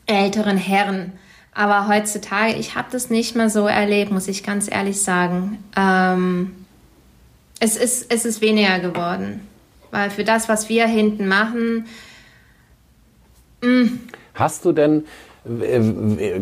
älteren 0.08 0.58
Herren, 0.58 1.14
aber 1.54 1.88
heutzutage, 1.88 2.54
ich 2.54 2.76
habe 2.76 2.88
das 2.92 3.10
nicht 3.10 3.36
mehr 3.36 3.50
so 3.50 3.66
erlebt, 3.66 4.12
muss 4.12 4.28
ich 4.28 4.44
ganz 4.44 4.72
ehrlich 4.72 5.02
sagen. 5.02 5.58
Ähm, 5.76 6.67
es, 7.60 7.78
ist, 7.78 8.12
es 8.12 8.26
ist 8.26 8.42
weniger 8.42 8.80
geworden. 8.80 9.48
Weil 9.92 10.10
für 10.10 10.24
das, 10.24 10.50
was 10.50 10.70
wir 10.70 10.88
hinten 10.88 11.28
machen. 11.28 11.86
Mh. 13.62 13.70
Mm. 13.70 14.00
Hast 14.34 14.66
du 14.66 14.72
denn, 14.72 15.06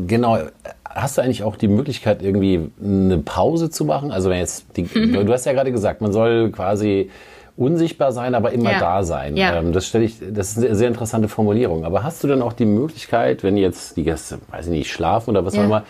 genau, 0.07 0.37
hast 0.83 1.17
du 1.17 1.21
eigentlich 1.21 1.43
auch 1.43 1.55
die 1.55 1.69
Möglichkeit, 1.69 2.21
irgendwie 2.21 2.71
eine 2.83 3.19
Pause 3.19 3.69
zu 3.69 3.85
machen? 3.85 4.11
Also 4.11 4.29
wenn 4.29 4.39
jetzt, 4.39 4.65
die, 4.75 4.83
du 4.93 5.31
hast 5.31 5.45
ja 5.45 5.53
gerade 5.53 5.71
gesagt, 5.71 6.01
man 6.01 6.11
soll 6.11 6.51
quasi 6.51 7.09
unsichtbar 7.57 8.11
sein, 8.11 8.35
aber 8.35 8.51
immer 8.51 8.73
ja. 8.73 8.79
da 8.79 9.03
sein. 9.03 9.37
Ja. 9.37 9.55
Ähm, 9.55 9.71
das 9.71 9.87
stelle 9.87 10.03
ich, 10.03 10.17
das 10.19 10.57
ist 10.57 10.65
eine 10.65 10.75
sehr 10.75 10.89
interessante 10.89 11.29
Formulierung. 11.29 11.85
Aber 11.85 12.03
hast 12.03 12.23
du 12.23 12.27
dann 12.27 12.41
auch 12.41 12.53
die 12.53 12.65
Möglichkeit, 12.65 13.43
wenn 13.43 13.55
jetzt 13.55 13.95
die 13.95 14.03
Gäste, 14.03 14.39
weiß 14.51 14.65
ich 14.65 14.71
nicht, 14.71 14.91
schlafen 14.91 15.29
oder 15.29 15.45
was 15.45 15.55
ja. 15.55 15.61
auch 15.61 15.65
immer, 15.65 15.83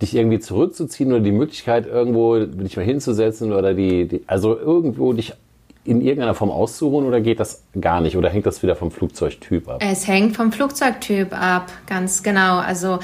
dich 0.00 0.14
irgendwie 0.14 0.38
zurückzuziehen 0.38 1.12
oder 1.12 1.20
die 1.20 1.32
Möglichkeit, 1.32 1.86
irgendwo 1.86 2.38
dich 2.38 2.76
mal 2.76 2.84
hinzusetzen 2.84 3.52
oder 3.52 3.74
die, 3.74 4.08
die 4.08 4.22
also 4.26 4.58
irgendwo 4.58 5.12
dich 5.12 5.34
in 5.84 6.00
irgendeiner 6.00 6.34
Form 6.34 6.50
auszuruhen 6.50 7.06
oder 7.06 7.20
geht 7.20 7.40
das 7.40 7.62
gar 7.80 8.00
nicht? 8.00 8.16
Oder 8.16 8.28
hängt 8.28 8.46
das 8.46 8.62
wieder 8.62 8.76
vom 8.76 8.90
Flugzeugtyp 8.90 9.68
ab? 9.68 9.82
Es 9.82 10.06
hängt 10.06 10.36
vom 10.36 10.52
Flugzeugtyp 10.52 11.32
ab, 11.32 11.72
ganz 11.86 12.22
genau. 12.22 12.58
Also 12.58 12.98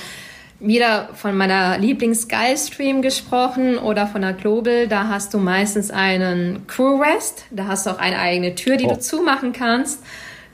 wieder 0.61 1.11
von 1.15 1.37
meiner 1.37 1.79
Lieblings-Sky-Stream 1.79 3.03
gesprochen 3.03 3.79
oder 3.79 4.07
von 4.07 4.23
der 4.23 4.33
Global. 4.33 4.89
Da 4.89 5.09
hast 5.09 5.35
du 5.35 5.39
meistens 5.39 5.91
einen 5.91 6.67
Crew-Rest. 6.67 7.47
Da 7.51 7.67
hast 7.67 7.87
du 7.87 7.91
auch 7.91 7.99
eine 7.99 8.19
eigene 8.19 8.55
Tür, 8.55 8.77
die 8.77 8.87
oh. 8.87 8.95
du 8.95 9.01
zumachen 9.01 9.53
kannst. 9.53 10.03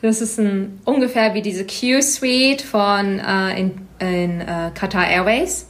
Das 0.01 0.21
ist 0.21 0.39
ein, 0.39 0.81
ungefähr 0.85 1.35
wie 1.35 1.43
diese 1.43 1.65
Q-Suite 1.65 2.63
von 2.63 3.21
äh, 3.21 3.61
in, 3.61 3.73
in 4.01 4.41
äh, 4.41 4.71
Qatar 4.75 5.09
Airways. 5.09 5.67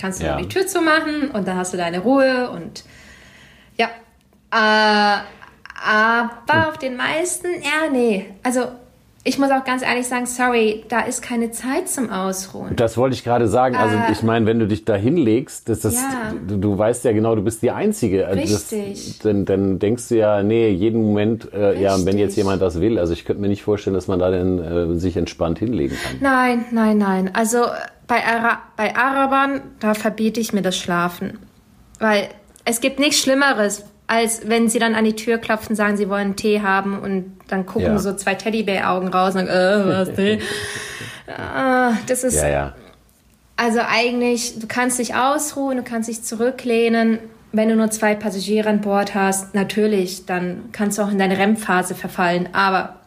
Kannst 0.00 0.22
du 0.22 0.26
ja. 0.26 0.36
die 0.36 0.48
Tür 0.48 0.66
zumachen 0.66 1.30
und 1.30 1.46
dann 1.46 1.56
hast 1.56 1.74
du 1.74 1.76
deine 1.76 2.00
Ruhe 2.00 2.50
und 2.50 2.84
ja. 3.76 3.88
Äh, 4.50 5.22
aber 5.82 6.68
auf 6.68 6.78
den 6.78 6.96
meisten, 6.96 7.48
ja, 7.62 7.90
nee. 7.90 8.26
Also 8.42 8.68
ich 9.22 9.38
muss 9.38 9.50
auch 9.50 9.64
ganz 9.64 9.82
ehrlich 9.82 10.06
sagen, 10.06 10.24
sorry, 10.24 10.84
da 10.88 11.00
ist 11.00 11.20
keine 11.20 11.50
Zeit 11.50 11.90
zum 11.90 12.08
Ausruhen. 12.08 12.74
Das 12.76 12.96
wollte 12.96 13.14
ich 13.14 13.22
gerade 13.22 13.48
sagen. 13.48 13.76
Also 13.76 13.94
äh, 13.94 14.12
ich 14.12 14.22
meine, 14.22 14.46
wenn 14.46 14.58
du 14.58 14.66
dich 14.66 14.86
da 14.86 14.94
hinlegst, 14.94 15.68
das, 15.68 15.80
das, 15.80 15.96
ja. 15.96 16.32
du, 16.48 16.56
du, 16.56 16.78
weißt 16.78 17.04
ja 17.04 17.12
genau, 17.12 17.34
du 17.34 17.42
bist 17.42 17.60
die 17.60 17.70
Einzige. 17.70 18.26
Also 18.26 18.40
Richtig. 18.40 19.18
Das, 19.18 19.18
dann, 19.18 19.44
dann 19.44 19.78
denkst 19.78 20.08
du 20.08 20.16
ja, 20.16 20.42
nee, 20.42 20.70
jeden 20.70 21.02
Moment, 21.02 21.52
äh, 21.52 21.78
ja, 21.80 22.02
wenn 22.06 22.16
jetzt 22.16 22.36
jemand 22.36 22.62
das 22.62 22.80
will. 22.80 22.98
Also 22.98 23.12
ich 23.12 23.26
könnte 23.26 23.42
mir 23.42 23.48
nicht 23.48 23.62
vorstellen, 23.62 23.92
dass 23.92 24.08
man 24.08 24.18
da 24.18 24.30
dann 24.30 24.58
äh, 24.58 24.98
sich 24.98 25.18
entspannt 25.18 25.58
hinlegen 25.58 25.96
kann. 26.02 26.16
Nein, 26.20 26.64
nein, 26.70 26.96
nein. 26.96 27.30
Also 27.34 27.66
bei, 28.10 28.26
Ara 28.26 28.58
bei 28.76 28.96
Arabern, 28.96 29.62
da 29.78 29.94
verbiete 29.94 30.40
ich 30.40 30.52
mir 30.52 30.62
das 30.62 30.76
Schlafen. 30.76 31.38
Weil 32.00 32.28
es 32.64 32.80
gibt 32.80 32.98
nichts 32.98 33.20
Schlimmeres, 33.20 33.84
als 34.08 34.48
wenn 34.48 34.68
sie 34.68 34.80
dann 34.80 34.96
an 34.96 35.04
die 35.04 35.14
Tür 35.14 35.38
klopfen, 35.38 35.76
sagen, 35.76 35.96
sie 35.96 36.08
wollen 36.08 36.34
Tee 36.34 36.60
haben 36.60 36.98
und 36.98 37.38
dann 37.46 37.66
gucken 37.66 37.92
ja. 37.92 37.98
so 38.00 38.12
zwei 38.14 38.34
Teddybär-Augen 38.34 39.08
raus 39.08 39.36
und 39.36 39.46
sagen, 39.46 39.48
äh, 39.48 39.86
was 39.86 40.12
Tee? 40.16 40.40
ah, 41.28 41.92
das 42.08 42.24
ist, 42.24 42.34
ja, 42.34 42.48
ja. 42.48 42.74
also 43.56 43.78
eigentlich, 43.88 44.58
du 44.58 44.66
kannst 44.66 44.98
dich 44.98 45.14
ausruhen, 45.14 45.76
du 45.76 45.84
kannst 45.84 46.08
dich 46.08 46.24
zurücklehnen. 46.24 47.20
Wenn 47.52 47.68
du 47.68 47.76
nur 47.76 47.92
zwei 47.92 48.16
Passagiere 48.16 48.68
an 48.68 48.80
Bord 48.80 49.14
hast, 49.14 49.54
natürlich, 49.54 50.26
dann 50.26 50.70
kannst 50.72 50.98
du 50.98 51.02
auch 51.02 51.12
in 51.12 51.18
deine 51.18 51.38
REM-Phase 51.38 51.94
verfallen. 51.94 52.48
Aber 52.52 52.99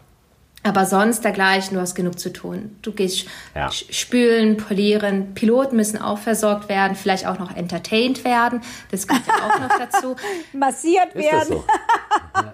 aber 0.64 0.86
sonst 0.86 1.26
dergleichen, 1.26 1.76
du 1.76 1.82
hast 1.82 1.94
genug 1.94 2.18
zu 2.18 2.32
tun. 2.32 2.78
Du 2.82 2.94
gehst 2.94 3.26
ja. 3.54 3.70
spülen, 3.72 4.56
polieren. 4.56 5.34
Piloten 5.34 5.76
müssen 5.76 6.02
auch 6.02 6.18
versorgt 6.18 6.70
werden, 6.70 6.96
vielleicht 6.96 7.28
auch 7.28 7.38
noch 7.38 7.56
entertained 7.56 8.24
werden. 8.24 8.62
Das 8.90 9.08
kommt 9.08 9.28
ja 9.28 9.34
auch 9.46 9.60
noch 9.60 9.78
dazu. 9.78 10.16
Massiert 10.54 11.14
ist 11.14 11.24
werden. 11.32 11.62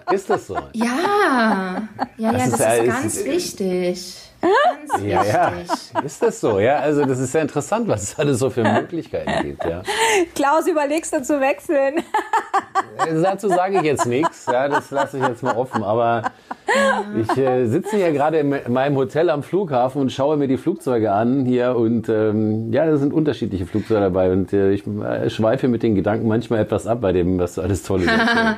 Das 0.08 0.14
so? 0.14 0.14
ist 0.14 0.30
das 0.30 0.46
so? 0.48 0.58
Ja, 0.72 1.88
ja, 2.16 2.32
das 2.32 2.40
ja, 2.40 2.48
das 2.48 2.52
ist, 2.52 2.60
ist 2.60 2.86
ganz 2.86 3.16
ist, 3.16 3.24
wichtig. 3.24 4.29
Ganz 4.40 5.02
ja, 5.04 5.24
ja, 5.24 5.52
ist 6.02 6.22
das 6.22 6.40
so? 6.40 6.58
Ja, 6.58 6.78
also 6.78 7.04
das 7.04 7.18
ist 7.18 7.34
ja 7.34 7.42
interessant, 7.42 7.88
was 7.88 8.02
es 8.02 8.18
alles 8.18 8.38
so 8.38 8.50
für 8.50 8.62
Möglichkeiten 8.62 9.42
gibt. 9.42 9.64
Ja. 9.64 9.82
Klaus, 10.34 10.66
überlegst 10.66 11.12
du 11.12 11.22
zu 11.22 11.40
wechseln? 11.40 11.98
Äh, 12.98 13.22
dazu 13.22 13.48
sage 13.48 13.78
ich 13.78 13.82
jetzt 13.82 14.06
nichts. 14.06 14.46
Ja, 14.50 14.68
das 14.68 14.90
lasse 14.90 15.18
ich 15.18 15.26
jetzt 15.26 15.42
mal 15.42 15.56
offen. 15.56 15.82
Aber 15.84 16.22
ich 17.20 17.36
äh, 17.36 17.66
sitze 17.66 17.96
hier 17.96 18.12
gerade 18.12 18.38
in 18.38 18.72
meinem 18.72 18.96
Hotel 18.96 19.30
am 19.30 19.42
Flughafen 19.42 20.00
und 20.00 20.12
schaue 20.12 20.36
mir 20.36 20.48
die 20.48 20.56
Flugzeuge 20.56 21.12
an 21.12 21.44
hier 21.44 21.76
und 21.76 22.08
ähm, 22.08 22.72
ja, 22.72 22.86
da 22.86 22.96
sind 22.96 23.12
unterschiedliche 23.12 23.66
Flugzeuge 23.66 24.00
dabei 24.00 24.32
und 24.32 24.52
äh, 24.52 24.72
ich 24.72 24.86
äh, 24.86 25.30
schweife 25.30 25.68
mit 25.68 25.82
den 25.82 25.94
Gedanken 25.94 26.28
manchmal 26.28 26.60
etwas 26.60 26.86
ab 26.86 27.00
bei 27.00 27.12
dem, 27.12 27.38
was 27.38 27.54
du 27.54 27.62
alles 27.62 27.82
Tolles 27.82 28.06
ja, 28.06 28.56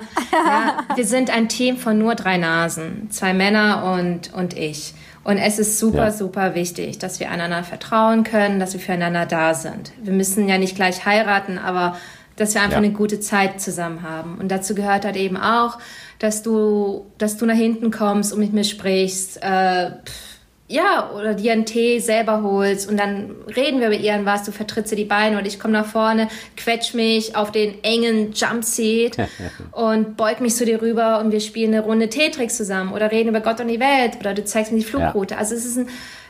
Wir 0.95 1.05
sind 1.05 1.35
ein 1.35 1.49
Team 1.49 1.77
von 1.77 1.99
nur 1.99 2.15
drei 2.15 2.37
Nasen, 2.37 3.09
zwei 3.11 3.33
Männer 3.33 3.97
und, 3.99 4.33
und 4.35 4.57
ich. 4.57 4.95
Und 5.25 5.39
es 5.39 5.59
ist 5.59 5.79
super, 5.79 6.07
ja. 6.07 6.11
super 6.11 6.55
wichtig, 6.55 6.99
dass 6.99 7.21
wir 7.21 7.31
einander 7.31 7.63
vertrauen 7.63 8.25
können, 8.25 8.59
dass 8.59 8.73
wir 8.73 8.81
füreinander 8.81 9.25
da 9.27 9.55
sind. 9.55 9.93
Wir 10.03 10.13
müssen 10.13 10.49
ja 10.49 10.59
nicht 10.59 10.75
gleich 10.75 11.07
heiraten, 11.07 11.59
aber 11.59 11.97
dass 12.37 12.55
wir 12.55 12.63
einfach 12.63 12.73
ja. 12.73 12.79
eine 12.79 12.93
gute 12.93 13.21
Zeit 13.21 13.61
zusammen 13.61 14.03
haben. 14.03 14.39
Und 14.39 14.49
dazu 14.49 14.75
gehört 14.75 15.05
halt 15.05 15.17
eben 15.17 15.37
auch, 15.37 15.79
dass 16.19 16.43
du, 16.43 17.07
dass 17.19 17.37
du 17.37 17.47
nach 17.47 17.55
hinten 17.55 17.91
kommst 17.91 18.33
und 18.33 18.41
mit 18.41 18.53
mir 18.53 18.65
sprichst. 18.65 19.43
Äh, 19.43 19.91
pff, 20.05 20.32
ja, 20.73 21.11
oder 21.15 21.35
dir 21.35 21.53
einen 21.53 21.67
Tee 21.67 21.99
selber 21.99 22.43
holst 22.43 22.91
und 22.91 22.99
dann 22.99 23.33
reden 23.55 23.81
wir 23.81 23.91
mit 23.91 24.01
ihr 24.01 24.19
was, 24.25 24.45
du 24.45 24.53
vertrittst 24.53 24.97
die 24.97 25.05
Beine 25.05 25.39
und 25.39 25.47
ich 25.47 25.61
komme 25.61 25.75
nach 25.75 25.85
vorne, 25.85 26.29
quetsch 26.57 26.95
mich 26.95 27.37
auf 27.37 27.53
den 27.53 27.85
engen 27.85 28.33
Jumpseat 28.33 29.17
und 29.73 30.17
beug 30.17 30.41
mich 30.41 30.55
zu 30.55 30.65
dir 30.65 30.81
rüber 30.81 31.21
und 31.21 31.31
wir 31.31 31.41
spielen 31.41 31.75
eine 31.75 31.83
Runde 31.83 32.09
Tetrix 32.09 32.57
zusammen 32.57 32.93
oder 32.93 33.13
reden 33.13 33.29
über 33.29 33.41
Gott 33.41 33.61
und 33.61 33.69
die 33.69 33.81
Welt 33.81 34.17
oder 34.19 34.33
du 34.33 34.45
zeigst 34.45 34.73
mir 34.73 34.79
die 34.79 34.85
Flugroute. 34.85 35.35
Ja. 35.35 35.41
Also 35.41 35.55
es 35.55 35.67
ist 35.67 35.77
ein, 35.77 35.89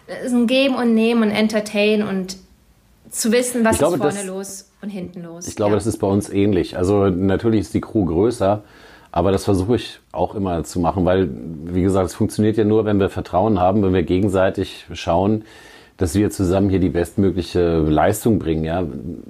es 0.08 0.26
ist 0.26 0.32
ein 0.32 0.48
Geben 0.48 0.74
und 0.74 0.92
Nehmen 0.92 1.22
und 1.22 1.30
Entertain 1.30 2.02
und 2.02 2.36
zu 3.10 3.30
wissen, 3.30 3.64
was 3.64 3.78
glaube, 3.78 3.94
ist 3.94 4.00
vorne 4.00 4.16
das, 4.16 4.26
los 4.26 4.70
und 4.80 4.88
hinten 4.88 5.22
los. 5.22 5.46
Ich 5.46 5.54
glaube, 5.54 5.72
ja. 5.72 5.76
das 5.76 5.86
ist 5.86 5.98
bei 5.98 6.08
uns 6.08 6.28
ähnlich. 6.28 6.76
Also 6.76 7.08
natürlich 7.08 7.60
ist 7.60 7.74
die 7.74 7.80
Crew 7.80 8.06
größer, 8.06 8.64
aber 9.12 9.30
das 9.30 9.44
versuche 9.44 9.76
ich 9.76 10.00
auch 10.10 10.34
immer 10.34 10.64
zu 10.64 10.80
machen, 10.80 11.04
weil, 11.04 11.28
wie 11.64 11.82
gesagt, 11.82 12.06
es 12.06 12.14
funktioniert 12.14 12.56
ja 12.56 12.64
nur, 12.64 12.86
wenn 12.86 12.98
wir 12.98 13.10
Vertrauen 13.10 13.60
haben, 13.60 13.82
wenn 13.82 13.92
wir 13.92 14.02
gegenseitig 14.02 14.86
schauen, 14.94 15.44
dass 15.98 16.14
wir 16.14 16.30
zusammen 16.30 16.70
hier 16.70 16.80
die 16.80 16.88
bestmögliche 16.88 17.76
Leistung 17.78 18.38
bringen, 18.38 18.64
ja, 18.64 18.84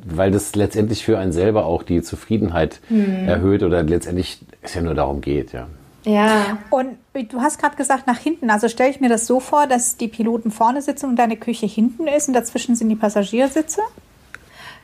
weil 0.06 0.30
das 0.30 0.54
letztendlich 0.54 1.04
für 1.04 1.18
einen 1.18 1.32
selber 1.32 1.66
auch 1.66 1.82
die 1.82 2.00
Zufriedenheit 2.00 2.80
mhm. 2.88 3.28
erhöht 3.28 3.64
oder 3.64 3.82
letztendlich 3.82 4.38
es 4.62 4.74
ja 4.74 4.82
nur 4.82 4.94
darum 4.94 5.20
geht, 5.20 5.52
ja. 5.52 5.66
Ja. 6.04 6.58
Und 6.70 6.96
du 7.14 7.40
hast 7.40 7.60
gerade 7.60 7.76
gesagt, 7.76 8.06
nach 8.06 8.18
hinten. 8.18 8.50
Also 8.50 8.68
stelle 8.68 8.90
ich 8.90 9.00
mir 9.00 9.08
das 9.08 9.26
so 9.26 9.38
vor, 9.38 9.66
dass 9.66 9.96
die 9.96 10.08
Piloten 10.08 10.50
vorne 10.50 10.82
sitzen 10.82 11.06
und 11.06 11.16
deine 11.16 11.36
Küche 11.36 11.66
hinten 11.66 12.08
ist 12.08 12.28
und 12.28 12.34
dazwischen 12.34 12.74
sind 12.74 12.88
die 12.88 12.96
Passagiersitze? 12.96 13.80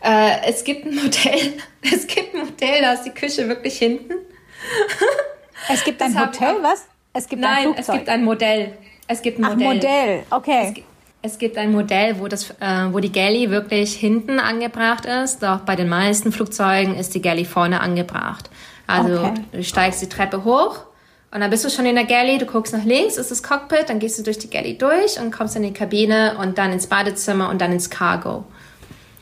Äh, 0.00 0.48
es 0.48 0.62
gibt 0.62 0.86
ein 0.86 0.94
Modell, 0.94 1.54
es 1.82 2.06
gibt 2.06 2.34
ein 2.34 2.46
Modell, 2.46 2.82
da 2.82 2.92
ist 2.92 3.04
die 3.04 3.10
Küche 3.10 3.48
wirklich 3.48 3.78
hinten. 3.78 4.14
Es 5.70 5.84
gibt 5.84 6.00
ein 6.00 6.18
Hotel, 6.18 6.56
was? 6.62 6.86
Es 7.12 7.28
gibt 7.28 7.42
Nein, 7.42 7.50
ein 7.56 7.62
Flugzeug. 7.74 7.84
es 7.88 7.92
gibt 7.92 8.08
ein 8.08 8.24
Modell. 8.24 8.78
Es 9.06 9.22
gibt 9.22 9.38
ein 9.38 9.44
Ach, 9.44 9.50
Modell. 9.54 9.74
Modell, 9.74 10.22
okay. 10.30 10.84
Es, 11.22 11.32
es 11.32 11.38
gibt 11.38 11.58
ein 11.58 11.72
Modell, 11.72 12.18
wo, 12.20 12.28
das, 12.28 12.50
äh, 12.60 12.86
wo 12.90 13.00
die 13.00 13.12
Galley 13.12 13.50
wirklich 13.50 13.94
hinten 13.94 14.38
angebracht 14.38 15.04
ist. 15.04 15.42
Doch 15.42 15.60
bei 15.60 15.76
den 15.76 15.88
meisten 15.88 16.32
Flugzeugen 16.32 16.96
ist 16.96 17.14
die 17.14 17.20
Galley 17.20 17.44
vorne 17.44 17.80
angebracht. 17.80 18.48
Also 18.86 19.20
okay. 19.20 19.34
du 19.52 19.62
steigst 19.64 20.00
die 20.00 20.08
Treppe 20.08 20.44
hoch 20.44 20.84
und 21.30 21.40
dann 21.40 21.50
bist 21.50 21.64
du 21.64 21.70
schon 21.70 21.84
in 21.84 21.94
der 21.94 22.04
Galley, 22.04 22.38
du 22.38 22.46
guckst 22.46 22.72
nach 22.72 22.84
links, 22.84 23.18
ist 23.18 23.30
das 23.30 23.42
Cockpit, 23.42 23.90
dann 23.90 23.98
gehst 23.98 24.18
du 24.18 24.22
durch 24.22 24.38
die 24.38 24.48
Galley 24.48 24.78
durch 24.78 25.20
und 25.20 25.30
kommst 25.30 25.56
in 25.56 25.62
die 25.62 25.74
Kabine 25.74 26.36
und 26.38 26.56
dann 26.56 26.72
ins 26.72 26.86
Badezimmer 26.86 27.50
und 27.50 27.60
dann 27.60 27.72
ins 27.72 27.90
Cargo. 27.90 28.44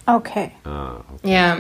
Okay. 0.07 0.53
Ah, 0.65 1.01
okay. 1.17 1.35
Ja. 1.35 1.57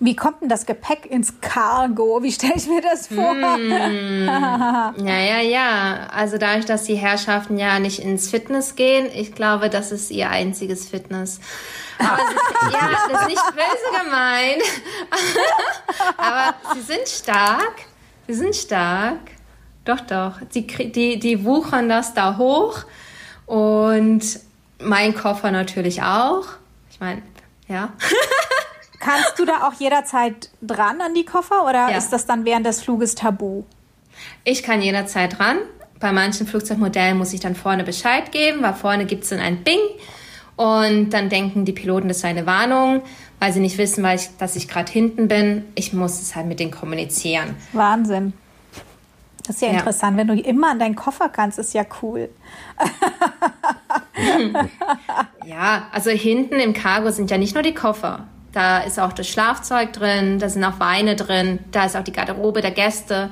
Wie 0.00 0.14
kommt 0.14 0.42
denn 0.42 0.48
das 0.48 0.64
Gepäck 0.64 1.06
ins 1.06 1.40
Cargo? 1.40 2.22
Wie 2.22 2.30
stelle 2.30 2.54
ich 2.56 2.68
mir 2.68 2.80
das 2.80 3.08
vor? 3.08 3.34
Mm. 3.34 4.28
ja, 5.04 5.18
ja, 5.18 5.40
ja. 5.40 6.08
Also 6.12 6.38
dadurch, 6.38 6.66
dass 6.66 6.84
die 6.84 6.94
Herrschaften 6.94 7.58
ja 7.58 7.80
nicht 7.80 7.98
ins 7.98 8.30
Fitness 8.30 8.76
gehen, 8.76 9.08
ich 9.12 9.34
glaube, 9.34 9.70
das 9.70 9.90
ist 9.90 10.12
ihr 10.12 10.30
einziges 10.30 10.88
Fitness. 10.88 11.40
Aber 11.98 12.16
sie, 12.16 12.72
ja, 12.72 12.90
das 13.10 13.22
ist 13.22 13.28
nicht 13.28 13.42
böse 13.50 14.04
gemeint. 14.04 14.62
Aber 16.16 16.54
sie 16.74 16.82
sind 16.82 17.08
stark. 17.08 17.74
Sie 18.28 18.34
sind 18.34 18.54
stark. 18.54 19.18
Doch, 19.84 20.00
doch. 20.00 20.34
Die, 20.54 20.66
die, 20.66 21.18
die 21.18 21.44
wuchern 21.44 21.88
das 21.88 22.14
da 22.14 22.36
hoch. 22.36 22.84
Und 23.46 24.22
mein 24.78 25.14
Koffer 25.14 25.50
natürlich 25.50 26.02
auch. 26.02 26.44
Ich 26.90 27.00
meine, 27.00 27.22
ja. 27.66 27.92
Kannst 29.00 29.38
du 29.38 29.44
da 29.44 29.68
auch 29.68 29.74
jederzeit 29.74 30.50
dran 30.60 31.00
an 31.00 31.14
die 31.14 31.24
Koffer 31.24 31.64
oder 31.64 31.90
ja. 31.90 31.98
ist 31.98 32.10
das 32.10 32.26
dann 32.26 32.44
während 32.44 32.66
des 32.66 32.82
Fluges 32.82 33.14
tabu? 33.14 33.64
Ich 34.44 34.62
kann 34.62 34.82
jederzeit 34.82 35.38
dran. 35.38 35.58
Bei 36.00 36.12
manchen 36.12 36.46
Flugzeugmodellen 36.46 37.18
muss 37.18 37.32
ich 37.32 37.40
dann 37.40 37.54
vorne 37.54 37.84
Bescheid 37.84 38.30
geben, 38.32 38.62
weil 38.62 38.74
vorne 38.74 39.06
gibt 39.06 39.24
es 39.24 39.30
dann 39.30 39.40
ein 39.40 39.64
Bing 39.64 39.78
und 40.56 41.10
dann 41.10 41.28
denken 41.28 41.64
die 41.64 41.72
Piloten, 41.72 42.08
das 42.08 42.20
sei 42.20 42.28
eine 42.28 42.46
Warnung, 42.46 43.02
weil 43.38 43.52
sie 43.52 43.60
nicht 43.60 43.78
wissen, 43.78 44.02
weil 44.02 44.16
ich, 44.16 44.28
dass 44.38 44.56
ich 44.56 44.68
gerade 44.68 44.90
hinten 44.90 45.28
bin. 45.28 45.64
Ich 45.74 45.92
muss 45.92 46.20
es 46.20 46.34
halt 46.34 46.46
mit 46.46 46.60
denen 46.60 46.72
kommunizieren. 46.72 47.54
Wahnsinn. 47.72 48.32
Das 49.46 49.56
ist 49.56 49.62
ja, 49.62 49.68
ja, 49.68 49.78
interessant. 49.78 50.16
Wenn 50.16 50.26
du 50.26 50.34
immer 50.34 50.70
an 50.70 50.78
deinen 50.78 50.96
Koffer 50.96 51.28
kannst, 51.28 51.58
ist 51.58 51.74
ja 51.74 51.84
cool. 52.02 52.28
ja, 55.46 55.86
also 55.90 56.10
hinten 56.10 56.56
im 56.56 56.74
Cargo 56.74 57.10
sind 57.10 57.30
ja 57.30 57.38
nicht 57.38 57.54
nur 57.54 57.62
die 57.62 57.74
Koffer. 57.74 58.26
Da 58.52 58.80
ist 58.80 58.98
auch 58.98 59.12
das 59.12 59.28
Schlafzeug 59.28 59.92
drin, 59.92 60.38
da 60.38 60.48
sind 60.48 60.64
auch 60.64 60.80
Weine 60.80 61.16
drin, 61.16 61.58
da 61.70 61.84
ist 61.84 61.96
auch 61.96 62.04
die 62.04 62.12
Garderobe 62.12 62.62
der 62.62 62.70
Gäste. 62.70 63.30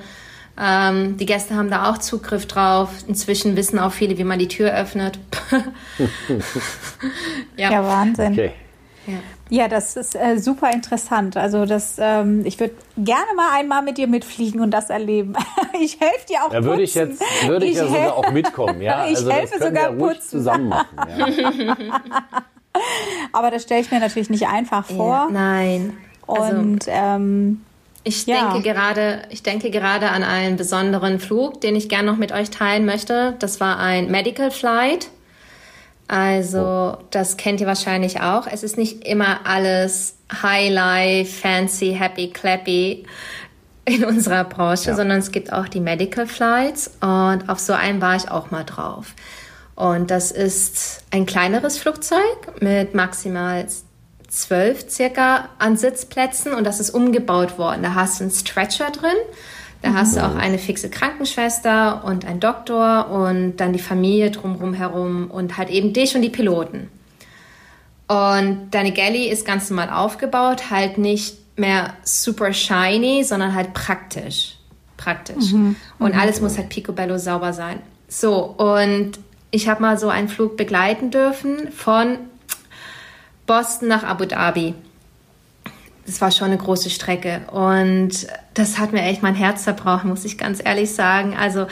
Ähm, 0.59 1.17
die 1.19 1.27
Gäste 1.27 1.55
haben 1.55 1.71
da 1.71 1.91
auch 1.91 1.99
Zugriff 1.99 2.47
drauf. 2.47 2.91
Inzwischen 3.07 3.57
wissen 3.57 3.79
auch 3.79 3.93
viele, 3.93 4.17
wie 4.17 4.25
man 4.25 4.39
die 4.39 4.49
Tür 4.49 4.73
öffnet. 4.73 5.19
ja. 7.57 7.71
ja. 7.71 7.85
Wahnsinn. 7.85 8.33
Okay. 8.33 8.53
Ja. 9.07 9.15
ja. 9.51 9.69
das 9.69 9.97
ist 9.97 10.17
äh, 10.17 10.39
super 10.39 10.71
interessant. 10.73 11.37
Also 11.37 11.67
das, 11.67 11.97
ähm, 11.99 12.45
ich 12.47 12.59
würde 12.59 12.75
gerne 12.97 13.35
mal 13.37 13.51
einmal 13.53 13.83
mit 13.83 13.99
dir 13.99 14.07
mitfliegen 14.07 14.61
und 14.61 14.71
das 14.71 14.89
erleben. 14.89 15.35
ich 15.81 16.01
helfe 16.01 16.27
dir 16.29 16.45
auch. 16.45 16.51
Da 16.51 16.65
würde 16.65 16.83
ich 16.83 16.95
jetzt, 16.95 17.23
würde 17.47 17.67
ich, 17.67 17.73
ich 17.73 17.79
ja 17.79 17.89
sogar 17.89 18.15
auch 18.17 18.31
mitkommen. 18.31 18.81
Ja, 18.81 19.07
ich 19.09 19.17
also 19.17 19.31
helfe 19.31 19.59
sogar 19.63 19.93
putzen. 19.93 20.23
zusammen 20.23 20.69
machen. 20.71 20.89
Ja. 21.19 22.45
Aber 23.33 23.51
das 23.51 23.63
stelle 23.63 23.81
ich 23.81 23.91
mir 23.91 24.01
natürlich 24.01 24.31
nicht 24.31 24.47
einfach 24.47 24.87
vor. 24.87 25.15
Ja, 25.15 25.29
nein. 25.31 25.97
Also, 26.27 26.57
Und 26.57 26.85
ähm, 26.89 27.61
ich 28.05 28.27
ja. 28.27 28.53
denke 28.53 28.69
gerade, 28.69 29.23
ich 29.31 29.43
denke 29.43 29.71
gerade 29.71 30.11
an 30.11 30.23
einen 30.23 30.57
besonderen 30.57 31.19
Flug, 31.19 31.61
den 31.61 31.77
ich 31.77 31.89
gerne 31.89 32.11
noch 32.11 32.19
mit 32.19 32.33
euch 32.33 32.51
teilen 32.51 32.87
möchte. 32.87 33.35
Das 33.39 33.61
war 33.61 33.79
ein 33.79 34.11
Medical 34.11 34.51
Flight. 34.51 35.09
Also, 36.09 36.97
oh. 36.99 37.05
das 37.11 37.37
kennt 37.37 37.61
ihr 37.61 37.67
wahrscheinlich 37.67 38.21
auch. 38.21 38.47
Es 38.47 38.63
ist 38.63 38.77
nicht 38.77 39.05
immer 39.07 39.41
alles 39.45 40.19
High 40.43 40.71
Life, 40.73 41.41
Fancy, 41.41 41.97
Happy, 41.99 42.31
Clappy 42.31 43.05
in 43.87 44.05
unserer 44.05 44.45
Branche, 44.45 44.91
ja. 44.91 44.97
sondern 44.97 45.19
es 45.19 45.31
gibt 45.31 45.53
auch 45.53 45.69
die 45.69 45.81
Medical 45.81 46.27
Flights 46.27 46.91
und 47.01 47.49
auf 47.49 47.59
so 47.59 47.73
einen 47.73 48.01
war 48.01 48.17
ich 48.17 48.31
auch 48.31 48.51
mal 48.51 48.65
drauf. 48.65 49.15
Und 49.77 50.11
das 50.11 50.31
ist 50.31 51.03
ein 51.11 51.27
kleineres 51.27 51.79
Flugzeug 51.79 52.61
mit 52.61 52.95
maximal 52.95 53.67
zwölf 54.29 54.91
circa 54.91 55.51
an 55.59 55.77
Sitzplätzen 55.77 56.55
und 56.55 56.65
das 56.65 56.81
ist 56.81 56.91
umgebaut 56.91 57.59
worden. 57.59 57.83
Da 57.83 57.95
hast 57.95 58.19
du 58.19 58.25
einen 58.25 58.31
Stretcher 58.31 58.91
drin, 58.91 59.17
da 59.83 59.93
hast 59.93 60.17
du 60.17 60.25
auch 60.25 60.35
eine 60.35 60.59
fixe 60.59 60.89
Krankenschwester 60.89 62.05
und 62.05 62.25
einen 62.25 62.41
Doktor 62.41 63.11
und 63.11 63.59
dann 63.59 63.75
die 63.75 63.79
Familie 63.79 64.31
drumherum 64.31 64.73
herum 64.73 65.31
und 65.31 65.59
halt 65.59 65.69
eben 65.69 65.93
dich 65.93 66.17
und 66.17 66.23
die 66.23 66.31
Piloten. 66.31 66.91
Und 68.09 68.69
deine 68.71 68.93
Galley 68.93 69.29
ist 69.29 69.45
ganz 69.45 69.69
normal 69.69 69.91
aufgebaut, 69.91 70.71
halt 70.71 70.97
nicht 70.97 71.37
mehr 71.59 71.95
super 72.03 72.53
shiny, 72.53 73.25
sondern 73.25 73.55
halt 73.55 73.75
praktisch. 73.75 74.57
Praktisch. 74.97 75.53
Mhm. 75.53 75.77
Und 75.99 76.15
mhm. 76.15 76.21
alles 76.21 76.41
muss 76.41 76.57
halt 76.57 76.71
picobello 76.71 77.19
sauber 77.19 77.53
sein. 77.53 77.81
So, 78.09 78.43
und 78.43 79.19
ich 79.51 79.69
habe 79.69 79.83
mal 79.83 79.99
so 79.99 80.09
einen 80.09 80.29
Flug 80.29 80.57
begleiten 80.57 81.11
dürfen 81.11 81.71
von 81.73 82.19
Boston 83.47 83.89
nach 83.89 84.03
Abu 84.03 84.25
Dhabi. 84.25 84.75
Das 86.05 86.21
war 86.21 86.31
schon 86.31 86.49
eine 86.49 86.59
große 86.59 86.91
Strecke 86.91 87.43
und 87.51 88.27
das 88.55 88.79
hat 88.79 88.93
mir 88.93 89.03
echt 89.03 89.23
mein 89.23 89.35
Herz 89.35 89.65
zerbrochen, 89.65 90.09
muss 90.09 90.25
ich 90.25 90.39
ganz 90.39 90.65
ehrlich 90.65 90.93
sagen. 90.93 91.37
Also 91.37 91.67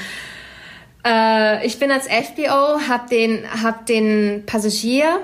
äh, 1.07 1.65
ich 1.67 1.79
bin 1.79 1.91
als 1.93 2.07
FBO, 2.07 2.81
habe 2.89 3.09
den, 3.11 3.45
hab 3.63 3.87
den 3.87 4.45
Passagier, 4.47 5.21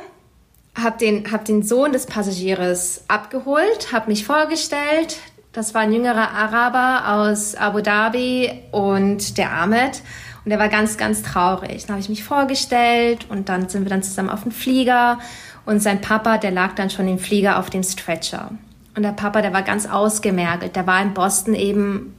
habe 0.81 0.99
den, 0.99 1.33
hab 1.33 1.45
den 1.45 1.63
Sohn 1.63 1.93
des 1.93 2.07
Passagiers 2.07 3.05
abgeholt, 3.09 3.93
habe 3.93 4.11
mich 4.11 4.25
vorgestellt. 4.25 5.17
Das 5.53 5.75
war 5.75 5.81
ein 5.81 5.93
jüngerer 5.93 6.31
Araber 6.31 7.13
aus 7.13 7.57
Abu 7.57 7.81
Dhabi 7.81 8.53
und 8.71 9.37
der 9.37 9.53
Ahmed. 9.53 10.03
Und 10.45 10.51
er 10.51 10.59
war 10.59 10.69
ganz, 10.69 10.97
ganz 10.97 11.23
traurig. 11.23 11.83
Dann 11.83 11.95
habe 11.95 12.01
ich 12.01 12.09
mich 12.09 12.25
vorgestellt 12.25 13.27
und 13.29 13.49
dann 13.49 13.69
sind 13.69 13.85
wir 13.85 13.91
dann 13.91 14.03
zusammen 14.03 14.31
auf 14.31 14.43
dem 14.43 14.53
Flieger. 14.53 15.19
Und 15.67 15.81
sein 15.81 16.01
Papa, 16.01 16.39
der 16.39 16.51
lag 16.51 16.75
dann 16.75 16.91
schon 16.91 17.07
im 17.09 17.19
Flieger 17.19 17.59
auf 17.59 17.71
dem 17.71 17.83
Stretcher. 17.83 18.51
Und 18.97 19.03
der 19.03 19.13
Papa, 19.13 19.43
der 19.43 19.53
war 19.53 19.63
ganz 19.63 19.87
ausgemergelt. 19.87 20.77
Der 20.77 20.87
war 20.87 21.01
in 21.03 21.15
Boston 21.15 21.55
eben 21.55 22.15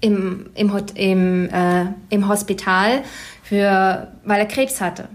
im, 0.00 0.46
im, 0.54 0.72
im, 0.94 1.48
äh, 1.48 1.86
im 2.10 2.28
Hospital, 2.28 3.02
für, 3.42 4.08
weil 4.24 4.40
er 4.40 4.46
Krebs 4.46 4.80
hatte. 4.80 5.08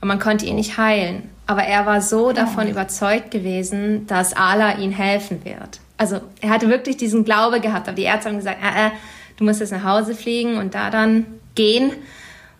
Und 0.00 0.08
man 0.08 0.18
konnte 0.18 0.46
ihn 0.46 0.56
nicht 0.56 0.78
heilen. 0.78 1.28
Aber 1.46 1.62
er 1.64 1.84
war 1.84 2.00
so 2.00 2.32
davon 2.32 2.68
überzeugt 2.68 3.30
gewesen, 3.30 4.06
dass 4.06 4.34
Allah 4.34 4.78
ihn 4.78 4.92
helfen 4.92 5.44
wird. 5.44 5.80
Also 5.96 6.20
er 6.40 6.50
hatte 6.50 6.68
wirklich 6.68 6.96
diesen 6.96 7.24
Glaube 7.24 7.60
gehabt. 7.60 7.88
Aber 7.88 7.96
die 7.96 8.04
Ärzte 8.04 8.30
haben 8.30 8.36
gesagt, 8.36 8.62
äh, 8.62 8.86
äh, 8.86 8.90
du 9.36 9.44
musst 9.44 9.60
jetzt 9.60 9.72
nach 9.72 9.84
Hause 9.84 10.14
fliegen 10.14 10.58
und 10.58 10.74
da 10.74 10.90
dann 10.90 11.26
gehen. 11.60 11.90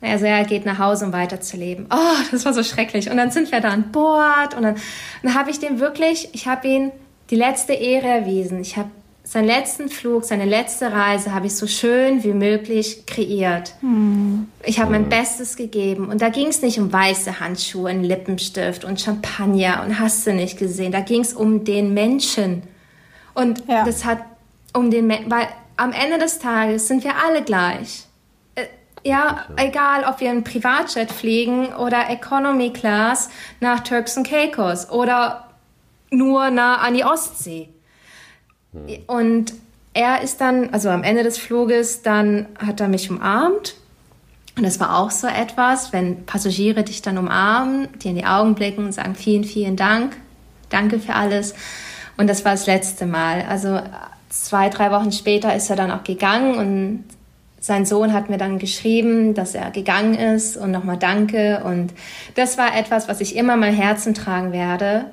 Und 0.03 0.09
er 0.09 0.23
er 0.23 0.45
geht 0.45 0.67
nach 0.67 0.79
Hause, 0.79 1.07
um 1.07 1.13
weiterzuleben. 1.13 1.87
Oh, 1.91 2.23
das 2.31 2.45
war 2.45 2.53
so 2.53 2.63
schrecklich. 2.63 3.11
Und 3.11 3.17
dann 3.17 3.31
sind 3.31 3.51
wir 3.51 3.61
da 3.61 3.69
an 3.69 3.93
Bord 3.93 4.55
und 4.55 4.63
dann, 4.63 4.77
dann 5.23 5.35
habe 5.35 5.51
ich 5.51 5.59
dem 5.59 5.81
wirklich, 5.81 6.29
ich 6.33 6.47
habe 6.47 6.69
ihn 6.69 6.93
die 7.31 7.37
letzte 7.37 7.73
Ehre 7.73 8.09
erwiesen. 8.09 8.61
Ich 8.61 8.77
habe 8.77 8.91
seinen 9.25 9.47
letzten 9.47 9.89
Flug, 9.89 10.25
seine 10.25 10.45
letzte 10.45 10.93
Reise 10.93 11.33
habe 11.33 11.47
ich 11.47 11.55
so 11.55 11.67
schön 11.67 12.25
wie 12.25 12.33
möglich 12.33 13.07
kreiert. 13.07 13.75
Hm. 13.81 14.49
Ich 14.65 14.81
habe 14.81 14.91
mein 14.91 15.09
Bestes 15.09 15.57
gegeben. 15.57 16.09
Und 16.09 16.21
da 16.21 16.31
ging 16.31 16.49
es 16.49 16.63
nicht 16.63 16.79
um 16.81 16.93
weiße 16.93 17.39
Handschuhe, 17.41 17.91
einen 17.91 18.05
Lippenstift 18.05 18.85
und 18.85 19.01
Champagner 19.01 19.83
und 19.85 19.99
hast 19.99 20.27
du 20.27 20.33
nicht 20.33 20.59
gesehen. 20.59 20.93
Da 20.93 21.01
ging 21.01 21.21
es 21.21 21.33
um 21.33 21.65
den 21.65 21.95
Menschen. 21.95 22.65
Und 23.35 23.63
ja. 23.69 23.85
das 23.85 24.05
hat 24.05 24.19
um 24.75 24.91
den, 24.91 25.07
Menschen, 25.07 25.31
weil 25.31 25.47
am 25.77 25.93
Ende 25.93 26.19
des 26.19 26.39
Tages 26.39 26.89
sind 26.89 27.05
wir 27.05 27.13
alle 27.25 27.43
gleich. 27.43 28.05
Ja, 29.03 29.47
egal 29.57 30.05
ob 30.05 30.21
wir 30.21 30.31
einen 30.31 30.45
Privatjet 30.45 31.11
fliegen 31.11 31.75
oder 31.75 32.11
Economy 32.11 32.71
Class 32.71 33.31
nach 33.61 33.81
Turks 33.81 34.17
und 34.17 34.29
Caicos 34.29 34.91
oder 34.91 35.49
nur 36.11 36.51
nah 36.51 36.77
an 36.77 36.95
die 36.95 37.05
Ostsee. 37.05 37.69
Hm. 38.73 38.99
Und 39.07 39.55
er 39.95 40.23
ist 40.23 40.41
dann, 40.41 40.71
also 40.71 40.89
am 40.91 41.03
Ende 41.03 41.23
des 41.23 41.39
Fluges, 41.39 42.03
dann 42.03 42.47
hat 42.59 42.81
er 42.81 42.89
mich 42.89 43.11
umarmt. 43.11 43.75
Und 44.57 44.65
das 44.65 44.79
war 44.79 44.99
auch 44.99 45.11
so 45.11 45.27
etwas, 45.27 45.93
wenn 45.93 46.27
Passagiere 46.27 46.83
dich 46.83 47.03
dann 47.03 47.19
umarmen, 47.19 47.89
dir 47.99 48.11
in 48.11 48.17
die 48.17 48.27
Augen 48.27 48.55
blicken 48.55 48.85
und 48.85 48.93
sagen, 48.93 49.15
vielen, 49.15 49.45
vielen 49.45 49.77
Dank, 49.77 50.17
danke 50.69 50.99
für 51.01 51.15
alles. 51.15 51.55
Und 52.17 52.29
das 52.29 52.45
war 52.45 52.53
das 52.53 52.67
letzte 52.67 53.07
Mal. 53.07 53.47
Also 53.49 53.81
zwei, 54.29 54.69
drei 54.69 54.91
Wochen 54.91 55.13
später 55.13 55.55
ist 55.55 55.71
er 55.71 55.77
dann 55.77 55.91
auch 55.91 56.05
gegangen 56.05 56.57
und 56.57 57.05
sein 57.61 57.85
Sohn 57.85 58.13
hat 58.13 58.31
mir 58.31 58.39
dann 58.39 58.59
geschrieben, 58.59 59.35
dass 59.35 59.55
er 59.55 59.71
gegangen 59.71 60.15
ist 60.15 60.57
und 60.57 60.71
nochmal 60.71 60.97
danke. 60.97 61.63
Und 61.65 61.93
das 62.35 62.57
war 62.57 62.77
etwas, 62.77 63.07
was 63.07 63.21
ich 63.21 63.37
immer 63.37 63.55
in 63.55 63.61
meinem 63.61 63.77
Herzen 63.77 64.15
tragen 64.15 64.53
werde, 64.53 65.07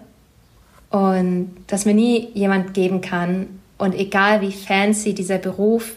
und 0.89 1.53
dass 1.67 1.85
mir 1.85 1.93
nie 1.93 2.29
jemand 2.33 2.73
geben 2.73 3.01
kann. 3.01 3.59
Und 3.77 3.93
egal 3.93 4.41
wie 4.41 4.51
fancy 4.51 5.13
dieser 5.13 5.37
Beruf 5.37 5.95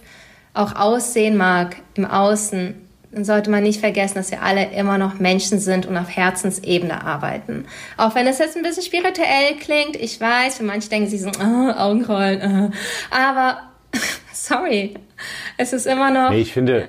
auch 0.52 0.74
aussehen 0.74 1.36
mag 1.36 1.76
im 1.94 2.04
Außen, 2.04 2.74
dann 3.12 3.24
sollte 3.24 3.50
man 3.50 3.62
nicht 3.62 3.80
vergessen, 3.80 4.14
dass 4.16 4.30
wir 4.30 4.42
alle 4.42 4.72
immer 4.72 4.98
noch 4.98 5.18
Menschen 5.18 5.58
sind 5.58 5.86
und 5.86 5.96
auf 5.96 6.14
Herzensebene 6.14 7.04
arbeiten. 7.04 7.64
Auch 7.96 8.14
wenn 8.14 8.26
es 8.26 8.38
jetzt 8.38 8.56
ein 8.56 8.62
bisschen 8.62 8.84
spirituell 8.84 9.56
klingt, 9.58 9.96
ich 9.96 10.20
weiß, 10.20 10.58
für 10.58 10.64
manche 10.64 10.88
denken 10.88 11.08
sie 11.08 11.18
so, 11.18 11.30
oh, 11.40 11.70
Augenrollen, 11.70 12.70
oh. 12.70 13.16
aber 13.16 13.69
sorry, 14.50 14.94
es 15.56 15.72
ist 15.72 15.86
immer 15.86 16.10
noch. 16.10 16.30
Nee, 16.30 16.40
ich 16.40 16.52
finde, 16.52 16.88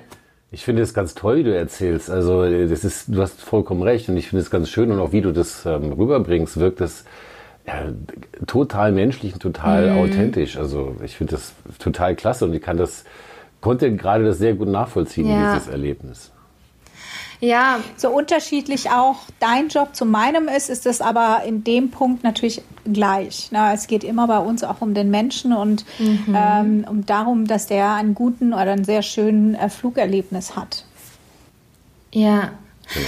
ich 0.50 0.64
finde 0.64 0.82
es 0.82 0.92
ganz 0.92 1.14
toll, 1.14 1.38
wie 1.38 1.44
du 1.44 1.56
erzählst. 1.56 2.10
Also, 2.10 2.44
das 2.44 2.84
ist, 2.84 3.06
du 3.08 3.22
hast 3.22 3.40
vollkommen 3.40 3.82
recht 3.82 4.08
und 4.08 4.16
ich 4.16 4.28
finde 4.28 4.42
es 4.42 4.50
ganz 4.50 4.68
schön 4.68 4.90
und 4.90 5.00
auch 5.00 5.12
wie 5.12 5.20
du 5.20 5.32
das 5.32 5.64
ähm, 5.64 5.92
rüberbringst, 5.92 6.58
wirkt 6.58 6.80
es 6.80 7.04
ja, 7.66 7.92
total 8.46 8.92
menschlich 8.92 9.34
und 9.34 9.40
total 9.40 9.90
mhm. 9.90 9.98
authentisch. 9.98 10.56
Also 10.56 10.96
ich 11.04 11.16
finde 11.16 11.32
das 11.32 11.54
total 11.78 12.16
klasse 12.16 12.44
und 12.44 12.54
ich 12.54 12.62
kann 12.62 12.76
das, 12.76 13.04
konnte 13.60 13.94
gerade 13.94 14.24
das 14.24 14.38
sehr 14.38 14.54
gut 14.54 14.68
nachvollziehen, 14.68 15.28
ja. 15.28 15.54
dieses 15.54 15.68
Erlebnis. 15.68 16.31
Ja, 17.44 17.80
so 17.96 18.10
unterschiedlich 18.10 18.90
auch 18.90 19.16
dein 19.40 19.66
Job 19.66 19.96
zu 19.96 20.04
meinem 20.04 20.46
ist, 20.46 20.70
ist 20.70 20.86
es 20.86 21.00
aber 21.00 21.42
in 21.44 21.64
dem 21.64 21.90
Punkt 21.90 22.22
natürlich 22.22 22.62
gleich. 22.84 23.48
Na, 23.50 23.74
es 23.74 23.88
geht 23.88 24.04
immer 24.04 24.28
bei 24.28 24.38
uns 24.38 24.62
auch 24.62 24.80
um 24.80 24.94
den 24.94 25.10
Menschen 25.10 25.52
und 25.52 25.84
mhm. 25.98 26.36
ähm, 26.36 26.86
um 26.88 27.04
darum, 27.04 27.48
dass 27.48 27.66
der 27.66 27.94
einen 27.94 28.14
guten 28.14 28.52
oder 28.52 28.70
einen 28.70 28.84
sehr 28.84 29.02
schönen 29.02 29.56
äh, 29.56 29.68
Flugerlebnis 29.68 30.54
hat. 30.54 30.84
Ja. 32.12 32.52
Genau. 32.94 33.06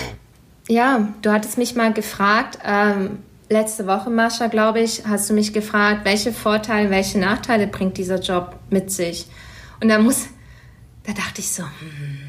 Ja, 0.69 1.09
du 1.23 1.31
hattest 1.31 1.57
mich 1.57 1.77
mal 1.77 1.93
gefragt, 1.93 2.59
ähm, 2.65 3.19
letzte 3.49 3.87
Woche, 3.87 4.11
Mascha, 4.11 4.49
glaube 4.49 4.81
ich, 4.81 5.07
hast 5.07 5.31
du 5.31 5.35
mich 5.35 5.53
gefragt, 5.53 6.01
welche 6.05 6.33
Vorteile, 6.33 6.91
welche 6.91 7.21
Nachteile 7.21 7.69
bringt 7.69 7.99
dieser 7.99 8.19
Job 8.19 8.57
mit 8.69 8.91
sich? 8.91 9.29
Und 9.81 9.91
da 9.91 10.01
muss, 10.01 10.27
da 11.05 11.13
dachte 11.13 11.41
ich 11.41 11.53
so, 11.53 11.63
hm, 11.63 12.24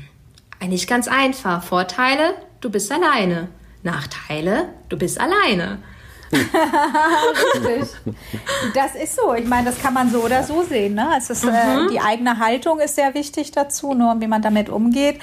eigentlich 0.66 0.88
ganz 0.88 1.08
einfach. 1.08 1.64
Vorteile, 1.64 2.34
du 2.60 2.72
bist 2.72 2.92
alleine. 2.92 3.50
Nachteile, 3.84 4.70
du 4.90 4.98
bist 4.98 5.20
alleine. 5.20 5.78
Richtig. 6.32 7.96
Das 8.74 8.96
ist 8.96 9.16
so. 9.16 9.36
Ich 9.36 9.46
meine, 9.46 9.66
das 9.68 9.80
kann 9.80 9.94
man 9.94 10.10
so 10.10 10.24
oder 10.24 10.42
so 10.42 10.64
sehen. 10.64 10.96
Ne? 10.96 11.08
Es 11.16 11.30
ist, 11.30 11.44
äh, 11.44 11.48
mhm. 11.48 11.88
äh, 11.88 11.92
die 11.92 12.00
eigene 12.00 12.40
Haltung 12.40 12.80
ist 12.80 12.96
sehr 12.96 13.14
wichtig 13.14 13.52
dazu, 13.52 13.94
nur 13.94 14.20
wie 14.20 14.26
man 14.26 14.42
damit 14.42 14.70
umgeht. 14.70 15.20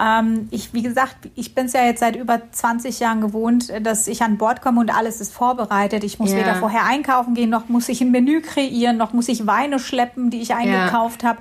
Ähm, 0.00 0.48
ich, 0.50 0.72
wie 0.72 0.82
gesagt, 0.82 1.16
ich 1.34 1.54
bin 1.54 1.66
es 1.66 1.72
ja 1.72 1.84
jetzt 1.84 2.00
seit 2.00 2.16
über 2.16 2.40
20 2.50 3.00
Jahren 3.00 3.20
gewohnt, 3.20 3.72
dass 3.82 4.06
ich 4.06 4.22
an 4.22 4.38
Bord 4.38 4.62
komme 4.62 4.80
und 4.80 4.94
alles 4.94 5.20
ist 5.20 5.32
vorbereitet. 5.32 6.04
Ich 6.04 6.18
muss 6.18 6.30
ja. 6.30 6.38
weder 6.38 6.54
vorher 6.54 6.84
einkaufen 6.84 7.34
gehen, 7.34 7.50
noch 7.50 7.68
muss 7.68 7.88
ich 7.88 8.00
ein 8.00 8.10
Menü 8.10 8.40
kreieren, 8.40 8.96
noch 8.96 9.12
muss 9.12 9.28
ich 9.28 9.46
Weine 9.46 9.78
schleppen, 9.78 10.30
die 10.30 10.40
ich 10.40 10.54
eingekauft 10.54 11.22
ja. 11.22 11.30
habe. 11.30 11.40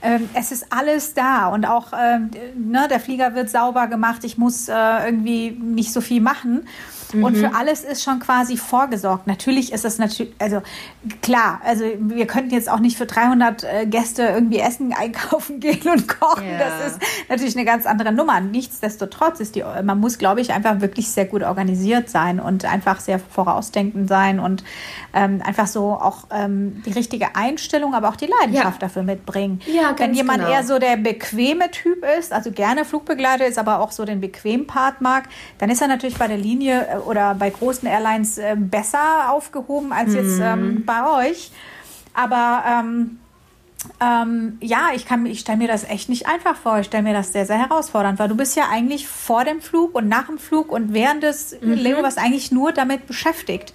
Ähm, 0.00 0.30
es 0.34 0.52
ist 0.52 0.72
alles 0.72 1.14
da 1.14 1.48
und 1.48 1.66
auch 1.66 1.92
ähm, 1.92 2.30
ne, 2.56 2.86
der 2.88 3.00
Flieger 3.00 3.34
wird 3.34 3.50
sauber 3.50 3.88
gemacht. 3.88 4.24
Ich 4.24 4.38
muss 4.38 4.68
äh, 4.68 4.74
irgendwie 5.04 5.50
nicht 5.50 5.92
so 5.92 6.00
viel 6.00 6.20
machen. 6.20 6.66
Mhm. 7.14 7.24
Und 7.24 7.36
für 7.36 7.54
alles 7.54 7.84
ist 7.84 8.02
schon 8.02 8.20
quasi 8.20 8.56
vorgesorgt. 8.56 9.26
Natürlich 9.26 9.72
ist 9.72 9.84
es 9.84 9.98
natürlich, 9.98 10.32
also 10.38 10.62
klar, 11.22 11.60
also 11.64 11.84
wir 11.98 12.26
könnten 12.26 12.50
jetzt 12.50 12.70
auch 12.70 12.80
nicht 12.80 12.96
für 12.96 13.06
300 13.06 13.64
äh, 13.64 13.86
Gäste 13.86 14.22
irgendwie 14.22 14.58
Essen 14.58 14.92
einkaufen 14.98 15.60
gehen 15.60 15.88
und 15.88 16.08
kochen. 16.08 16.44
Yeah. 16.44 16.58
Das 16.58 16.92
ist 16.92 17.00
natürlich 17.28 17.56
eine 17.56 17.64
ganz 17.64 17.86
andere 17.86 18.12
Nummer. 18.12 18.40
Nichtsdestotrotz 18.40 19.40
ist 19.40 19.54
die, 19.54 19.64
man 19.82 20.00
muss, 20.00 20.18
glaube 20.18 20.40
ich, 20.40 20.52
einfach 20.52 20.80
wirklich 20.80 21.10
sehr 21.10 21.24
gut 21.24 21.42
organisiert 21.42 22.08
sein 22.10 22.40
und 22.40 22.64
einfach 22.64 23.00
sehr 23.00 23.18
vorausdenkend 23.18 24.08
sein 24.08 24.40
und 24.40 24.64
ähm, 25.14 25.42
einfach 25.44 25.66
so 25.66 25.92
auch 25.92 26.24
ähm, 26.30 26.82
die 26.84 26.92
richtige 26.92 27.34
Einstellung, 27.34 27.94
aber 27.94 28.08
auch 28.08 28.16
die 28.16 28.26
Leidenschaft 28.40 28.82
ja. 28.82 28.88
dafür 28.88 29.02
mitbringen. 29.02 29.60
Ja, 29.66 29.94
Wenn 29.96 30.14
jemand 30.14 30.40
genau. 30.40 30.50
eher 30.50 30.64
so 30.64 30.78
der 30.78 30.96
bequeme 30.96 31.70
Typ 31.70 32.04
ist, 32.18 32.32
also 32.32 32.50
gerne 32.52 32.84
Flugbegleiter 32.84 33.46
ist, 33.46 33.58
aber 33.58 33.80
auch 33.80 33.92
so 33.92 34.04
den 34.04 34.20
bequemen 34.20 34.66
Part 34.66 35.00
mag, 35.00 35.24
dann 35.58 35.70
ist 35.70 35.80
er 35.80 35.88
natürlich 35.88 36.18
bei 36.18 36.28
der 36.28 36.36
Linie 36.36 36.86
äh, 36.86 36.97
oder 37.06 37.34
bei 37.34 37.50
großen 37.50 37.88
Airlines 37.88 38.38
äh, 38.38 38.56
besser 38.56 39.30
aufgehoben 39.30 39.92
als 39.92 40.14
jetzt 40.14 40.38
ähm, 40.40 40.74
mhm. 40.74 40.84
bei 40.84 41.28
euch. 41.28 41.50
Aber 42.14 42.64
ähm, 42.66 43.18
ähm, 44.00 44.58
ja, 44.60 44.88
ich 44.94 45.06
kann, 45.06 45.24
ich 45.26 45.40
stelle 45.40 45.58
mir 45.58 45.68
das 45.68 45.84
echt 45.84 46.08
nicht 46.08 46.26
einfach 46.26 46.56
vor. 46.56 46.80
Ich 46.80 46.86
stelle 46.86 47.04
mir 47.04 47.12
das 47.12 47.32
sehr, 47.32 47.46
sehr 47.46 47.58
herausfordernd, 47.58 48.18
weil 48.18 48.28
du 48.28 48.36
bist 48.36 48.56
ja 48.56 48.64
eigentlich 48.70 49.06
vor 49.06 49.44
dem 49.44 49.60
Flug 49.60 49.94
und 49.94 50.08
nach 50.08 50.26
dem 50.26 50.38
Flug 50.38 50.72
und 50.72 50.92
während 50.92 51.22
des 51.22 51.56
mhm. 51.60 51.74
Layovers 51.74 52.16
eigentlich 52.16 52.50
nur 52.50 52.72
damit 52.72 53.06
beschäftigt, 53.06 53.72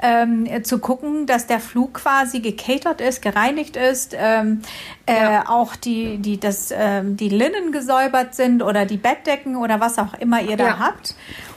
ähm, 0.00 0.46
zu 0.64 0.78
gucken, 0.78 1.26
dass 1.26 1.46
der 1.46 1.60
Flug 1.60 1.94
quasi 1.94 2.40
gecatert 2.40 3.02
ist, 3.02 3.20
gereinigt 3.20 3.76
ist, 3.76 4.16
ähm, 4.18 4.62
äh, 5.06 5.14
ja. 5.14 5.48
auch 5.48 5.76
die, 5.76 6.16
die, 6.18 6.40
das, 6.40 6.72
ähm, 6.74 7.18
die 7.18 7.28
Linnen 7.28 7.72
gesäubert 7.72 8.34
sind 8.34 8.62
oder 8.62 8.86
die 8.86 8.96
Bettdecken 8.96 9.56
oder 9.56 9.80
was 9.80 9.98
auch 9.98 10.14
immer 10.14 10.40
ihr 10.40 10.56
da 10.56 10.66
ja. 10.66 10.78
habt. 10.78 11.14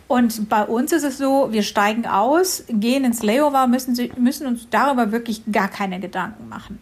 Und 0.07 0.49
bei 0.49 0.63
uns 0.63 0.91
ist 0.91 1.03
es 1.03 1.17
so, 1.17 1.51
wir 1.51 1.63
steigen 1.63 2.05
aus, 2.05 2.63
gehen 2.69 3.05
ins 3.05 3.23
Layover, 3.23 3.67
müssen, 3.67 3.97
müssen 4.17 4.45
uns 4.45 4.67
darüber 4.69 5.11
wirklich 5.11 5.41
gar 5.51 5.67
keine 5.67 5.99
Gedanken 5.99 6.47
machen. 6.47 6.79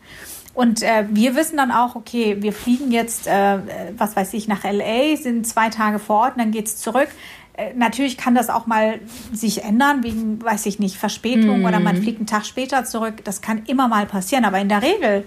Und 0.54 0.84
äh, 0.84 1.06
wir 1.10 1.36
wissen 1.36 1.58
dann 1.58 1.72
auch, 1.72 1.96
okay, 1.96 2.38
wir 2.42 2.54
fliegen 2.54 2.92
jetzt, 2.92 3.28
äh, 3.28 3.58
was 3.98 4.16
weiß 4.16 4.34
ich, 4.34 4.48
nach 4.48 4.64
LA, 4.64 5.16
sind 5.16 5.48
zwei 5.48 5.70
Tage 5.70 6.00
vor 6.00 6.18
Ort 6.18 6.36
und 6.36 6.40
dann 6.40 6.52
geht's 6.52 6.78
zurück. 6.78 7.08
Äh, 7.56 7.74
natürlich 7.76 8.18
kann 8.18 8.36
das 8.36 8.50
auch 8.50 8.68
mal 8.68 9.00
sich 9.32 9.64
ändern, 9.64 10.04
wegen, 10.04 10.44
weiß 10.44 10.66
ich 10.68 10.80
nicht, 10.80 10.98
Verspätung 10.98 11.62
mm. 11.62 11.66
oder 11.66 11.80
man 11.80 11.98
fliegt 11.98 12.20
einen 12.20 12.28
Tag 12.28 12.46
später 12.46 12.84
zurück. 12.84 13.24
Das 13.24 13.42
kann 13.42 13.64
immer 13.66 13.88
mal 13.88 14.06
passieren, 14.06 14.46
aber 14.46 14.60
in 14.60 14.70
der 14.70 14.82
Regel 14.84 15.26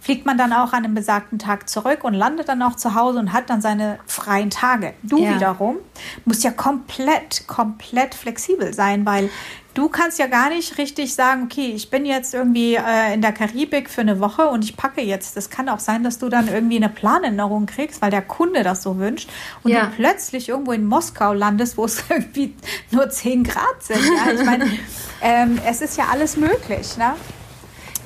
fliegt 0.00 0.26
man 0.26 0.38
dann 0.38 0.52
auch 0.52 0.72
an 0.72 0.84
einem 0.84 0.94
besagten 0.94 1.38
Tag 1.38 1.68
zurück 1.68 2.04
und 2.04 2.14
landet 2.14 2.48
dann 2.48 2.62
auch 2.62 2.74
zu 2.74 2.94
Hause 2.94 3.18
und 3.18 3.32
hat 3.32 3.50
dann 3.50 3.60
seine 3.60 3.98
freien 4.06 4.50
Tage. 4.50 4.94
Du 5.02 5.22
ja. 5.22 5.34
wiederum 5.34 5.76
musst 6.24 6.42
ja 6.42 6.50
komplett, 6.50 7.46
komplett 7.46 8.14
flexibel 8.14 8.72
sein, 8.72 9.04
weil 9.04 9.30
du 9.74 9.88
kannst 9.88 10.18
ja 10.18 10.26
gar 10.26 10.48
nicht 10.48 10.78
richtig 10.78 11.14
sagen, 11.14 11.44
okay, 11.44 11.72
ich 11.74 11.90
bin 11.90 12.04
jetzt 12.04 12.34
irgendwie 12.34 12.74
äh, 12.74 13.14
in 13.14 13.22
der 13.22 13.32
Karibik 13.32 13.88
für 13.88 14.00
eine 14.00 14.20
Woche 14.20 14.48
und 14.48 14.64
ich 14.64 14.76
packe 14.76 15.02
jetzt. 15.02 15.36
Das 15.36 15.50
kann 15.50 15.68
auch 15.68 15.78
sein, 15.78 16.02
dass 16.02 16.18
du 16.18 16.28
dann 16.28 16.48
irgendwie 16.48 16.76
eine 16.76 16.88
Planänderung 16.88 17.66
kriegst, 17.66 18.02
weil 18.02 18.10
der 18.10 18.22
Kunde 18.22 18.62
das 18.62 18.82
so 18.82 18.98
wünscht 18.98 19.28
und 19.62 19.70
ja. 19.70 19.86
du 19.86 19.92
plötzlich 19.96 20.48
irgendwo 20.48 20.72
in 20.72 20.86
Moskau 20.86 21.32
landest, 21.32 21.76
wo 21.76 21.84
es 21.84 22.04
irgendwie 22.08 22.54
nur 22.90 23.10
10 23.10 23.44
Grad 23.44 23.82
sind. 23.82 24.00
Ja? 24.02 24.32
Ich 24.32 24.44
meine, 24.44 24.64
ähm, 25.22 25.58
es 25.66 25.82
ist 25.82 25.96
ja 25.96 26.06
alles 26.10 26.36
möglich. 26.36 26.96
Ne? 26.96 27.14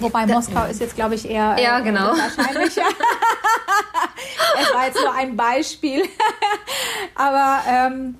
Wobei 0.00 0.26
Moskau 0.26 0.64
ist 0.66 0.80
jetzt, 0.80 0.96
glaube 0.96 1.14
ich, 1.14 1.28
eher 1.28 1.56
ja, 1.58 1.78
äh, 1.78 1.82
genau. 1.82 2.12
wahrscheinlich. 2.16 2.76
es 4.60 4.74
war 4.74 4.86
jetzt 4.86 5.00
nur 5.00 5.14
ein 5.14 5.36
Beispiel. 5.36 6.02
Aber 7.14 7.60
ähm, 7.68 8.16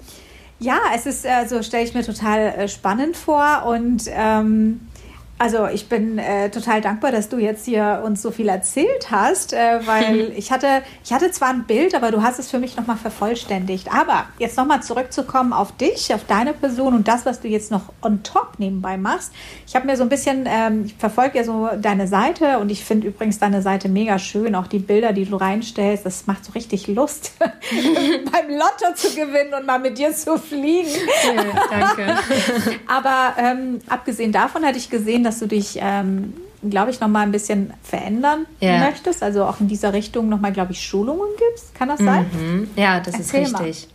ja, 0.61 0.79
es 0.95 1.07
ist, 1.07 1.25
äh, 1.25 1.47
so 1.47 1.62
stelle 1.62 1.85
ich 1.85 1.95
mir 1.95 2.05
total 2.05 2.41
äh, 2.41 2.68
spannend 2.68 3.16
vor 3.16 3.64
und 3.66 4.05
ähm, 4.09 4.89
also 5.37 5.66
ich 5.66 5.89
bin 5.89 6.18
äh, 6.18 6.49
total 6.49 6.80
dankbar, 6.80 7.11
dass 7.11 7.28
du 7.28 7.39
jetzt 7.39 7.64
hier 7.64 8.03
uns 8.05 8.22
so 8.22 8.30
viel 8.30 8.49
erzählt 8.49 9.11
hast, 9.11 9.53
äh, 9.53 9.80
weil 9.85 10.32
ich 10.37 10.53
hatte, 10.53 10.82
ich 11.03 11.12
hatte 11.12 11.30
zwar 11.32 11.49
ein 11.49 11.64
Bild, 11.64 11.95
aber 11.95 12.12
du 12.12 12.22
hast 12.22 12.39
es 12.39 12.51
für 12.51 12.61
mich 12.61 12.76
nochmal 12.76 12.97
vervollständigt. 12.97 13.93
Aber 13.93 14.26
jetzt 14.39 14.57
nochmal 14.57 14.82
zurückzukommen 14.82 15.53
auf 15.53 15.76
dich, 15.76 16.14
auf 16.14 16.24
deine 16.24 16.53
Person 16.53 16.95
und 16.95 17.09
das, 17.09 17.26
was 17.26 17.41
du 17.41 17.49
jetzt 17.49 17.72
noch 17.72 17.93
on 18.01 18.22
top 18.22 18.53
nebenbei 18.59 18.97
machst. 18.97 19.32
Ich 19.66 19.74
habe 19.74 19.87
mir 19.87 19.97
so 19.97 20.05
ein 20.05 20.09
bisschen, 20.09 20.45
ähm, 20.47 20.85
ich 20.87 20.95
verfolge 20.95 21.39
ja 21.39 21.45
so 21.45 21.68
deine 21.80 22.07
Seite 22.07 22.61
und 22.61 22.70
ich 22.70 22.85
finde 22.85 23.09
übrigens 23.09 23.41
deine 23.41 23.61
Seite 23.61 23.89
mega 23.89 24.20
schön, 24.20 24.55
auch 24.55 24.68
die 24.68 24.78
Bilder, 24.78 25.12
die 25.12 25.24
du 25.24 25.37
reinstellst, 25.37 26.07
das 26.07 26.28
macht 26.28 26.45
so 26.45 26.53
richtig 26.53 26.87
Lust, 26.87 27.32
beim 27.41 28.51
Lotto 28.51 28.95
zu 28.95 29.09
gewinnen 29.09 29.53
und 29.59 29.66
mal 29.66 29.80
mit 29.80 29.99
dir 29.99 30.12
zu 30.14 30.39
fliegen. 30.39 30.91
Ja, 31.35 31.68
danke. 31.70 32.16
aber 32.87 33.35
ähm, 33.37 33.80
abgesehen 33.89 34.30
davon 34.30 34.64
hatte 34.64 34.78
ich 34.78 34.91
gesehen, 34.91 35.24
dass 35.25 35.39
du 35.39 35.47
dich, 35.47 35.79
ähm, 35.81 36.35
glaube 36.68 36.91
ich, 36.91 37.01
noch 37.01 37.09
mal 37.09 37.20
ein 37.20 37.33
bisschen 37.33 37.72
verändern 37.83 38.47
ja. 38.61 38.79
möchtest. 38.79 39.22
Also 39.22 39.45
auch 39.45 39.61
in 39.61 39.68
dieser 39.68 39.93
Richtung 39.93 40.29
noch 40.29 40.41
mal, 40.41 40.53
glaube 40.53 40.72
ich, 40.72 40.81
Schulungen 40.81 41.29
gibst. 41.39 41.75
Kann 41.75 41.89
das 41.89 42.01
sein? 42.01 42.27
Mhm. 42.33 42.70
Ja, 42.77 43.01
das 43.01 43.14
Erzähl 43.14 43.43
ist 43.43 43.59
richtig. 43.59 43.89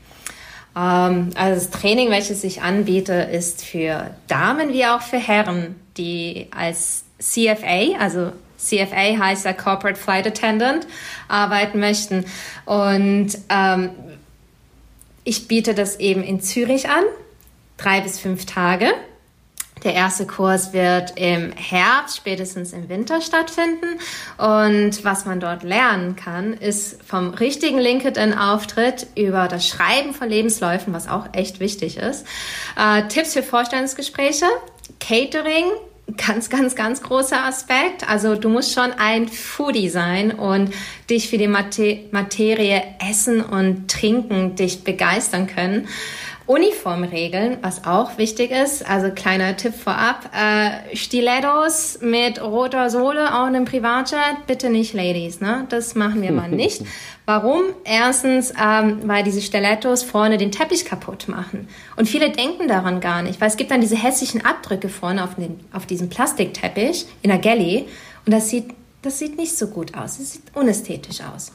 Ähm, 0.75 1.29
also 1.35 1.55
das 1.55 1.69
Training, 1.69 2.09
welches 2.09 2.43
ich 2.43 2.61
anbiete, 2.61 3.13
ist 3.13 3.63
für 3.63 4.11
Damen 4.27 4.73
wie 4.73 4.85
auch 4.85 5.01
für 5.01 5.17
Herren, 5.17 5.75
die 5.97 6.47
als 6.55 7.03
CFA, 7.19 7.97
also 7.99 8.31
CFA 8.57 9.17
heißt 9.17 9.45
ja 9.45 9.53
Corporate 9.53 9.99
Flight 9.99 10.27
Attendant, 10.27 10.85
arbeiten 11.27 11.79
möchten. 11.79 12.25
Und 12.65 13.29
ähm, 13.49 13.89
ich 15.23 15.47
biete 15.47 15.73
das 15.73 15.99
eben 15.99 16.23
in 16.23 16.41
Zürich 16.41 16.89
an, 16.89 17.03
drei 17.77 18.01
bis 18.01 18.19
fünf 18.19 18.45
Tage. 18.45 18.87
Der 19.83 19.93
erste 19.93 20.25
Kurs 20.25 20.73
wird 20.73 21.13
im 21.15 21.51
Herbst, 21.53 22.17
spätestens 22.17 22.73
im 22.73 22.89
Winter 22.89 23.21
stattfinden. 23.21 23.99
Und 24.37 25.03
was 25.05 25.25
man 25.25 25.39
dort 25.39 25.63
lernen 25.63 26.15
kann, 26.15 26.53
ist 26.53 27.01
vom 27.03 27.29
richtigen 27.29 27.79
LinkedIn-Auftritt 27.79 29.07
über 29.15 29.47
das 29.47 29.67
Schreiben 29.67 30.13
von 30.13 30.29
Lebensläufen, 30.29 30.93
was 30.93 31.07
auch 31.07 31.27
echt 31.33 31.59
wichtig 31.59 31.97
ist, 31.97 32.25
äh, 32.77 33.07
Tipps 33.07 33.33
für 33.33 33.43
Vorstellungsgespräche, 33.43 34.45
Catering, 34.99 35.65
ganz, 36.17 36.49
ganz, 36.49 36.75
ganz 36.75 37.01
großer 37.01 37.43
Aspekt. 37.43 38.09
Also 38.09 38.35
du 38.35 38.49
musst 38.49 38.73
schon 38.73 38.91
ein 38.91 39.27
Foodie 39.27 39.89
sein 39.89 40.31
und 40.31 40.73
dich 41.09 41.29
für 41.29 41.37
die 41.37 41.47
Materie 41.47 42.83
Essen 43.09 43.41
und 43.41 43.89
Trinken 43.89 44.55
dich 44.55 44.83
begeistern 44.83 45.47
können. 45.47 45.87
Uniformregeln, 46.49 47.59
was 47.61 47.85
auch 47.85 48.17
wichtig 48.17 48.49
ist. 48.49 48.89
Also 48.89 49.11
kleiner 49.11 49.55
Tipp 49.55 49.75
vorab. 49.75 50.31
Äh, 50.35 50.95
Stilettos 50.95 51.99
mit 52.01 52.41
roter 52.41 52.89
Sohle 52.89 53.35
auch 53.35 53.47
in 53.47 53.55
einem 53.55 53.65
Privatjet, 53.65 54.47
bitte 54.47 54.71
nicht 54.71 54.95
Ladies, 54.95 55.41
ne? 55.41 55.67
Das 55.69 55.93
machen 55.93 56.23
wir 56.23 56.31
mal 56.31 56.49
nicht. 56.49 56.81
Warum? 57.27 57.61
Erstens, 57.83 58.51
ähm, 58.59 59.01
weil 59.07 59.23
diese 59.23 59.43
Stilettos 59.43 60.01
vorne 60.01 60.39
den 60.39 60.51
Teppich 60.51 60.85
kaputt 60.85 61.27
machen. 61.27 61.67
Und 61.97 62.09
viele 62.09 62.31
denken 62.31 62.67
daran 62.67 62.99
gar 62.99 63.21
nicht, 63.21 63.39
weil 63.39 63.49
es 63.49 63.55
gibt 63.55 63.69
dann 63.69 63.81
diese 63.81 63.95
hässlichen 63.95 64.43
Abdrücke 64.43 64.89
vorne 64.89 65.23
auf, 65.23 65.35
den, 65.35 65.59
auf 65.71 65.85
diesem 65.85 66.09
Plastikteppich 66.09 67.05
in 67.21 67.29
der 67.29 67.37
Galley 67.37 67.85
und 68.25 68.33
das 68.33 68.49
sieht, 68.49 68.71
das 69.03 69.19
sieht 69.19 69.37
nicht 69.37 69.55
so 69.55 69.67
gut 69.67 69.95
aus. 69.95 70.17
Es 70.17 70.33
sieht 70.33 70.55
unästhetisch 70.55 71.19
aus. 71.21 71.51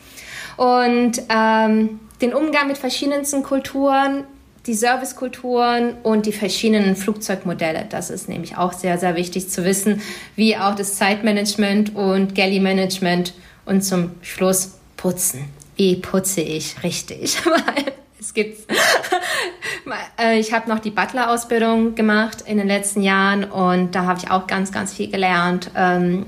Und 0.57 1.21
ähm, 1.29 1.99
den 2.21 2.33
Umgang 2.33 2.69
mit 2.69 2.79
verschiedensten 2.79 3.43
Kulturen, 3.43 4.23
die 4.67 4.75
Servicekulturen 4.75 5.95
und 6.03 6.27
die 6.27 6.33
verschiedenen 6.33 6.97
Flugzeugmodelle. 6.97 7.87
Das 7.89 8.11
ist 8.11 8.29
nämlich 8.29 8.57
auch 8.57 8.73
sehr, 8.73 8.99
sehr 8.99 9.15
wichtig 9.15 9.51
zu 9.51 9.65
wissen, 9.65 10.01
wie 10.37 10.57
auch 10.57 10.75
das 10.75 10.97
Zeitmanagement 10.97 11.95
und 11.95 12.35
Galley-Management 12.35 13.35
und 13.67 13.83
zum 13.83 14.13
Schluss 14.23 14.79
Putzen. 14.97 15.45
Wie 15.77 15.97
putze 15.97 16.41
ich 16.41 16.83
richtig? 16.83 17.37
es 18.21 18.33
gibt, 18.33 18.71
äh, 20.19 20.39
ich 20.39 20.53
habe 20.55 20.71
noch 20.71 20.79
die 20.79 20.91
Butler-Ausbildung 20.91 21.95
gemacht 21.95 22.43
in 22.47 22.57
den 22.57 22.69
letzten 22.69 23.03
Jahren 23.03 23.45
und 23.45 23.95
da 23.95 24.05
habe 24.05 24.19
ich 24.23 24.31
auch 24.31 24.47
ganz, 24.47 24.73
ganz 24.73 24.95
viel 24.95 25.11
gelernt, 25.11 25.71
ähm, 25.77 26.27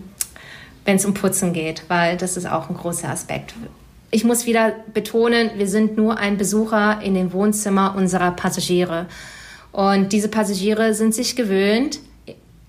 wenn 0.84 0.96
es 0.96 1.06
um 1.06 1.14
Putzen 1.14 1.54
geht, 1.54 1.84
weil 1.88 2.18
das 2.18 2.36
ist 2.36 2.46
auch 2.46 2.68
ein 2.68 2.76
großer 2.76 3.08
Aspekt 3.08 3.54
ich 4.16 4.24
muss 4.24 4.46
wieder 4.46 4.72
betonen, 4.94 5.50
wir 5.56 5.68
sind 5.68 5.98
nur 5.98 6.16
ein 6.16 6.38
Besucher 6.38 7.00
in 7.02 7.12
dem 7.12 7.34
Wohnzimmer 7.34 7.94
unserer 7.94 8.30
Passagiere. 8.30 9.04
Und 9.72 10.10
diese 10.14 10.28
Passagiere 10.28 10.94
sind 10.94 11.14
sich 11.14 11.36
gewöhnt, 11.36 11.98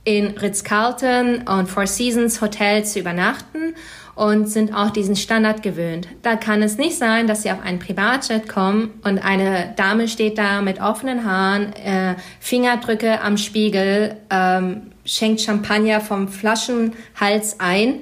in 0.03 0.37
Ritz-Carlton 0.37 1.47
und 1.47 1.67
Four 1.69 1.87
Seasons 1.87 2.41
Hotel 2.41 2.83
zu 2.83 2.99
übernachten 2.99 3.75
und 4.13 4.49
sind 4.49 4.73
auch 4.73 4.89
diesen 4.89 5.15
Standard 5.15 5.63
gewöhnt. 5.63 6.09
Da 6.21 6.35
kann 6.35 6.61
es 6.61 6.77
nicht 6.77 6.97
sein, 6.97 7.27
dass 7.27 7.43
sie 7.43 7.51
auf 7.51 7.61
einen 7.61 7.79
Privatjet 7.79 8.49
kommen 8.49 8.99
und 9.05 9.19
eine 9.19 9.73
Dame 9.77 10.09
steht 10.09 10.37
da 10.37 10.61
mit 10.61 10.81
offenen 10.81 11.23
Haaren, 11.23 11.71
äh, 11.75 12.15
Fingerdrücke 12.41 13.21
am 13.21 13.37
Spiegel, 13.37 14.17
ähm, 14.29 14.91
schenkt 15.05 15.39
Champagner 15.39 16.01
vom 16.01 16.27
Flaschenhals 16.27 17.61
ein 17.61 17.99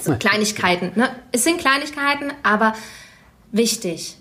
so 0.00 0.16
Kleinigkeiten. 0.16 0.92
Ne? 0.94 1.10
Es 1.32 1.44
sind 1.44 1.58
Kleinigkeiten, 1.58 2.32
aber 2.42 2.74
wichtig. 3.50 4.16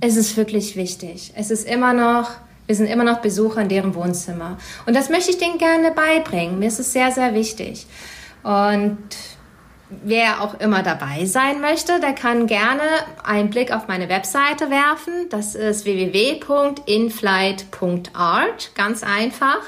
Es 0.00 0.16
ist 0.16 0.36
wirklich 0.36 0.76
wichtig. 0.76 1.32
Es 1.36 1.50
ist 1.50 1.66
immer 1.66 1.92
noch, 1.92 2.30
wir 2.66 2.76
sind 2.76 2.86
immer 2.86 3.04
noch 3.04 3.18
Besucher 3.18 3.62
in 3.62 3.68
deren 3.68 3.94
Wohnzimmer. 3.94 4.58
Und 4.86 4.94
das 4.94 5.08
möchte 5.08 5.30
ich 5.30 5.38
denen 5.38 5.58
gerne 5.58 5.92
beibringen. 5.92 6.58
Mir 6.58 6.68
ist 6.68 6.80
es 6.80 6.92
sehr, 6.92 7.10
sehr 7.10 7.34
wichtig. 7.34 7.86
Und 8.42 8.98
wer 9.88 10.42
auch 10.42 10.60
immer 10.60 10.82
dabei 10.82 11.24
sein 11.26 11.60
möchte, 11.60 12.00
der 12.00 12.12
kann 12.12 12.46
gerne 12.46 12.82
einen 13.22 13.50
Blick 13.50 13.72
auf 13.72 13.88
meine 13.88 14.08
Webseite 14.08 14.70
werfen. 14.70 15.28
Das 15.30 15.54
ist 15.54 15.84
www.inflight.art. 15.84 18.74
Ganz 18.74 19.02
einfach. 19.02 19.60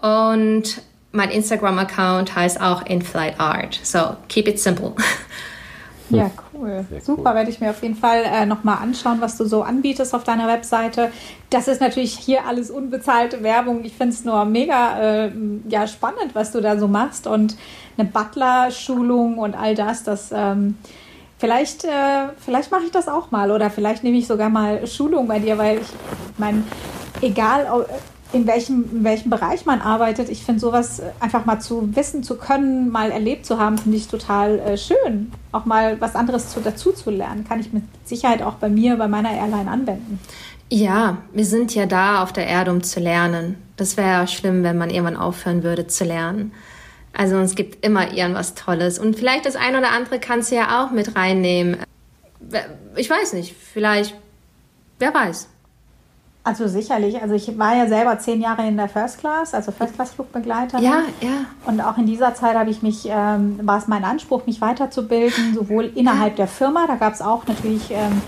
Und 0.00 0.82
mein 1.16 1.30
Instagram-Account 1.30 2.36
heißt 2.36 2.60
auch 2.60 2.86
Inflight 2.86 3.40
Art. 3.40 3.80
So 3.82 4.16
keep 4.28 4.48
it 4.48 4.60
simple. 4.60 4.94
Ja, 6.08 6.30
cool. 6.52 6.84
Sehr 6.88 7.00
Super, 7.00 7.30
cool. 7.30 7.34
werde 7.34 7.50
ich 7.50 7.60
mir 7.60 7.70
auf 7.70 7.82
jeden 7.82 7.96
Fall 7.96 8.22
äh, 8.24 8.46
nochmal 8.46 8.78
anschauen, 8.78 9.20
was 9.20 9.36
du 9.36 9.44
so 9.44 9.62
anbietest 9.62 10.14
auf 10.14 10.24
deiner 10.24 10.46
Webseite. 10.46 11.10
Das 11.50 11.66
ist 11.66 11.80
natürlich 11.80 12.16
hier 12.16 12.46
alles 12.46 12.70
unbezahlte 12.70 13.42
Werbung. 13.42 13.84
Ich 13.84 13.94
finde 13.94 14.14
es 14.14 14.24
nur 14.24 14.44
mega 14.44 15.24
äh, 15.24 15.32
ja, 15.68 15.86
spannend, 15.86 16.34
was 16.34 16.52
du 16.52 16.60
da 16.60 16.78
so 16.78 16.86
machst. 16.86 17.26
Und 17.26 17.56
eine 17.98 18.08
Butler-Schulung 18.08 19.38
und 19.38 19.56
all 19.56 19.74
das, 19.74 20.04
das 20.04 20.30
ähm, 20.32 20.76
vielleicht, 21.38 21.84
äh, 21.84 22.28
vielleicht 22.38 22.70
mache 22.70 22.84
ich 22.84 22.92
das 22.92 23.08
auch 23.08 23.30
mal 23.30 23.50
oder 23.50 23.70
vielleicht 23.70 24.04
nehme 24.04 24.18
ich 24.18 24.26
sogar 24.26 24.48
mal 24.48 24.86
Schulung 24.86 25.26
bei 25.26 25.38
dir, 25.38 25.58
weil 25.58 25.78
ich 25.78 25.88
meine, 26.38 26.62
egal 27.20 27.66
in 28.36 28.46
welchem, 28.46 28.84
in 28.92 29.04
welchem 29.04 29.30
Bereich 29.30 29.66
man 29.66 29.80
arbeitet. 29.80 30.28
Ich 30.28 30.44
finde 30.44 30.60
sowas 30.60 31.02
einfach 31.20 31.44
mal 31.46 31.60
zu 31.60 31.96
wissen, 31.96 32.22
zu 32.22 32.36
können, 32.36 32.90
mal 32.90 33.10
erlebt 33.10 33.46
zu 33.46 33.58
haben, 33.58 33.78
finde 33.78 33.96
ich 33.96 34.08
total 34.08 34.58
äh, 34.60 34.78
schön. 34.78 35.32
Auch 35.52 35.64
mal 35.64 36.00
was 36.00 36.14
anderes 36.14 36.50
zu, 36.50 36.60
dazu 36.60 36.92
zu 36.92 37.10
lernen, 37.10 37.44
kann 37.44 37.60
ich 37.60 37.72
mit 37.72 37.82
Sicherheit 38.04 38.42
auch 38.42 38.54
bei 38.54 38.68
mir, 38.68 38.96
bei 38.96 39.08
meiner 39.08 39.32
Airline 39.32 39.70
anwenden. 39.70 40.20
Ja, 40.70 41.18
wir 41.32 41.44
sind 41.44 41.74
ja 41.74 41.86
da 41.86 42.22
auf 42.22 42.32
der 42.32 42.46
Erde, 42.46 42.72
um 42.72 42.82
zu 42.82 43.00
lernen. 43.00 43.56
Das 43.76 43.96
wäre 43.96 44.08
ja 44.08 44.26
schlimm, 44.26 44.62
wenn 44.62 44.76
man 44.76 44.90
irgendwann 44.90 45.16
aufhören 45.16 45.62
würde 45.62 45.86
zu 45.86 46.04
lernen. 46.04 46.52
Also 47.12 47.36
es 47.36 47.54
gibt 47.54 47.84
immer 47.84 48.12
irgendwas 48.12 48.54
Tolles. 48.54 48.98
Und 48.98 49.16
vielleicht 49.16 49.46
das 49.46 49.56
ein 49.56 49.76
oder 49.76 49.90
andere 49.90 50.18
kannst 50.18 50.50
du 50.50 50.56
ja 50.56 50.84
auch 50.84 50.90
mit 50.90 51.16
reinnehmen. 51.16 51.78
Ich 52.96 53.08
weiß 53.08 53.32
nicht, 53.32 53.54
vielleicht, 53.72 54.14
wer 54.98 55.14
weiß. 55.14 55.48
Also 56.46 56.68
sicherlich. 56.68 57.20
Also 57.20 57.34
ich 57.34 57.58
war 57.58 57.74
ja 57.74 57.88
selber 57.88 58.20
zehn 58.20 58.40
Jahre 58.40 58.68
in 58.68 58.76
der 58.76 58.88
First 58.88 59.18
Class, 59.18 59.52
also 59.52 59.72
First 59.72 59.96
Class 59.96 60.12
Flugbegleiterin. 60.12 60.84
Ja, 60.84 61.02
ja. 61.20 61.28
Und 61.66 61.80
auch 61.80 61.98
in 61.98 62.06
dieser 62.06 62.34
Zeit 62.34 62.54
habe 62.54 62.70
ich 62.70 62.82
mich, 62.82 63.08
ähm, 63.08 63.58
war 63.64 63.78
es 63.78 63.88
mein 63.88 64.04
Anspruch, 64.04 64.46
mich 64.46 64.60
weiterzubilden, 64.60 65.54
sowohl 65.54 65.90
innerhalb 65.96 66.36
der 66.36 66.46
Firma, 66.46 66.86
da 66.86 66.94
gab 66.94 67.14
es 67.14 67.20
auch 67.20 67.48
natürlich 67.48 67.90
ähm, 67.90 68.22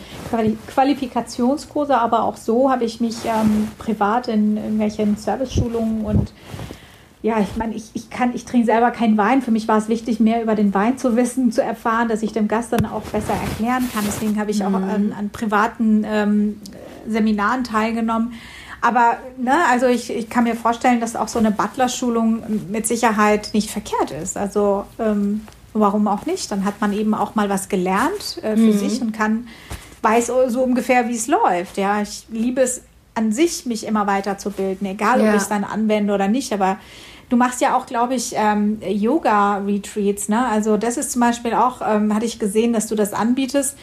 Qualifikationskurse, 0.67 1.97
aber 1.97 2.25
auch 2.25 2.37
so 2.37 2.73
habe 2.73 2.83
ich 2.83 3.01
mich 3.01 3.19
ähm, 3.25 3.69
privat 3.79 4.27
in 4.27 4.57
irgendwelchen 4.57 5.17
Service-Schulungen 5.17 6.05
und 6.05 6.33
ja, 7.23 7.39
ich 7.41 7.57
meine, 7.57 7.75
ich, 7.75 7.91
ich 7.95 8.11
kann, 8.11 8.35
ich 8.35 8.45
trinke 8.45 8.67
selber 8.67 8.91
keinen 8.93 9.17
Wein. 9.17 9.43
Für 9.43 9.51
mich 9.51 9.67
war 9.67 9.79
es 9.79 9.89
wichtig, 9.89 10.19
mehr 10.19 10.43
über 10.43 10.55
den 10.55 10.73
Wein 10.75 10.99
zu 10.99 11.17
wissen, 11.17 11.51
zu 11.51 11.63
erfahren, 11.63 12.09
dass 12.09 12.23
ich 12.23 12.33
dem 12.33 12.47
Gast 12.47 12.73
dann 12.73 12.87
auch 12.87 13.03
besser 13.03 13.35
erklären 13.35 13.89
kann. 13.93 14.05
Deswegen 14.07 14.39
habe 14.39 14.53
ich 14.53 14.65
auch 14.65 14.71
mhm. 14.71 14.77
an, 14.77 15.15
an 15.19 15.31
privaten 15.31 16.05
ähm, 16.05 16.61
Seminaren 17.07 17.65
teilgenommen. 17.65 18.35
Aber 18.81 19.17
ne, 19.37 19.55
also 19.71 19.87
ich, 19.87 20.11
ich 20.11 20.31
kann 20.31 20.45
mir 20.45 20.55
vorstellen, 20.55 21.01
dass 21.01 21.17
auch 21.17 21.29
so 21.29 21.39
eine 21.39 21.51
Butler-Schulung 21.51 22.43
mit 22.71 22.87
Sicherheit 22.87 23.51
nicht 23.53 23.71
verkehrt 23.71 24.13
ist. 24.13 24.37
Also 24.37 24.85
ähm, 24.99 25.43
warum 25.73 26.07
auch 26.07 26.27
nicht? 26.27 26.51
Dann 26.51 26.65
hat 26.65 26.81
man 26.81 26.93
eben 26.93 27.15
auch 27.15 27.35
mal 27.35 27.49
was 27.49 27.69
gelernt 27.69 28.39
äh, 28.43 28.57
für 28.57 28.73
mhm. 28.73 28.79
sich 28.79 29.01
und 29.01 29.13
kann 29.13 29.49
weiß 30.03 30.31
so 30.49 30.63
ungefähr, 30.63 31.09
wie 31.09 31.17
es 31.17 31.27
läuft. 31.27 31.77
Ja, 31.77 32.01
ich 32.01 32.27
liebe 32.31 32.61
es 32.61 32.83
an 33.15 33.33
sich, 33.33 33.67
mich 33.67 33.85
immer 33.85 34.07
weiterzubilden, 34.07 34.87
egal 34.87 35.21
ja. 35.21 35.31
ob 35.31 35.37
ich 35.37 35.43
es 35.43 35.49
dann 35.49 35.65
anwende 35.65 36.15
oder 36.15 36.29
nicht. 36.29 36.53
Aber 36.53 36.79
du 37.29 37.37
machst 37.37 37.61
ja 37.61 37.77
auch, 37.77 37.87
glaube 37.87 38.15
ich, 38.15 38.33
ähm, 38.37 38.79
Yoga-Retreats. 38.81 40.29
Ne? 40.29 40.47
Also 40.47 40.77
das 40.77 40.97
ist 40.97 41.11
zum 41.13 41.21
Beispiel 41.21 41.53
auch, 41.55 41.81
ähm, 41.85 42.15
hatte 42.15 42.27
ich 42.27 42.39
gesehen, 42.39 42.73
dass 42.73 42.87
du 42.87 42.95
das 42.95 43.13
anbietest. 43.13 43.77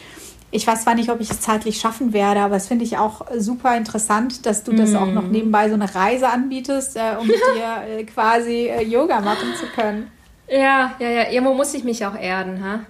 Ich 0.50 0.66
weiß 0.66 0.84
zwar 0.84 0.94
nicht, 0.94 1.10
ob 1.10 1.20
ich 1.20 1.30
es 1.30 1.40
zeitlich 1.40 1.78
schaffen 1.78 2.12
werde, 2.12 2.40
aber 2.40 2.56
es 2.56 2.68
finde 2.68 2.84
ich 2.84 2.98
auch 2.98 3.26
super 3.36 3.76
interessant, 3.76 4.46
dass 4.46 4.62
du 4.62 4.72
das 4.72 4.92
mm. 4.92 4.96
auch 4.96 5.06
noch 5.06 5.24
nebenbei 5.24 5.68
so 5.68 5.74
eine 5.74 5.92
Reise 5.92 6.28
anbietest, 6.28 6.96
äh, 6.96 7.16
um 7.20 7.26
mit 7.26 7.36
dir 7.36 7.82
äh, 7.98 8.04
quasi 8.04 8.68
äh, 8.68 8.82
Yoga 8.82 9.20
machen 9.20 9.54
zu 9.58 9.66
können. 9.66 10.10
Ja, 10.48 10.94
ja, 10.98 11.08
ja. 11.08 11.30
Irgendwo 11.30 11.54
muss 11.54 11.74
ich 11.74 11.84
mich 11.84 12.06
auch 12.06 12.16
erden, 12.16 12.64
ha? 12.64 12.80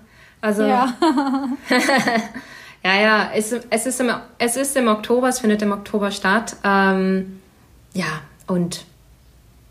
Also. 0.40 0.62
Ja. 0.62 0.94
ja, 2.84 3.00
ja. 3.00 3.30
Es, 3.34 3.52
es, 3.70 3.86
ist 3.86 4.00
im, 4.00 4.10
es 4.38 4.56
ist 4.56 4.76
im 4.76 4.88
Oktober, 4.88 5.28
es 5.28 5.38
findet 5.38 5.62
im 5.62 5.72
Oktober 5.72 6.10
statt. 6.10 6.56
Ähm, 6.62 7.40
ja, 7.94 8.20
und 8.46 8.84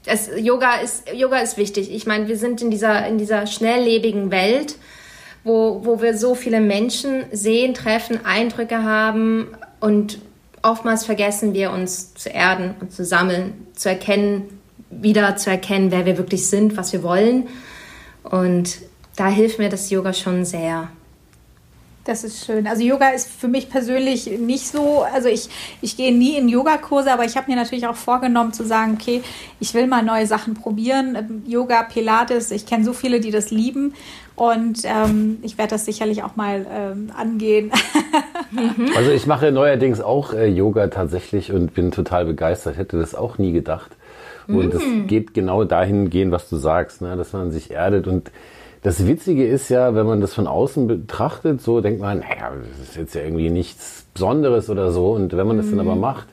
es, 0.06 0.30
Yoga 0.38 0.76
ist 0.78 1.12
Yoga 1.14 1.38
ist 1.38 1.58
wichtig. 1.58 1.94
Ich 1.94 2.06
meine, 2.06 2.28
wir 2.28 2.38
sind 2.38 2.62
in 2.62 2.72
dieser 2.72 3.08
in 3.08 3.18
dieser 3.18 3.48
schnelllebigen 3.48 4.32
Welt 4.32 4.76
wo, 5.46 5.86
wo 5.86 6.02
wir 6.02 6.18
so 6.18 6.36
viele 6.36 6.60
Menschen 6.60 7.24
sehen, 7.32 7.74
treffen, 7.74 8.26
Eindrücke 8.26 8.84
haben 8.84 9.48
und 9.80 10.20
oftmals 10.64 11.06
vergessen 11.06 11.54
wir 11.54 11.72
uns 11.72 12.16
zu 12.16 12.30
erden 12.30 12.74
und 12.82 12.92
zu 12.92 13.06
sammeln, 13.06 13.68
zu 13.76 13.88
erkennen, 13.88 14.60
wieder 14.90 15.38
zu 15.38 15.52
erkennen, 15.52 15.92
wer 15.92 16.06
wir 16.06 16.18
wirklich 16.18 16.48
sind, 16.48 16.76
was 16.76 16.92
wir 16.92 17.04
wollen. 17.04 17.48
Und 18.24 18.80
da 19.16 19.28
hilft 19.28 19.60
mir 19.60 19.70
das 19.70 19.90
Yoga 19.92 20.14
schon 20.14 20.46
sehr. 20.46 20.90
Das 22.06 22.24
ist 22.24 22.46
schön. 22.46 22.68
Also 22.68 22.84
Yoga 22.84 23.10
ist 23.10 23.28
für 23.28 23.48
mich 23.48 23.68
persönlich 23.68 24.28
nicht 24.40 24.68
so, 24.68 25.02
also 25.02 25.28
ich, 25.28 25.50
ich 25.82 25.98
gehe 25.98 26.16
nie 26.16 26.38
in 26.38 26.48
Yogakurse, 26.48 27.12
aber 27.12 27.26
ich 27.26 27.36
habe 27.36 27.50
mir 27.50 27.58
natürlich 27.58 27.88
auch 27.88 27.96
vorgenommen 27.96 28.54
zu 28.54 28.64
sagen, 28.64 28.98
okay, 29.00 29.24
ich 29.60 29.74
will 29.74 29.88
mal 29.88 30.04
neue 30.04 30.28
Sachen 30.28 30.54
probieren. 30.54 31.44
Yoga, 31.48 31.82
Pilates, 31.82 32.52
ich 32.52 32.68
kenne 32.68 32.86
so 32.86 32.94
viele, 32.94 33.20
die 33.20 33.32
das 33.32 33.50
lieben 33.50 33.96
und 34.36 34.82
ähm, 34.84 35.40
ich 35.42 35.58
werde 35.58 35.72
das 35.72 35.86
sicherlich 35.86 36.22
auch 36.22 36.36
mal 36.36 36.68
ähm, 36.72 37.12
angehen. 37.18 37.72
also 38.96 39.10
ich 39.10 39.26
mache 39.26 39.52
neuerdings 39.52 40.00
auch 40.00 40.34
äh, 40.34 40.46
Yoga 40.46 40.88
tatsächlich 40.90 41.52
und 41.52 41.74
bin 41.74 41.90
total 41.90 42.26
begeistert. 42.26 42.78
Hätte 42.78 43.00
das 43.00 43.16
auch 43.16 43.40
nie 43.40 43.52
gedacht. 43.52 43.92
Und 44.48 44.76
es 44.76 44.84
mm. 44.84 45.08
geht 45.08 45.34
genau 45.34 45.64
dahin 45.64 46.12
gehen, 46.12 46.32
was 46.32 46.50
du 46.50 46.58
sagst, 46.58 47.02
ne? 47.02 47.16
dass 47.18 47.34
man 47.34 47.52
sich 47.52 47.72
erdet 47.72 48.06
und 48.06 48.30
das 48.86 49.08
Witzige 49.08 49.48
ist 49.48 49.70
ja, 49.70 49.96
wenn 49.96 50.06
man 50.06 50.22
das 50.22 50.36
von 50.36 50.46
außen 50.46 50.86
betrachtet, 50.86 51.60
so 51.60 51.82
denkt 51.82 52.02
man, 52.02 52.20
naja, 52.20 52.52
das 52.70 52.90
ist 52.90 52.96
jetzt 52.96 53.16
ja 53.16 53.22
irgendwie 53.24 53.50
nichts 53.50 54.06
Besonderes 54.14 54.70
oder 54.70 54.92
so. 54.92 55.14
Und 55.14 55.36
wenn 55.36 55.48
man 55.48 55.58
das 55.58 55.66
mhm. 55.66 55.72
dann 55.72 55.80
aber 55.80 55.96
mhm. 55.96 56.02
macht, 56.02 56.28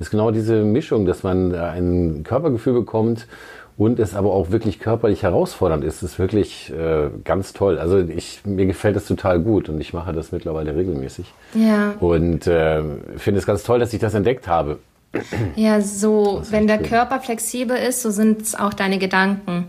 ist 0.00 0.10
genau 0.10 0.32
diese 0.32 0.64
Mischung, 0.64 1.06
dass 1.06 1.22
man 1.22 1.54
ein 1.54 2.24
Körpergefühl 2.24 2.72
bekommt 2.72 3.28
und 3.76 4.00
es 4.00 4.16
aber 4.16 4.32
auch 4.32 4.50
wirklich 4.50 4.80
körperlich 4.80 5.22
herausfordernd 5.22 5.84
ist, 5.84 6.02
ist 6.02 6.18
wirklich 6.18 6.72
äh, 6.72 7.08
ganz 7.22 7.52
toll. 7.52 7.78
Also 7.78 7.98
ich, 7.98 8.40
mir 8.44 8.66
gefällt 8.66 8.96
das 8.96 9.06
total 9.06 9.38
gut 9.38 9.68
und 9.68 9.80
ich 9.80 9.92
mache 9.92 10.12
das 10.12 10.32
mittlerweile 10.32 10.74
regelmäßig. 10.74 11.32
Ja. 11.54 11.94
Und 12.00 12.48
äh, 12.48 12.82
finde 13.16 13.38
es 13.38 13.46
ganz 13.46 13.62
toll, 13.62 13.78
dass 13.78 13.92
ich 13.92 14.00
das 14.00 14.14
entdeckt 14.14 14.48
habe. 14.48 14.80
Ja, 15.54 15.80
so, 15.80 16.42
wenn 16.50 16.66
der 16.66 16.78
schön. 16.78 16.86
Körper 16.86 17.20
flexibel 17.20 17.76
ist, 17.76 18.02
so 18.02 18.10
sind 18.10 18.42
es 18.42 18.56
auch 18.56 18.74
deine 18.74 18.98
Gedanken. 18.98 19.66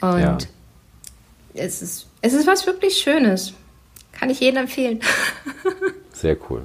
Und 0.00 0.20
ja 0.20 0.38
es 1.54 1.82
ist, 1.82 2.06
es 2.20 2.32
ist 2.32 2.46
was 2.46 2.66
wirklich 2.66 2.96
Schönes. 2.96 3.54
Kann 4.12 4.30
ich 4.30 4.40
jedem 4.40 4.62
empfehlen. 4.62 5.00
Sehr 6.12 6.36
cool. 6.48 6.62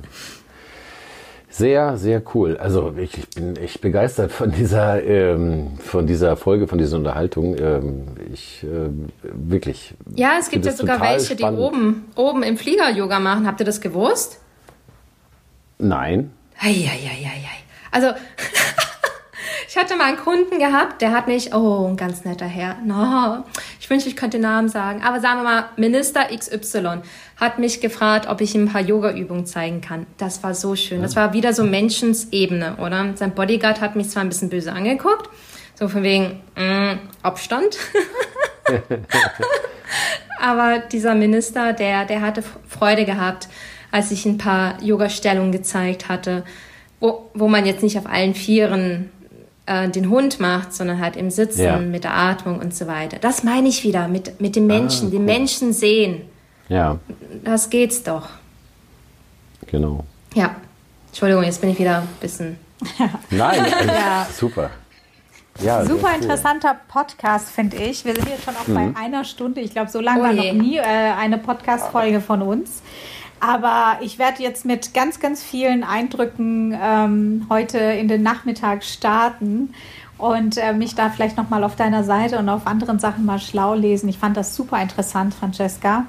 Sehr, 1.50 1.98
sehr 1.98 2.22
cool. 2.36 2.56
Also 2.58 2.94
ich, 2.98 3.18
ich 3.18 3.30
bin 3.32 3.56
echt 3.56 3.82
begeistert 3.82 4.32
von 4.32 4.52
dieser, 4.52 5.04
ähm, 5.04 5.80
von 5.80 6.06
dieser 6.06 6.38
Folge, 6.38 6.68
von 6.68 6.78
dieser 6.78 6.98
Unterhaltung. 6.98 7.58
Ähm, 7.58 8.04
ich 8.32 8.64
äh, 8.64 8.90
wirklich. 9.24 9.96
Ja, 10.14 10.34
es 10.40 10.52
gibt 10.52 10.68
ja 10.68 10.72
sogar 10.72 11.02
welche, 11.02 11.36
spannend. 11.36 11.58
die 11.58 11.64
oben, 11.64 12.06
oben 12.16 12.44
im 12.44 12.58
Flieger 12.58 12.92
Yoga 12.92 13.20
machen. 13.20 13.48
Habt 13.48 13.60
ihr 13.60 13.66
das 13.66 13.82
gewusst? 13.82 14.40
Nein. 15.80 16.32
Eieieiei. 16.60 17.42
Also 17.90 18.10
ich 19.68 19.76
hatte 19.76 19.98
mal 19.98 20.06
einen 20.06 20.18
Kunden 20.18 20.60
gehabt, 20.60 21.02
der 21.02 21.12
hat 21.12 21.28
mich, 21.28 21.54
oh, 21.54 21.88
ein 21.88 21.98
ganz 21.98 22.24
netter 22.24 22.46
Herr, 22.46 22.78
no, 22.86 23.44
ich 23.80 23.90
wünsche, 23.90 24.08
ich 24.08 24.16
könnte 24.16 24.38
den 24.38 24.44
Namen 24.44 24.70
sagen, 24.70 25.02
aber 25.04 25.20
sagen 25.20 25.40
wir 25.40 25.44
mal, 25.44 25.70
Minister 25.76 26.26
XY 26.26 27.02
hat 27.36 27.60
mich 27.60 27.82
gefragt, 27.82 28.28
ob 28.28 28.42
ich 28.42 28.56
ihm 28.56 28.64
ein 28.64 28.72
paar 28.72 28.82
Yoga-Übungen 28.82 29.46
zeigen 29.46 29.82
kann. 29.82 30.08
Das 30.18 30.42
war 30.44 30.54
so 30.54 30.76
schön. 30.76 31.02
Das 31.02 31.16
war 31.16 31.34
wieder 31.34 31.54
so 31.54 31.64
Menschensebene, 31.64 32.78
oder? 32.78 33.12
Sein 33.16 33.36
Bodyguard 33.36 33.82
hat 33.82 33.96
mich 33.96 34.10
zwar 34.10 34.24
ein 34.24 34.30
bisschen 34.30 34.50
böse 34.50 34.72
angeguckt, 34.72 35.30
so 35.76 35.88
von 35.88 36.02
wegen 36.02 36.42
mm, 36.56 37.00
Abstand. 37.22 37.78
aber 40.42 40.80
dieser 40.80 41.14
Minister, 41.14 41.74
der, 41.74 42.06
der 42.06 42.22
hatte 42.22 42.44
Freude 42.68 43.06
gehabt, 43.06 43.50
als 43.92 44.12
ich 44.12 44.26
ein 44.26 44.38
paar 44.38 44.82
Yoga-Stellungen 44.82 45.52
gezeigt 45.52 46.10
hatte, 46.10 46.44
wo, 47.00 47.30
wo 47.34 47.48
man 47.48 47.66
jetzt 47.66 47.84
nicht 47.84 47.98
auf 47.98 48.08
allen 48.08 48.34
Vieren 48.34 49.12
äh, 49.68 49.90
den 49.90 50.10
Hund 50.10 50.40
macht, 50.40 50.74
sondern 50.74 51.00
halt 51.00 51.16
im 51.16 51.30
Sitzen, 51.30 51.64
ja. 51.64 51.78
mit 51.78 52.04
der 52.04 52.16
Atmung 52.16 52.60
und 52.60 52.74
so 52.74 52.88
weiter. 52.88 53.18
Das 53.20 53.44
meine 53.44 53.68
ich 53.68 53.84
wieder 53.84 54.08
mit, 54.08 54.42
mit 54.42 54.56
dem 54.56 54.66
Menschen, 54.66 55.10
ah, 55.10 55.12
den 55.12 55.26
Menschen 55.26 55.74
sehen. 55.74 56.24
Ja. 56.70 56.98
Das 57.44 57.70
geht's 57.70 58.02
doch. 58.04 58.30
Genau. 59.68 60.04
Ja. 60.34 60.56
Entschuldigung, 61.08 61.44
jetzt 61.44 61.62
bin 61.62 61.70
ich 61.72 61.80
wieder 61.80 62.00
ein 62.00 62.08
bisschen. 62.20 62.58
Nein, 63.30 63.66
ja. 63.88 64.28
super. 64.34 64.70
Ja, 65.60 65.84
Super 65.84 66.14
interessanter 66.14 66.78
Podcast, 66.88 67.50
finde 67.50 67.78
ich. 67.78 68.06
Wir 68.06 68.14
sind 68.14 68.30
jetzt 68.30 68.44
schon 68.44 68.56
auch 68.56 68.68
mhm. 68.68 68.94
bei 68.94 69.02
einer 69.02 69.24
Stunde. 69.24 69.60
Ich 69.62 69.72
glaube, 69.72 69.90
so 69.90 70.00
lange 70.00 70.20
oh 70.20 70.24
war 70.24 70.34
noch 70.34 70.54
nie 70.54 70.78
äh, 70.78 70.82
eine 70.82 71.40
Podcast-Folge 71.40 72.22
von 72.22 72.44
uns. 72.44 72.84
Aber 73.40 74.00
ich 74.02 74.18
werde 74.20 74.42
jetzt 74.42 74.66
mit 74.66 74.94
ganz, 74.94 75.20
ganz 75.20 75.44
vielen 75.44 75.84
Eindrücken 75.84 76.78
ähm, 76.80 77.46
heute 77.50 77.78
in 77.78 78.08
den 78.08 78.24
Nachmittag 78.24 78.84
starten 78.84 79.74
und 80.18 80.58
äh, 80.58 80.74
mich 80.74 80.96
da 80.96 81.10
vielleicht 81.10 81.38
nochmal 81.38 81.64
auf 81.64 81.76
deiner 81.76 82.04
Seite 82.04 82.40
und 82.40 82.50
auf 82.50 82.66
anderen 82.66 83.00
Sachen 83.00 83.26
mal 83.26 83.40
schlau 83.40 83.76
lesen. 83.76 84.10
Ich 84.10 84.18
fand 84.18 84.36
das 84.36 84.56
super 84.56 84.82
interessant, 84.82 85.34
Francesca. 85.34 86.06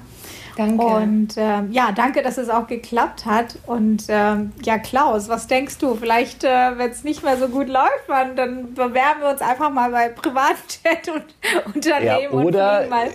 Danke. 0.59 0.83
Und 0.83 1.37
äh, 1.37 1.63
ja, 1.71 1.93
danke, 1.93 2.21
dass 2.21 2.37
es 2.37 2.49
auch 2.49 2.67
geklappt 2.67 3.25
hat. 3.25 3.57
Und 3.65 4.09
äh, 4.09 4.35
ja, 4.61 4.77
Klaus, 4.77 5.29
was 5.29 5.47
denkst 5.47 5.77
du? 5.77 5.95
Vielleicht, 5.95 6.43
äh, 6.43 6.77
wenn 6.77 6.91
es 6.91 7.05
nicht 7.05 7.23
mehr 7.23 7.37
so 7.37 7.47
gut 7.47 7.69
läuft, 7.69 8.09
man, 8.09 8.35
dann 8.35 8.73
bewerben 8.73 9.21
wir 9.21 9.29
uns 9.29 9.41
einfach 9.41 9.69
mal 9.69 9.91
bei 9.91 10.09
Privatjet 10.09 11.07
und 11.13 11.75
Unternehmen 11.75 12.05
ja, 12.05 12.29
oder, 12.31 12.81
und 12.81 12.89
mal 12.89 13.07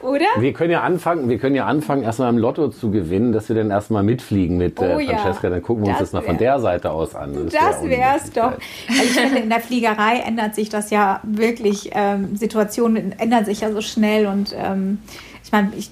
Oder? 0.00 0.26
Wir 0.38 0.52
können 0.52 0.70
ja 0.70 0.82
anfangen, 0.82 1.28
wir 1.28 1.38
können 1.38 1.56
ja 1.56 1.66
anfangen, 1.66 2.02
erstmal 2.04 2.30
im 2.30 2.38
Lotto 2.38 2.68
zu 2.68 2.90
gewinnen, 2.92 3.32
dass 3.32 3.48
wir 3.48 3.56
dann 3.56 3.70
erstmal 3.70 4.02
mitfliegen 4.04 4.56
mit 4.56 4.80
äh, 4.80 4.94
Oh. 4.96 5.00
Francesca. 5.00 5.50
Dann 5.50 5.62
gucken 5.62 5.84
wir 5.84 5.90
uns 5.90 5.98
Das 5.98 6.10
das 6.10 6.12
mal 6.12 6.22
von 6.22 6.38
wär- 6.38 6.52
der 6.54 6.60
Seite 6.60 6.90
aus 6.92 7.14
an. 7.16 7.34
Das 7.46 7.52
wär 7.52 7.60
auch 7.70 7.80
eine 7.80 7.90
wär's 7.90 8.30
doch. 8.30 8.52
Also 8.88 9.02
ich 9.02 9.10
finde, 9.10 9.38
in 9.40 9.48
der 9.50 9.60
Fliegerei 9.60 10.18
ändert 10.24 10.54
sich 10.54 10.68
das 10.68 10.90
ja 10.90 11.20
wirklich. 11.24 11.90
Ähm, 11.94 12.36
Situationen 12.36 13.18
ändern 13.18 13.44
sich 13.44 13.60
ja 13.62 13.72
so 13.72 13.80
schnell 13.80 14.26
und 14.26 14.54
ähm, 14.56 14.98
ich 15.42 15.50
meine, 15.50 15.70
ich, 15.76 15.90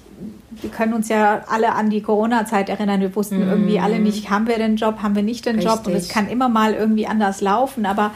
wir 0.61 0.69
können 0.69 0.93
uns 0.93 1.09
ja 1.09 1.41
alle 1.49 1.73
an 1.73 1.89
die 1.89 2.01
Corona-Zeit 2.01 2.69
erinnern. 2.69 3.01
Wir 3.01 3.13
wussten 3.15 3.41
irgendwie 3.47 3.79
alle 3.79 3.99
nicht, 3.99 4.29
haben 4.29 4.47
wir 4.47 4.57
den 4.57 4.77
Job, 4.77 4.99
haben 5.03 5.15
wir 5.15 5.23
nicht 5.23 5.45
den 5.45 5.59
Job 5.59 5.81
und 5.85 5.91
es 5.93 6.03
Richtig. 6.03 6.09
kann 6.13 6.29
immer 6.29 6.47
mal 6.47 6.73
irgendwie 6.73 7.07
anders 7.07 7.41
laufen. 7.41 7.85
Aber 7.85 8.11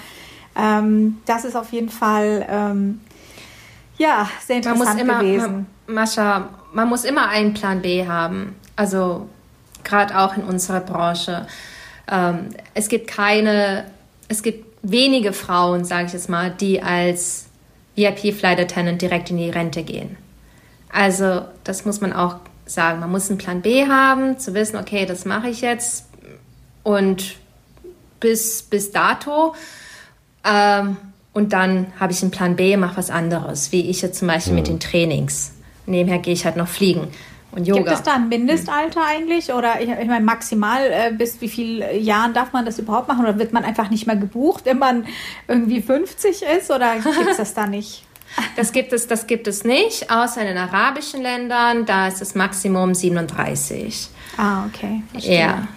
ähm, 0.58 1.18
das 1.26 1.46
ist 1.46 1.56
auf 1.56 1.72
jeden 1.72 1.90
Fall 1.90 2.46
ähm, 2.50 3.00
ja 4.02 4.30
sehr 4.46 4.62
Man 4.64 4.78
muss 4.78 4.88
interessant 4.88 5.02
immer, 5.02 5.20
gewesen. 5.20 5.68
man, 5.88 5.96
Mascha, 5.96 6.50
man 6.74 6.90
muss 6.90 7.04
immer 7.06 7.30
einen 7.30 7.54
Plan 7.54 7.82
B 7.82 8.08
haben. 8.08 8.56
Also 8.76 9.30
gerade 9.84 10.18
auch 10.18 10.36
in 10.36 10.44
unserer 10.44 10.82
Branche. 10.82 11.48
Ähm, 12.10 12.50
es 12.74 12.90
gibt 12.90 13.08
keine, 13.08 13.86
es 14.28 14.44
gibt 14.44 14.66
wenige 14.82 15.34
Frauen, 15.34 15.86
sage 15.86 16.08
ich 16.08 16.14
jetzt 16.14 16.30
mal, 16.30 16.52
die 16.52 16.82
als 16.82 17.48
VIP 17.96 18.34
Flight 18.34 18.60
Attendant 18.60 19.02
direkt 19.02 19.30
in 19.30 19.38
die 19.38 19.50
Rente 19.50 19.84
gehen. 19.84 20.18
Also 20.92 21.44
das 21.64 21.86
muss 21.86 22.02
man 22.02 22.14
auch 22.14 22.38
sagen. 22.66 23.00
Man 23.00 23.12
muss 23.12 23.30
einen 23.30 23.38
Plan 23.38 23.62
B 23.62 23.88
haben, 23.88 24.40
zu 24.40 24.54
wissen, 24.54 24.78
okay, 24.78 25.06
das 25.06 25.26
mache 25.26 25.50
ich 25.50 25.62
jetzt 25.62 26.08
und 26.84 27.36
bis, 28.20 28.64
bis 28.64 28.92
dato. 28.92 29.56
Ähm, 30.44 30.98
und 31.34 31.54
dann 31.54 31.88
habe 32.00 32.12
ich 32.12 32.22
einen 32.22 32.32
Plan 32.32 32.56
B, 32.56 32.76
mache 32.78 32.98
was 32.98 33.10
anderes, 33.10 33.72
wie 33.72 33.90
ich 33.90 34.02
jetzt 34.02 34.20
zum 34.20 34.28
Beispiel 34.28 34.54
mit 34.54 34.68
den 34.68 34.80
Trainings. 34.80 35.54
Nebenher 35.86 36.20
gehe 36.20 36.34
ich 36.34 36.46
halt 36.46 36.58
noch 36.58 36.68
fliegen 36.68 37.08
und 37.52 37.68
Yoga. 37.68 37.82
Gibt 37.82 37.94
es 37.94 38.04
da 38.04 38.16
ein 38.16 38.30
Mindestalter 38.30 39.02
eigentlich? 39.06 39.54
Oder 39.54 39.82
ich, 39.82 39.90
ich 39.90 40.08
meine, 40.08 40.24
maximal 40.24 40.82
äh, 40.86 41.12
bis 41.14 41.42
wie 41.42 41.50
viel 41.50 41.84
Jahren 42.00 42.34
darf 42.34 42.54
man 42.54 42.66
das 42.66 42.80
überhaupt 42.80 43.08
machen? 43.08 43.22
Oder 43.22 43.38
wird 43.40 43.54
man 43.54 43.64
einfach 43.64 43.90
nicht 43.90 44.08
mehr 44.08 44.16
gebucht, 44.16 44.66
wenn 44.66 44.80
man 44.80 45.06
irgendwie 45.48 45.82
50 45.82 46.44
ist? 46.58 46.72
Oder 46.72 46.96
gibt 46.96 47.30
es 47.30 47.38
das 47.38 47.54
da 47.54 47.68
nicht? 47.68 48.04
Das 48.56 48.72
gibt 48.72 48.94
es, 48.94 49.08
das 49.08 49.28
gibt 49.28 49.48
es 49.48 49.64
nicht, 49.64 50.10
außer 50.10 50.42
in 50.42 50.48
den 50.48 50.58
arabischen 50.58 51.22
Ländern, 51.22 51.86
da 51.86 52.08
ist 52.08 52.22
das 52.22 52.34
Maximum 52.34 52.94
37. 52.94 54.08
Ah, 54.38 54.66
okay. 54.66 55.04
Verstehe. 55.12 55.40
Ja. 55.40 55.68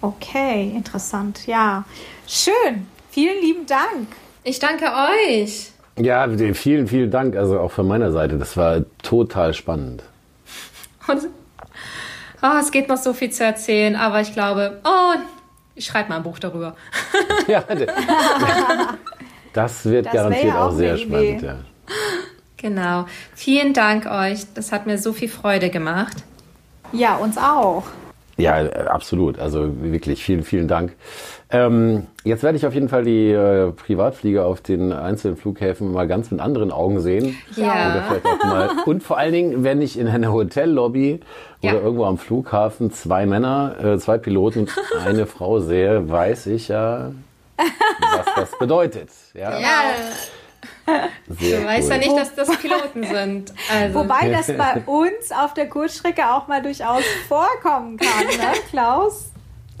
Okay, 0.00 0.72
interessant. 0.74 1.46
Ja. 1.46 1.84
Schön. 2.26 2.86
Vielen 3.10 3.40
lieben 3.40 3.66
Dank. 3.66 4.08
Ich 4.44 4.58
danke 4.58 4.86
euch. 4.86 5.70
Ja, 5.98 6.26
vielen, 6.54 6.86
vielen 6.86 7.10
Dank. 7.10 7.36
Also 7.36 7.60
auch 7.60 7.70
von 7.70 7.86
meiner 7.86 8.10
Seite. 8.10 8.38
Das 8.38 8.56
war 8.56 8.80
total 9.02 9.54
spannend. 9.54 10.02
Und 11.06 11.28
oh, 12.42 12.58
es 12.60 12.70
geht 12.70 12.88
noch 12.88 12.96
so 12.96 13.12
viel 13.12 13.30
zu 13.30 13.44
erzählen, 13.44 13.94
aber 13.96 14.20
ich 14.20 14.32
glaube, 14.32 14.80
oh, 14.84 15.14
ich 15.74 15.86
schreibe 15.86 16.08
mal 16.08 16.16
ein 16.16 16.22
Buch 16.22 16.38
darüber. 16.38 16.74
Ja, 17.48 17.64
das 19.52 19.84
wird 19.84 20.06
Das 20.06 20.12
garantiert 20.12 20.44
ja 20.44 20.62
auch 20.62 20.68
auch 20.68 20.76
sehr 20.76 20.96
spannend. 20.96 21.42
Ja. 21.42 21.56
Genau. 22.56 23.06
Vielen 23.34 23.72
Dank 23.72 24.06
euch. 24.06 24.44
Das 24.54 24.70
hat 24.70 24.86
mir 24.86 24.96
so 24.96 25.12
viel 25.12 25.28
Freude 25.28 25.68
gemacht. 25.68 26.16
Ja, 26.92 27.16
uns 27.16 27.36
auch. 27.36 27.84
Ja, 28.36 28.64
absolut. 28.86 29.38
Also 29.40 29.70
wirklich 29.82 30.22
vielen, 30.22 30.44
vielen 30.44 30.68
Dank. 30.68 30.92
Ähm, 31.54 32.06
jetzt 32.24 32.42
werde 32.42 32.56
ich 32.56 32.66
auf 32.66 32.72
jeden 32.72 32.88
Fall 32.88 33.04
die 33.04 33.30
äh, 33.30 33.72
Privatflieger 33.72 34.46
auf 34.46 34.62
den 34.62 34.90
einzelnen 34.92 35.36
Flughäfen 35.36 35.92
mal 35.92 36.08
ganz 36.08 36.30
mit 36.30 36.40
anderen 36.40 36.72
Augen 36.72 37.00
sehen. 37.00 37.36
Ja. 37.56 37.90
Oder 37.90 38.04
vielleicht 38.08 38.26
auch 38.26 38.44
mal. 38.46 38.70
Und 38.86 39.02
vor 39.02 39.18
allen 39.18 39.32
Dingen, 39.32 39.62
wenn 39.62 39.82
ich 39.82 39.98
in 39.98 40.08
einer 40.08 40.32
Hotellobby 40.32 41.20
Ja. 41.60 41.72
oder 41.72 41.82
irgendwo 41.82 42.06
am 42.06 42.16
Flughafen 42.16 42.90
zwei 42.90 43.26
Männer, 43.26 43.76
äh, 43.84 43.98
zwei 43.98 44.16
Piloten 44.18 44.60
und 44.60 44.70
eine 45.06 45.26
Frau 45.26 45.60
sehe, 45.60 46.08
weiß 46.10 46.46
ich 46.46 46.68
ja, 46.68 47.12
was 47.58 48.26
das 48.34 48.58
bedeutet. 48.58 49.10
Ja, 49.34 49.52
sehr 51.28 51.60
Du 51.60 51.66
weißt 51.66 51.84
cool. 51.88 51.92
ja 51.92 51.98
nicht, 51.98 52.16
dass 52.16 52.34
das 52.34 52.56
Piloten 52.56 53.04
sind. 53.04 53.52
Also, 53.72 53.94
Wobei 54.00 54.30
das 54.30 54.46
bei 54.48 54.82
uns 54.86 55.30
auf 55.36 55.54
der 55.54 55.68
Kurzstrecke 55.68 56.22
auch 56.32 56.48
mal 56.48 56.62
durchaus 56.62 57.02
vorkommen 57.28 57.98
kann, 57.98 58.26
ne, 58.26 58.52
Klaus? 58.70 59.31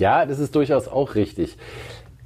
Ja, 0.02 0.26
das 0.26 0.40
ist 0.40 0.54
durchaus 0.56 0.88
auch 0.88 1.14
richtig. 1.14 1.56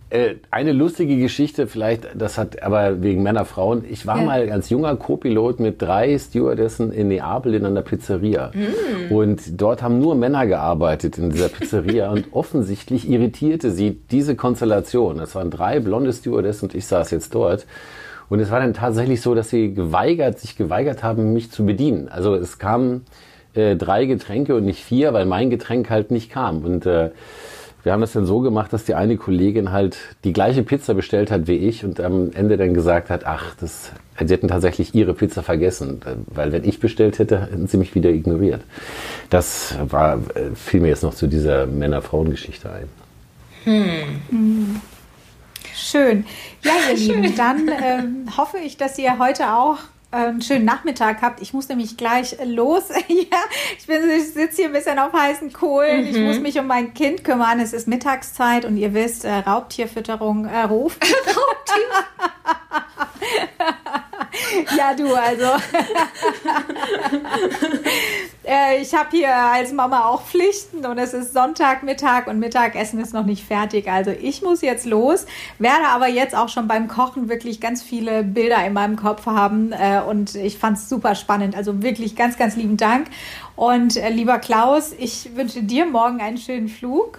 Äh, 0.08 0.36
Eine 0.50 0.72
lustige 0.72 1.16
Geschichte 1.18 1.66
vielleicht, 1.66 2.08
das 2.14 2.38
hat 2.38 2.62
aber 2.62 3.02
wegen 3.02 3.22
Männer, 3.22 3.44
Frauen. 3.44 3.84
Ich 3.90 4.06
war 4.06 4.18
Ja. 4.18 4.24
mal 4.24 4.50
als 4.50 4.70
junger 4.70 4.94
Co-Pilot 4.96 5.58
mit 5.60 5.82
drei 5.82 6.16
Stewardessen 6.16 6.92
in 6.92 7.08
Neapel 7.08 7.54
in 7.54 7.66
einer 7.66 7.82
Pizzeria. 7.82 8.52
Mm. 8.54 9.12
Und 9.12 9.60
dort 9.60 9.82
haben 9.82 9.98
nur 9.98 10.14
Männer 10.14 10.46
gearbeitet 10.46 11.18
in 11.18 11.30
dieser 11.30 11.48
Pizzeria 11.48 12.10
und 12.14 12.28
offensichtlich 12.32 13.10
irritierte 13.10 13.70
sie 13.72 13.98
diese 14.10 14.36
Konstellation. 14.36 15.18
Es 15.20 15.34
waren 15.34 15.50
drei 15.50 15.80
blonde 15.80 16.12
Stewardessen 16.12 16.68
und 16.68 16.74
ich 16.76 16.86
saß 16.86 17.10
jetzt 17.10 17.34
dort. 17.34 17.66
Und 18.30 18.38
es 18.40 18.50
war 18.50 18.60
dann 18.60 18.74
tatsächlich 18.74 19.20
so, 19.20 19.34
dass 19.34 19.50
sie 19.50 19.74
geweigert, 19.74 20.38
sich 20.38 20.56
geweigert 20.56 21.02
haben, 21.02 21.32
mich 21.32 21.50
zu 21.50 21.66
bedienen. 21.66 22.08
Also 22.08 22.34
es 22.36 22.58
kamen 22.58 23.04
äh, 23.54 23.74
drei 23.76 24.06
Getränke 24.06 24.54
und 24.54 24.64
nicht 24.64 24.82
vier, 24.84 25.12
weil 25.12 25.26
mein 25.26 25.50
Getränk 25.50 25.90
halt 25.90 26.10
nicht 26.12 26.30
kam. 26.30 26.64
Und 26.64 26.86
äh, 26.86 27.10
wir 27.86 27.92
haben 27.92 28.00
das 28.00 28.14
dann 28.14 28.26
so 28.26 28.40
gemacht, 28.40 28.72
dass 28.72 28.84
die 28.84 28.96
eine 28.96 29.16
Kollegin 29.16 29.70
halt 29.70 29.96
die 30.24 30.32
gleiche 30.32 30.64
Pizza 30.64 30.92
bestellt 30.94 31.30
hat 31.30 31.46
wie 31.46 31.54
ich 31.54 31.84
und 31.84 32.00
am 32.00 32.32
Ende 32.32 32.56
dann 32.56 32.74
gesagt 32.74 33.10
hat, 33.10 33.24
ach, 33.24 33.54
das, 33.60 33.92
sie 34.18 34.34
hätten 34.34 34.48
tatsächlich 34.48 34.92
ihre 34.92 35.14
Pizza 35.14 35.44
vergessen, 35.44 36.00
weil 36.26 36.50
wenn 36.50 36.64
ich 36.64 36.80
bestellt 36.80 37.20
hätte, 37.20 37.42
hätten 37.42 37.68
sie 37.68 37.76
mich 37.76 37.94
wieder 37.94 38.10
ignoriert. 38.10 38.62
Das 39.30 39.76
war, 39.88 40.16
äh, 40.34 40.56
fiel 40.56 40.80
mir 40.80 40.88
jetzt 40.88 41.04
noch 41.04 41.14
zu 41.14 41.28
dieser 41.28 41.68
Männer-Frauen-Geschichte 41.68 42.68
ein. 42.72 42.88
Schön. 45.72 46.24
Ja, 46.64 46.72
ihr 46.90 46.96
Lieben, 47.14 47.36
dann 47.36 47.68
ähm, 47.68 48.36
hoffe 48.36 48.58
ich, 48.58 48.76
dass 48.76 48.98
ihr 48.98 49.20
heute 49.20 49.54
auch 49.54 49.78
einen 50.16 50.42
schönen 50.42 50.64
Nachmittag 50.64 51.22
habt. 51.22 51.40
Ich 51.42 51.52
muss 51.52 51.68
nämlich 51.68 51.96
gleich 51.96 52.36
los. 52.44 52.84
ja, 53.08 53.38
ich, 53.78 53.86
bin- 53.86 54.08
ich 54.16 54.32
sitze 54.32 54.56
hier 54.56 54.66
ein 54.66 54.72
bisschen 54.72 54.98
auf 54.98 55.12
heißen 55.12 55.52
Kohlen. 55.52 56.06
Ich 56.06 56.18
muss 56.18 56.40
mich 56.40 56.58
um 56.58 56.66
mein 56.66 56.94
Kind 56.94 57.24
kümmern. 57.24 57.60
Es 57.60 57.72
ist 57.72 57.86
Mittagszeit 57.88 58.64
und 58.64 58.76
ihr 58.76 58.94
wisst, 58.94 59.24
äh, 59.24 59.32
Raubtierfütterung 59.32 60.46
äh, 60.46 60.62
ruft. 60.62 61.04
ja, 64.76 64.94
du, 64.94 65.14
also. 65.14 65.44
äh, 68.44 68.80
ich 68.80 68.94
habe 68.94 69.08
hier 69.10 69.34
als 69.34 69.72
Mama 69.72 70.06
auch 70.06 70.22
Pflichten 70.22 70.84
und 70.86 70.98
es 70.98 71.14
ist 71.14 71.32
Sonntagmittag 71.32 72.26
und 72.26 72.38
Mittagessen 72.38 73.00
ist 73.00 73.12
noch 73.14 73.24
nicht 73.24 73.44
fertig. 73.44 73.90
Also 73.90 74.10
ich 74.10 74.42
muss 74.42 74.62
jetzt 74.62 74.86
los, 74.86 75.26
werde 75.58 75.86
aber 75.88 76.08
jetzt 76.08 76.36
auch 76.36 76.48
schon 76.48 76.68
beim 76.68 76.88
Kochen 76.88 77.28
wirklich 77.28 77.60
ganz 77.60 77.82
viele 77.82 78.22
Bilder 78.22 78.64
in 78.64 78.72
meinem 78.72 78.96
Kopf 78.96 79.26
haben 79.26 79.72
äh, 79.72 80.00
und 80.06 80.34
ich 80.34 80.58
fand 80.58 80.78
es 80.78 80.88
super 80.88 81.14
spannend. 81.14 81.56
Also 81.56 81.82
wirklich 81.82 82.16
ganz, 82.16 82.36
ganz 82.36 82.56
lieben 82.56 82.76
Dank. 82.76 83.08
Und 83.56 83.96
äh, 83.96 84.10
lieber 84.10 84.38
Klaus, 84.38 84.92
ich 84.98 85.34
wünsche 85.36 85.62
dir 85.62 85.86
morgen 85.86 86.20
einen 86.20 86.38
schönen 86.38 86.68
Flug. 86.68 87.18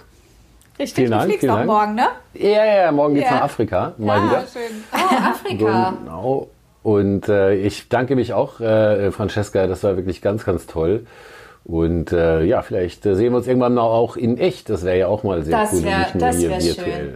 Richtig, 0.79 0.95
Vielen 0.95 1.11
du 1.11 1.17
Dank, 1.17 1.29
fliegst 1.29 1.49
auch 1.49 1.55
Dank. 1.55 1.65
morgen, 1.65 1.95
ne? 1.95 2.07
Ja, 2.35 2.49
ja, 2.65 2.75
ja, 2.83 2.91
morgen 2.91 3.15
geht's 3.15 3.29
Ja. 3.29 3.37
nach 3.37 3.43
Afrika, 3.45 3.93
mal 3.97 4.19
ah, 4.19 4.23
wieder. 4.25 4.45
schön. 4.47 4.83
oh, 4.93 5.15
Afrika. 5.15 5.93
Genau. 6.03 6.47
Und 6.87 7.27
äh, 7.27 7.53
ich 7.55 7.89
danke 7.89 8.15
mich 8.15 8.31
auch, 8.31 8.61
äh, 8.61 9.11
Francesca, 9.11 9.67
das 9.67 9.83
war 9.83 9.97
wirklich 9.97 10.21
ganz, 10.21 10.45
ganz 10.45 10.67
toll. 10.67 11.05
Und 11.65 12.13
äh, 12.13 12.43
ja, 12.45 12.61
vielleicht 12.61 13.05
äh, 13.05 13.13
sehen 13.13 13.33
wir 13.33 13.37
uns 13.39 13.47
irgendwann 13.47 13.73
noch 13.73 13.91
auch 13.91 14.15
in 14.15 14.37
echt. 14.37 14.69
Das 14.69 14.85
wäre 14.85 14.97
ja 14.97 15.07
auch 15.07 15.21
mal 15.23 15.43
sehr 15.43 15.59
Das 15.59 15.73
cool, 15.73 15.83
wär- 15.83 15.97
nicht 15.99 16.15
nur 16.15 16.21
das 16.27 16.37
hier 16.37 16.49
wär 16.49 16.61
virtuell. 16.63 16.93
schön. 17.09 17.13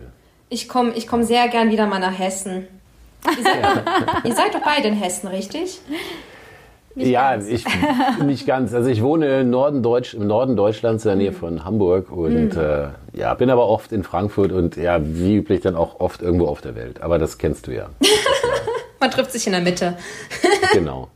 Ich 0.49 0.67
komme 0.67 0.91
ich 0.95 1.07
komm 1.07 1.23
sehr 1.23 1.47
gern 1.47 1.71
wieder 1.71 1.87
mal 1.87 1.99
nach 1.99 2.19
Hessen. 2.19 2.67
Ihr 3.25 3.43
seid, 3.43 3.55
ihr 4.25 4.33
seid 4.35 4.53
doch 4.53 4.59
beide 4.61 4.89
in 4.89 4.95
Hessen, 4.95 5.27
richtig? 5.29 5.79
ja, 6.95 7.31
ganz. 7.31 7.47
ich 7.47 7.63
nicht 8.25 8.45
ganz. 8.45 8.73
Also 8.73 8.89
ich 8.89 9.01
wohne 9.01 9.39
im 9.39 9.51
Norden, 9.51 9.81
Deutsch, 9.83 10.13
im 10.15 10.27
Norden 10.27 10.57
Deutschlands 10.57 11.05
in 11.05 11.09
der 11.11 11.15
Nähe 11.17 11.31
von 11.31 11.63
Hamburg 11.63 12.11
und 12.11 12.57
äh, 12.57 12.87
ja, 13.13 13.33
bin 13.35 13.49
aber 13.49 13.67
oft 13.69 13.93
in 13.93 14.03
Frankfurt 14.03 14.51
und 14.51 14.75
ja, 14.75 14.99
wie 15.01 15.37
üblich 15.37 15.61
dann 15.61 15.77
auch 15.77 16.01
oft 16.01 16.21
irgendwo 16.21 16.47
auf 16.47 16.59
der 16.59 16.75
Welt. 16.75 17.01
Aber 17.01 17.17
das 17.19 17.37
kennst 17.37 17.67
du 17.67 17.71
ja. 17.73 17.87
Man 19.01 19.11
trifft 19.11 19.31
sich 19.33 19.45
in 19.47 19.51
der 19.51 19.61
Mitte. 19.61 19.97
genau. 20.73 21.09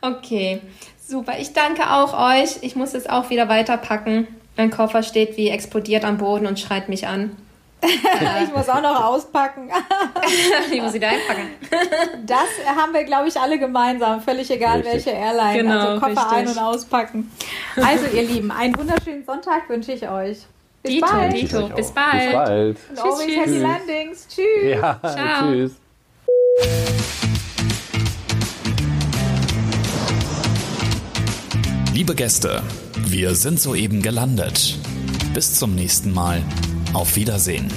Okay, 0.00 0.60
super. 1.06 1.34
Ich 1.38 1.52
danke 1.52 1.90
auch 1.92 2.18
euch. 2.18 2.58
Ich 2.62 2.74
muss 2.76 2.92
jetzt 2.94 3.08
auch 3.08 3.30
wieder 3.30 3.48
weiterpacken. 3.48 4.26
Mein 4.56 4.70
Koffer 4.70 5.02
steht 5.02 5.36
wie 5.36 5.48
explodiert 5.50 6.04
am 6.04 6.18
Boden 6.18 6.46
und 6.46 6.58
schreit 6.58 6.88
mich 6.88 7.06
an. 7.06 7.36
Ich 8.42 8.54
muss 8.54 8.68
auch 8.70 8.80
noch 8.80 9.04
auspacken. 9.04 9.70
Ich 10.72 10.80
muss 10.80 10.94
wieder 10.94 11.08
einpacken. 11.08 11.50
Das 12.24 12.48
haben 12.78 12.94
wir, 12.94 13.04
glaube 13.04 13.28
ich, 13.28 13.38
alle 13.38 13.58
gemeinsam. 13.58 14.22
Völlig 14.22 14.50
egal, 14.50 14.78
Richtig. 14.80 15.06
welche 15.06 15.10
Airline. 15.10 15.58
Genau, 15.58 15.78
also 15.78 16.00
Koffer 16.00 16.30
richtig. 16.32 16.38
ein- 16.38 16.48
und 16.48 16.58
auspacken. 16.58 17.32
Also, 17.76 18.06
ihr 18.06 18.22
Lieben, 18.22 18.50
einen 18.50 18.76
wunderschönen 18.78 19.24
Sonntag 19.26 19.68
wünsche 19.68 19.92
ich 19.92 20.08
euch. 20.08 20.38
Bis 20.82 20.92
Dito, 20.92 21.06
bald. 21.06 21.32
Dito, 21.34 21.68
bis 21.68 21.92
bald. 21.92 22.22
Bis 22.22 22.32
bald. 22.32 22.78
Und 22.90 22.98
always 22.98 23.18
Tschüss, 23.26 23.36
happy 23.36 23.50
tschüss. 23.50 23.62
landings. 23.62 24.28
Tschüss. 24.28 24.64
Ja, 24.64 25.00
Ciao. 25.02 25.52
tschüss. 25.52 25.72
Liebe 31.92 32.14
Gäste, 32.14 32.62
wir 33.06 33.34
sind 33.34 33.60
soeben 33.60 34.02
gelandet. 34.02 34.78
Bis 35.32 35.54
zum 35.54 35.74
nächsten 35.74 36.12
Mal. 36.12 36.42
Auf 36.92 37.16
Wiedersehen. 37.16 37.68